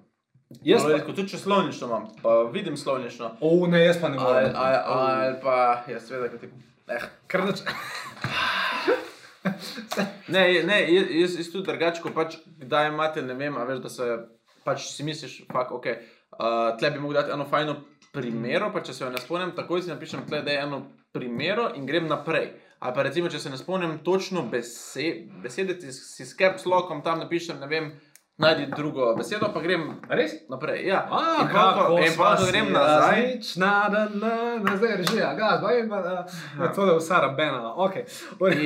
Jaz 0.63 0.81
Zelo 0.81 0.91
pa, 0.91 0.97
redko, 0.97 1.13
tudi 1.15 1.29
če 1.31 1.37
slovnično 1.37 1.87
imam, 1.87 2.07
pa 2.23 2.41
vidim 2.53 2.77
slovnično. 2.77 3.37
o, 3.41 3.67
ne, 3.67 3.85
jaz 3.85 4.01
pa 4.01 4.09
ne 4.09 4.17
Ali, 4.19 4.33
morem. 4.33 4.51
ali, 4.55 4.77
ali 4.85 5.35
pa, 5.43 5.83
ja, 5.87 5.99
seveda, 5.99 6.29
kot 6.29 6.39
ti. 6.41 6.49
Eh. 6.87 7.05
Kar 7.27 7.45
nač... 7.45 7.61
Ne, 10.27 10.63
ne, 10.63 10.93
jaz, 10.93 11.07
jaz, 11.09 11.35
jaz 11.39 11.47
tudi 11.51 11.65
drugače, 11.65 12.01
pač 12.13 12.35
kdaj 12.61 12.91
imate, 12.91 13.23
ne 13.25 13.33
vem, 13.33 13.55
veš, 13.67 13.79
da 13.81 13.89
se 13.89 14.09
pač 14.65 14.83
si 14.93 15.03
misliš, 15.03 15.39
fak, 15.49 15.71
ok, 15.73 15.87
uh, 16.37 16.75
tle 16.77 16.91
bi 16.93 17.01
mogel 17.01 17.21
dati 17.21 17.33
eno 17.33 17.47
fajno 17.49 17.75
primero, 18.13 18.69
pa 18.73 18.83
če 18.85 18.93
se 18.93 19.03
jo 19.03 19.09
ne 19.09 19.17
spomnim, 19.17 19.55
takoj 19.57 19.81
si 19.81 19.89
napišem 19.89 20.27
tle, 20.29 20.43
da 20.45 20.53
je 20.53 20.61
eno 20.61 20.83
primero 21.15 21.71
in 21.75 21.87
grem 21.89 22.05
naprej. 22.11 22.51
Ali 22.81 22.95
pa 22.95 23.03
recimo, 23.05 23.29
če 23.29 23.39
se 23.39 23.49
ne 23.53 23.57
spomnim 23.61 23.99
točno 24.01 24.41
besed, 24.49 25.27
besede, 25.43 25.75
si, 25.81 25.91
si 25.93 26.25
s 26.25 26.33
caps 26.37 26.65
lockom 26.65 27.03
tam 27.05 27.19
napišem, 27.21 27.59
ne 27.61 27.67
vem, 27.69 27.91
najdi 28.41 28.71
drugo 28.73 29.11
besedo, 29.15 29.51
pa 29.53 29.61
grem 29.61 29.83
Res? 30.09 30.33
naprej. 30.49 30.87
Ja. 30.87 31.03
A, 31.11 31.19
in 31.43 31.51
pa, 31.53 31.65
ko, 31.77 31.99
in 32.01 32.15
pa, 32.17 32.31
ko 32.39 32.47
grem 32.49 32.71
nazaj. 32.73 33.21
Različna, 33.21 33.71
da, 33.93 34.01
da, 34.15 34.33
da, 34.65 34.75
zdaj 34.81 34.95
režija, 35.03 35.29
gazba 35.37 35.75
in 35.77 35.93
pa, 35.93 36.01
da, 36.01 36.15
da, 36.57 36.71
to 36.73 36.87
je 36.89 36.97
vsa 36.97 37.21
rabena. 37.27 37.75
Okay. 37.85 38.07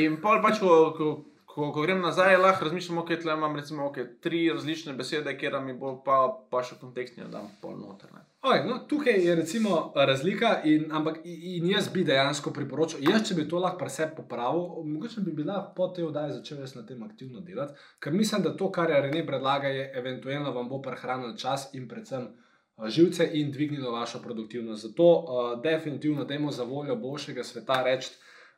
In 0.05 0.15
pol 0.23 0.39
pač, 0.45 0.63
ko, 0.63 0.77
ko, 0.95 1.11
ko, 1.55 1.71
ko 1.71 1.81
grem 1.81 2.01
nazaj, 2.01 2.35
lahko 2.37 2.65
razmišljam, 2.65 2.97
ok, 2.97 3.11
tle 3.21 3.33
imam 3.33 3.55
recimo 3.55 3.85
okay, 3.87 4.07
tri 4.21 4.49
različne 4.51 4.93
besede, 4.93 5.37
kjer 5.39 5.55
mi 5.63 5.73
bo 5.79 5.93
pa, 6.03 6.17
pa 6.51 6.63
še 6.67 6.75
kontekstni, 6.81 7.23
da 7.23 7.37
dam 7.37 7.45
pol 7.61 7.77
noter. 7.79 8.11
Ne. 8.11 8.25
Oj, 8.45 8.59
no, 8.67 8.75
tukaj 8.89 9.23
je 9.23 9.35
recimo 9.39 9.77
razlika, 9.95 10.49
in, 10.67 10.89
ampak 10.91 11.21
in 11.23 11.69
jaz 11.71 11.87
bi 11.93 12.03
dejansko 12.05 12.51
priporočil, 12.53 13.05
jaz 13.07 13.23
če 13.29 13.37
bi 13.39 13.45
to 13.49 13.61
lahko 13.63 13.79
pri 13.79 13.93
sebi 13.93 14.17
popravil, 14.17 14.83
mogoče 14.89 15.23
bi 15.25 15.35
bila 15.37 15.61
po 15.77 15.87
tej 15.95 16.09
oddaji 16.09 16.35
začel 16.41 16.59
jaz 16.65 16.75
na 16.75 16.83
tem 16.89 17.07
aktivno 17.07 17.39
delati, 17.45 17.79
ker 18.03 18.13
mislim, 18.13 18.43
da 18.43 18.51
to, 18.59 18.67
kar 18.75 18.91
je 18.91 18.99
Rene 19.07 19.23
predlaga, 19.25 19.71
je 19.71 19.87
eventualno 20.01 20.51
vam 20.51 20.67
bo 20.69 20.81
prehranilo 20.83 21.37
čas 21.39 21.69
in 21.73 21.87
predvsem 21.87 22.27
uh, 22.27 22.89
živce 22.91 23.29
in 23.39 23.55
dvignilo 23.55 23.95
vašo 23.95 24.19
produktivnost. 24.19 24.89
Zato 24.89 25.07
uh, 25.07 25.49
definitivno 25.63 26.27
dajmo 26.27 26.51
za 26.51 26.67
voljo 26.67 26.99
boljšega 26.99 27.47
sveta 27.47 27.79
reči. 27.87 28.11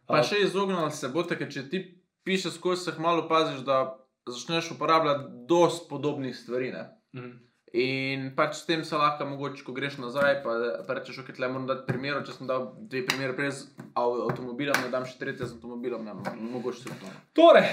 Pa 0.08 0.24
še 0.24 0.39
izognili 0.39 0.91
se 0.95 1.12
boste, 1.12 1.36
ker 1.36 1.50
če 1.52 1.68
ti 1.70 1.82
pišeš 2.28 2.59
skozi, 2.59 2.84
se 2.84 2.95
malo 2.99 3.25
paziš, 3.32 3.63
da 3.65 3.97
začneš 4.28 4.71
uporabljati 4.75 5.30
dosti 5.47 5.88
podobnih 5.89 6.36
stvari. 6.36 6.71
Ne. 6.75 6.88
Mhm. 7.15 7.36
In 7.78 8.30
pač 8.36 8.55
s 8.61 8.65
tem 8.65 8.84
se 8.88 8.95
lahko, 8.95 9.25
mogoče, 9.28 9.63
ko 9.67 9.73
greš 9.75 9.97
nazaj, 9.99 10.38
pa, 10.43 10.53
pa 10.88 10.95
rečeš, 10.97 11.19
ok, 11.19 11.34
tle 11.36 11.49
moram 11.51 11.65
dati 11.67 11.84
primer, 11.86 12.21
če 12.25 12.38
sem 12.38 12.47
dal 12.47 12.69
dve 12.80 13.01
primere 13.05 13.36
prej 13.36 13.51
z 13.51 13.89
av- 13.91 14.21
avtomobilom, 14.30 14.80
ne 14.86 14.91
dam 14.93 15.03
še 15.05 15.17
tretje 15.19 15.49
z 15.49 15.57
avtomobilom, 15.57 16.07
ne, 16.07 16.15
mogoče 16.55 16.86
se 16.86 16.95
to. 17.01 17.11
Torej, 17.36 17.67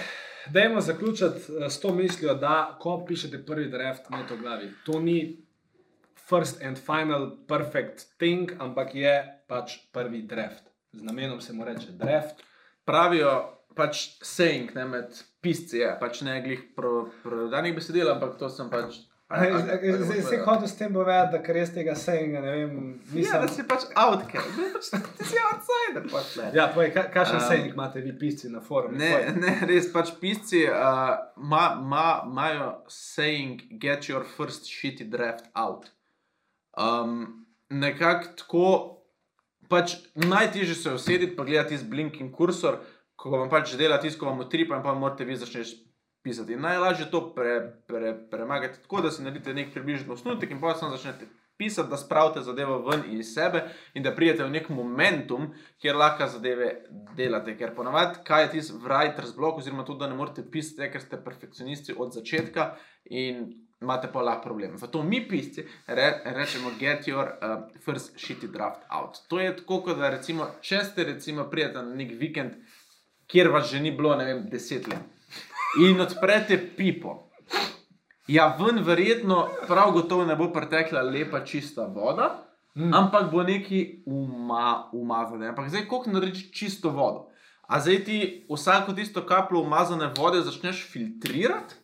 dajmo 0.53 0.83
zaključiti 0.83 1.47
eh, 1.61 1.71
s 1.71 1.81
to 1.81 1.95
mislijo, 1.95 2.35
da 2.35 2.75
ko 2.83 2.99
pišete 3.07 3.45
prvi 3.47 3.71
draft, 3.71 4.11
imate 4.11 4.35
v 4.35 4.43
glavi. 4.43 4.73
To 4.91 4.99
ni 5.01 5.19
first 6.27 6.63
and 6.63 6.81
final 6.81 7.31
perfect 7.47 8.19
thing, 8.19 8.51
ampak 8.59 8.95
je 8.99 9.15
pač 9.47 9.79
prvi 9.95 10.25
draft. 10.27 10.67
Z 10.93 11.07
namenom 11.07 11.41
se 11.41 11.53
mu 11.53 11.65
reče 11.65 11.95
draft. 12.03 12.43
Pravijo, 12.85 13.54
pač 13.77 14.05
saying 14.23 14.75
ne, 14.75 14.85
med 14.85 15.17
pisci, 15.43 15.79
je, 15.83 15.91
pač 16.01 16.23
ne 16.27 16.39
glih 16.45 16.63
prodanih 16.77 17.75
besedil, 17.77 18.09
ampak 18.15 18.39
to 18.39 18.49
sem 18.49 18.71
pač. 18.71 19.01
Zdaj 19.35 20.21
si 20.23 20.37
hodil 20.45 20.69
s 20.69 20.77
tem 20.79 20.93
povedati, 20.95 21.33
da 21.33 21.39
ker 21.43 21.57
res 21.57 21.71
tega 21.75 21.95
sejnga, 21.99 22.41
ne 22.45 22.51
vem, 22.53 22.75
Ja, 23.09 23.15
mislim, 23.17 23.41
da 23.43 23.49
si 23.49 23.65
pač 23.67 23.87
outcast, 23.99 24.93
ti 25.19 25.25
si 25.27 25.41
outsider. 25.41 26.05
Pač, 26.13 26.37
ne. 26.39 26.51
Ja, 26.55 26.69
povej, 26.75 26.93
ka- 26.95 27.09
kakšen 27.11 27.41
Um, 27.41 27.47
sejng 27.49 27.71
imate 27.73 28.03
vi 28.05 28.13
pisci 28.21 28.51
na 28.53 28.61
forumu? 28.61 28.99
Ne, 29.01 29.33
ne, 29.35 29.55
res 29.67 29.89
pač 29.93 30.13
pisci 30.21 30.67
uh, 30.69 31.17
imajo 31.41 31.81
ma, 31.89 32.05
imajo 32.29 32.69
saying, 32.89 33.65
get 33.81 34.09
your 34.13 34.23
first 34.37 34.69
shitty 34.71 35.09
draft 35.11 35.49
out. 35.57 35.89
Um, 36.77 37.41
Nekako 37.75 38.29
tako, 38.37 38.67
pač 39.73 39.97
najtežje 40.15 40.75
se 40.77 40.89
je 40.91 40.95
usedeti, 40.95 41.35
pa 41.37 41.43
gledati 41.49 41.79
z 41.81 41.83
blinking 41.91 42.31
kursor, 42.31 42.77
ko 43.25 43.39
vam 43.39 43.49
pač 43.49 43.73
dela 43.81 43.97
tisto, 44.01 44.21
ko 44.21 44.33
vam 44.33 44.45
utripa 44.45 44.77
in 44.77 44.83
pa 44.85 44.93
morate 44.95 45.25
vi 45.25 45.37
začneš 45.41 45.73
pisati. 46.25 46.57
Najlažje 46.57 47.07
je 47.07 47.11
to 47.11 47.23
pre, 47.37 47.55
pre, 47.89 48.13
premagati 48.31 48.83
tako, 48.83 49.01
da 49.01 49.11
si 49.11 49.25
naredite 49.25 49.55
nek 49.55 49.73
približen 49.73 50.11
osnutek 50.13 50.53
in 50.53 50.61
pa 50.61 50.75
samo 50.75 50.97
začnete 50.97 51.29
pisati, 51.57 51.89
da 51.91 51.97
spravite 51.97 52.43
zadevo 52.45 52.79
ven 52.89 53.03
iz 53.17 53.33
sebe 53.35 53.63
in 53.95 54.03
da 54.03 54.13
pridete 54.15 54.45
v 54.45 54.51
nek 54.51 54.69
momentum, 54.69 55.53
kjer 55.81 55.97
lahko 55.97 56.29
zadeve 56.29 56.71
delate. 57.17 57.57
Ker 57.57 57.73
ponavadi, 57.77 58.21
kaj 58.29 58.45
je 58.45 58.51
tisti 58.57 58.79
writer's 58.85 59.33
block, 59.37 59.59
oziroma 59.59 59.85
to, 59.85 59.97
da 59.97 60.09
ne 60.11 60.21
morete 60.21 60.45
pisati, 60.51 60.85
je, 60.85 60.93
ker 60.93 61.01
ste 61.01 61.25
perfekcionisti 61.25 61.97
od 61.97 62.13
začetka 62.13 62.75
in 63.05 63.47
imate 63.81 64.13
pa 64.13 64.21
lahko 64.21 64.51
problem. 64.51 64.77
Zato 64.79 65.03
mi 65.03 65.23
pisci 65.29 65.65
re, 65.87 66.11
rečemo, 66.25 66.77
get 66.81 67.09
your 67.09 67.37
uh, 67.41 67.65
first 67.85 68.17
shitty 68.17 68.53
draft 68.53 68.85
out. 68.91 69.25
To 69.29 69.41
je 69.41 69.57
tako, 69.57 69.95
da 69.95 70.11
recimo, 70.11 70.49
če 70.61 70.85
ste 70.85 71.05
recimo 71.05 71.49
prijete 71.51 71.83
na 71.83 71.95
nek 71.95 72.17
vikend, 72.21 72.57
kjer 73.27 73.49
vas 73.49 73.71
že 73.71 73.81
ni 73.81 73.91
bilo, 73.91 74.17
ne 74.17 74.25
vem, 74.25 74.49
deset 74.51 74.87
let. 74.87 74.99
In 75.81 76.01
odprete 76.01 76.59
pipo. 76.77 77.31
Ja, 78.27 78.57
ven 78.57 78.79
verjetno 78.81 79.37
prav 79.67 79.93
gotovo 79.93 80.25
ne 80.25 80.37
bo 80.37 80.49
pretekla 80.49 81.03
lepa 81.03 81.41
čista 81.41 81.85
voda, 81.85 82.41
Mm. 82.77 82.95
ampak 82.95 83.31
bo 83.31 83.43
neki 83.43 84.03
uma, 84.07 84.63
umazane. 84.93 85.49
Ampak 85.49 85.69
zdaj, 85.69 85.85
koliko 85.87 86.11
narediš 86.11 86.51
čisto 86.53 86.91
vodo? 86.91 87.29
A 87.63 87.81
zdaj 87.81 88.05
ti 88.05 88.17
vsako 88.51 88.93
tisto 88.93 89.23
kapljo 89.23 89.61
umazane 89.61 90.11
vode 90.17 90.41
začneš 90.41 90.81
filtrirati? 90.85 91.75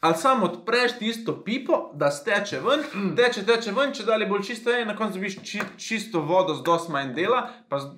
Ali 0.00 0.14
samo 0.14 0.46
odpreš 0.46 0.98
tisto 0.98 1.44
pipo, 1.44 1.90
da 1.94 2.10
steče 2.10 2.60
ven, 2.60 2.80
Mm. 2.94 3.16
teče, 3.16 3.42
teče 3.42 3.72
ven, 3.72 3.92
če 3.92 4.02
dalje 4.04 4.26
bolj 4.26 4.42
čisto 4.42 4.70
je, 4.70 4.82
in 4.82 4.88
na 4.88 4.96
koncu 4.96 5.14
dobiš 5.14 5.42
či, 5.42 5.60
čisto 5.78 6.20
vodo 6.22 6.54
z 6.54 6.62
dosti 6.62 6.92
manj 6.92 7.14
dela. 7.14 7.48
pa 7.68 7.78
z- 7.78 7.90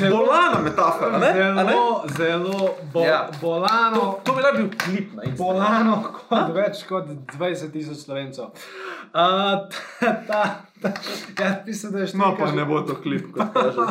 Bolana 0.00 0.58
metafora, 0.60 1.18
ne? 1.18 1.32
Zelo, 1.32 2.04
zelo 2.16 2.58
bo, 2.92 3.00
Ja. 3.04 3.28
bolano. 3.40 4.00
To, 4.00 4.20
to 4.24 4.32
bi 4.32 4.42
lahko 4.42 4.56
bil 4.56 4.70
klip 4.78 5.12
na 5.12 5.22
Instagramu. 5.22 5.36
Bolano 5.36 6.02
kot 6.20 6.54
več 6.54 6.84
kot 6.84 7.04
20 7.34 7.72
tisoč 7.72 7.96
slovencev. 7.98 8.44
Uh, 8.44 9.66
ta, 9.98 10.12
ta, 10.26 10.42
ta, 10.82 10.92
ja, 11.38 11.62
mislim, 11.66 11.92
da 11.92 11.98
je 11.98 12.06
No, 12.06 12.08
številka 12.08 12.38
pa 12.38 12.46
že- 12.46 12.56
ne 12.56 12.64
bo 12.64 12.80
to 12.82 12.94
klip, 12.96 13.26
kot 13.30 13.52
kaže. 13.52 13.86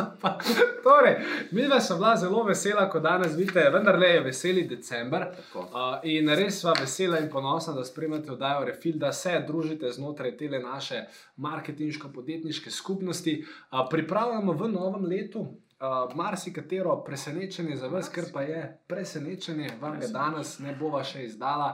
torej, 0.82 1.16
mi 1.52 1.62
dva 1.62 1.78
sem 1.80 1.96
bila 1.96 2.16
zelo 2.16 2.42
vesela, 2.42 2.88
ko 2.88 3.00
danes 3.00 3.34
vidite, 3.34 3.70
vendar 3.70 3.98
le 3.98 4.08
je 4.08 4.20
veseli 4.22 4.64
december. 4.64 5.28
Tako. 5.36 5.60
Uh, 5.64 6.00
in 6.04 6.28
res 6.30 6.60
sva 6.60 6.72
vesela 6.74 7.18
in 7.18 7.28
ponosna, 7.28 7.72
da 7.72 7.84
spremljate 7.84 8.32
oddajo 8.32 8.64
Refil, 8.64 8.96
da 8.96 9.12
se 9.12 9.44
družite 9.46 9.90
znotraj 9.90 10.36
te 10.36 10.48
naše 10.50 11.04
marketinško-podjetniške 11.38 12.70
skupnosti. 12.72 13.38
Uh, 13.70 13.86
pripravljamo 13.90 14.52
v 14.54 14.68
novem 14.70 15.04
letu. 15.06 15.46
Uh, 15.80 16.16
marsikatero 16.16 17.04
presenečenje 17.04 17.76
za 17.76 17.88
vas, 17.88 18.08
ker 18.08 18.24
pa 18.32 18.42
je 18.42 18.82
presenečenje, 18.86 19.70
vam 19.80 20.00
ga 20.00 20.06
danes 20.12 20.58
ne 20.58 20.74
bova 20.76 21.00
še 21.04 21.24
izdala. 21.24 21.70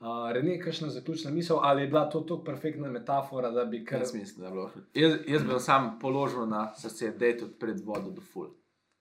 Uh, 0.00 0.30
Rene, 0.32 0.54
kakšna 0.62 0.88
zaključna 0.88 1.30
misel, 1.30 1.58
ali 1.62 1.82
je 1.82 1.88
bila 1.88 2.04
to 2.10 2.20
tako 2.20 2.44
perfektna 2.44 2.88
metafora, 2.88 3.50
da 3.50 3.64
bi 3.64 3.84
kar 3.84 4.00
Jaz 4.00 4.14
mislim, 4.14 4.40
da 4.40 4.46
je 4.46 4.52
bilo. 4.52 4.70
Jaz, 4.94 5.16
jaz 5.26 5.42
bi 5.42 5.58
sam 5.60 5.98
položil 5.98 6.46
na 6.46 6.68
srce, 6.74 7.10
da 7.10 7.26
je 7.26 7.38
tudi 7.38 7.58
pred 7.58 7.80
vodo 7.84 8.10
do 8.10 8.22
ful. 8.22 8.46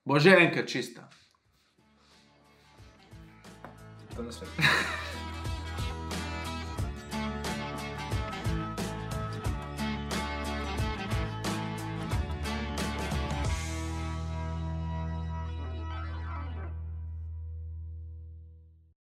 Bo 0.06 0.20
že 0.20 0.34
enkrat 0.40 0.68
čista. 0.68 1.06
To 4.16 4.24
na 4.24 4.32
svet. 4.32 5.06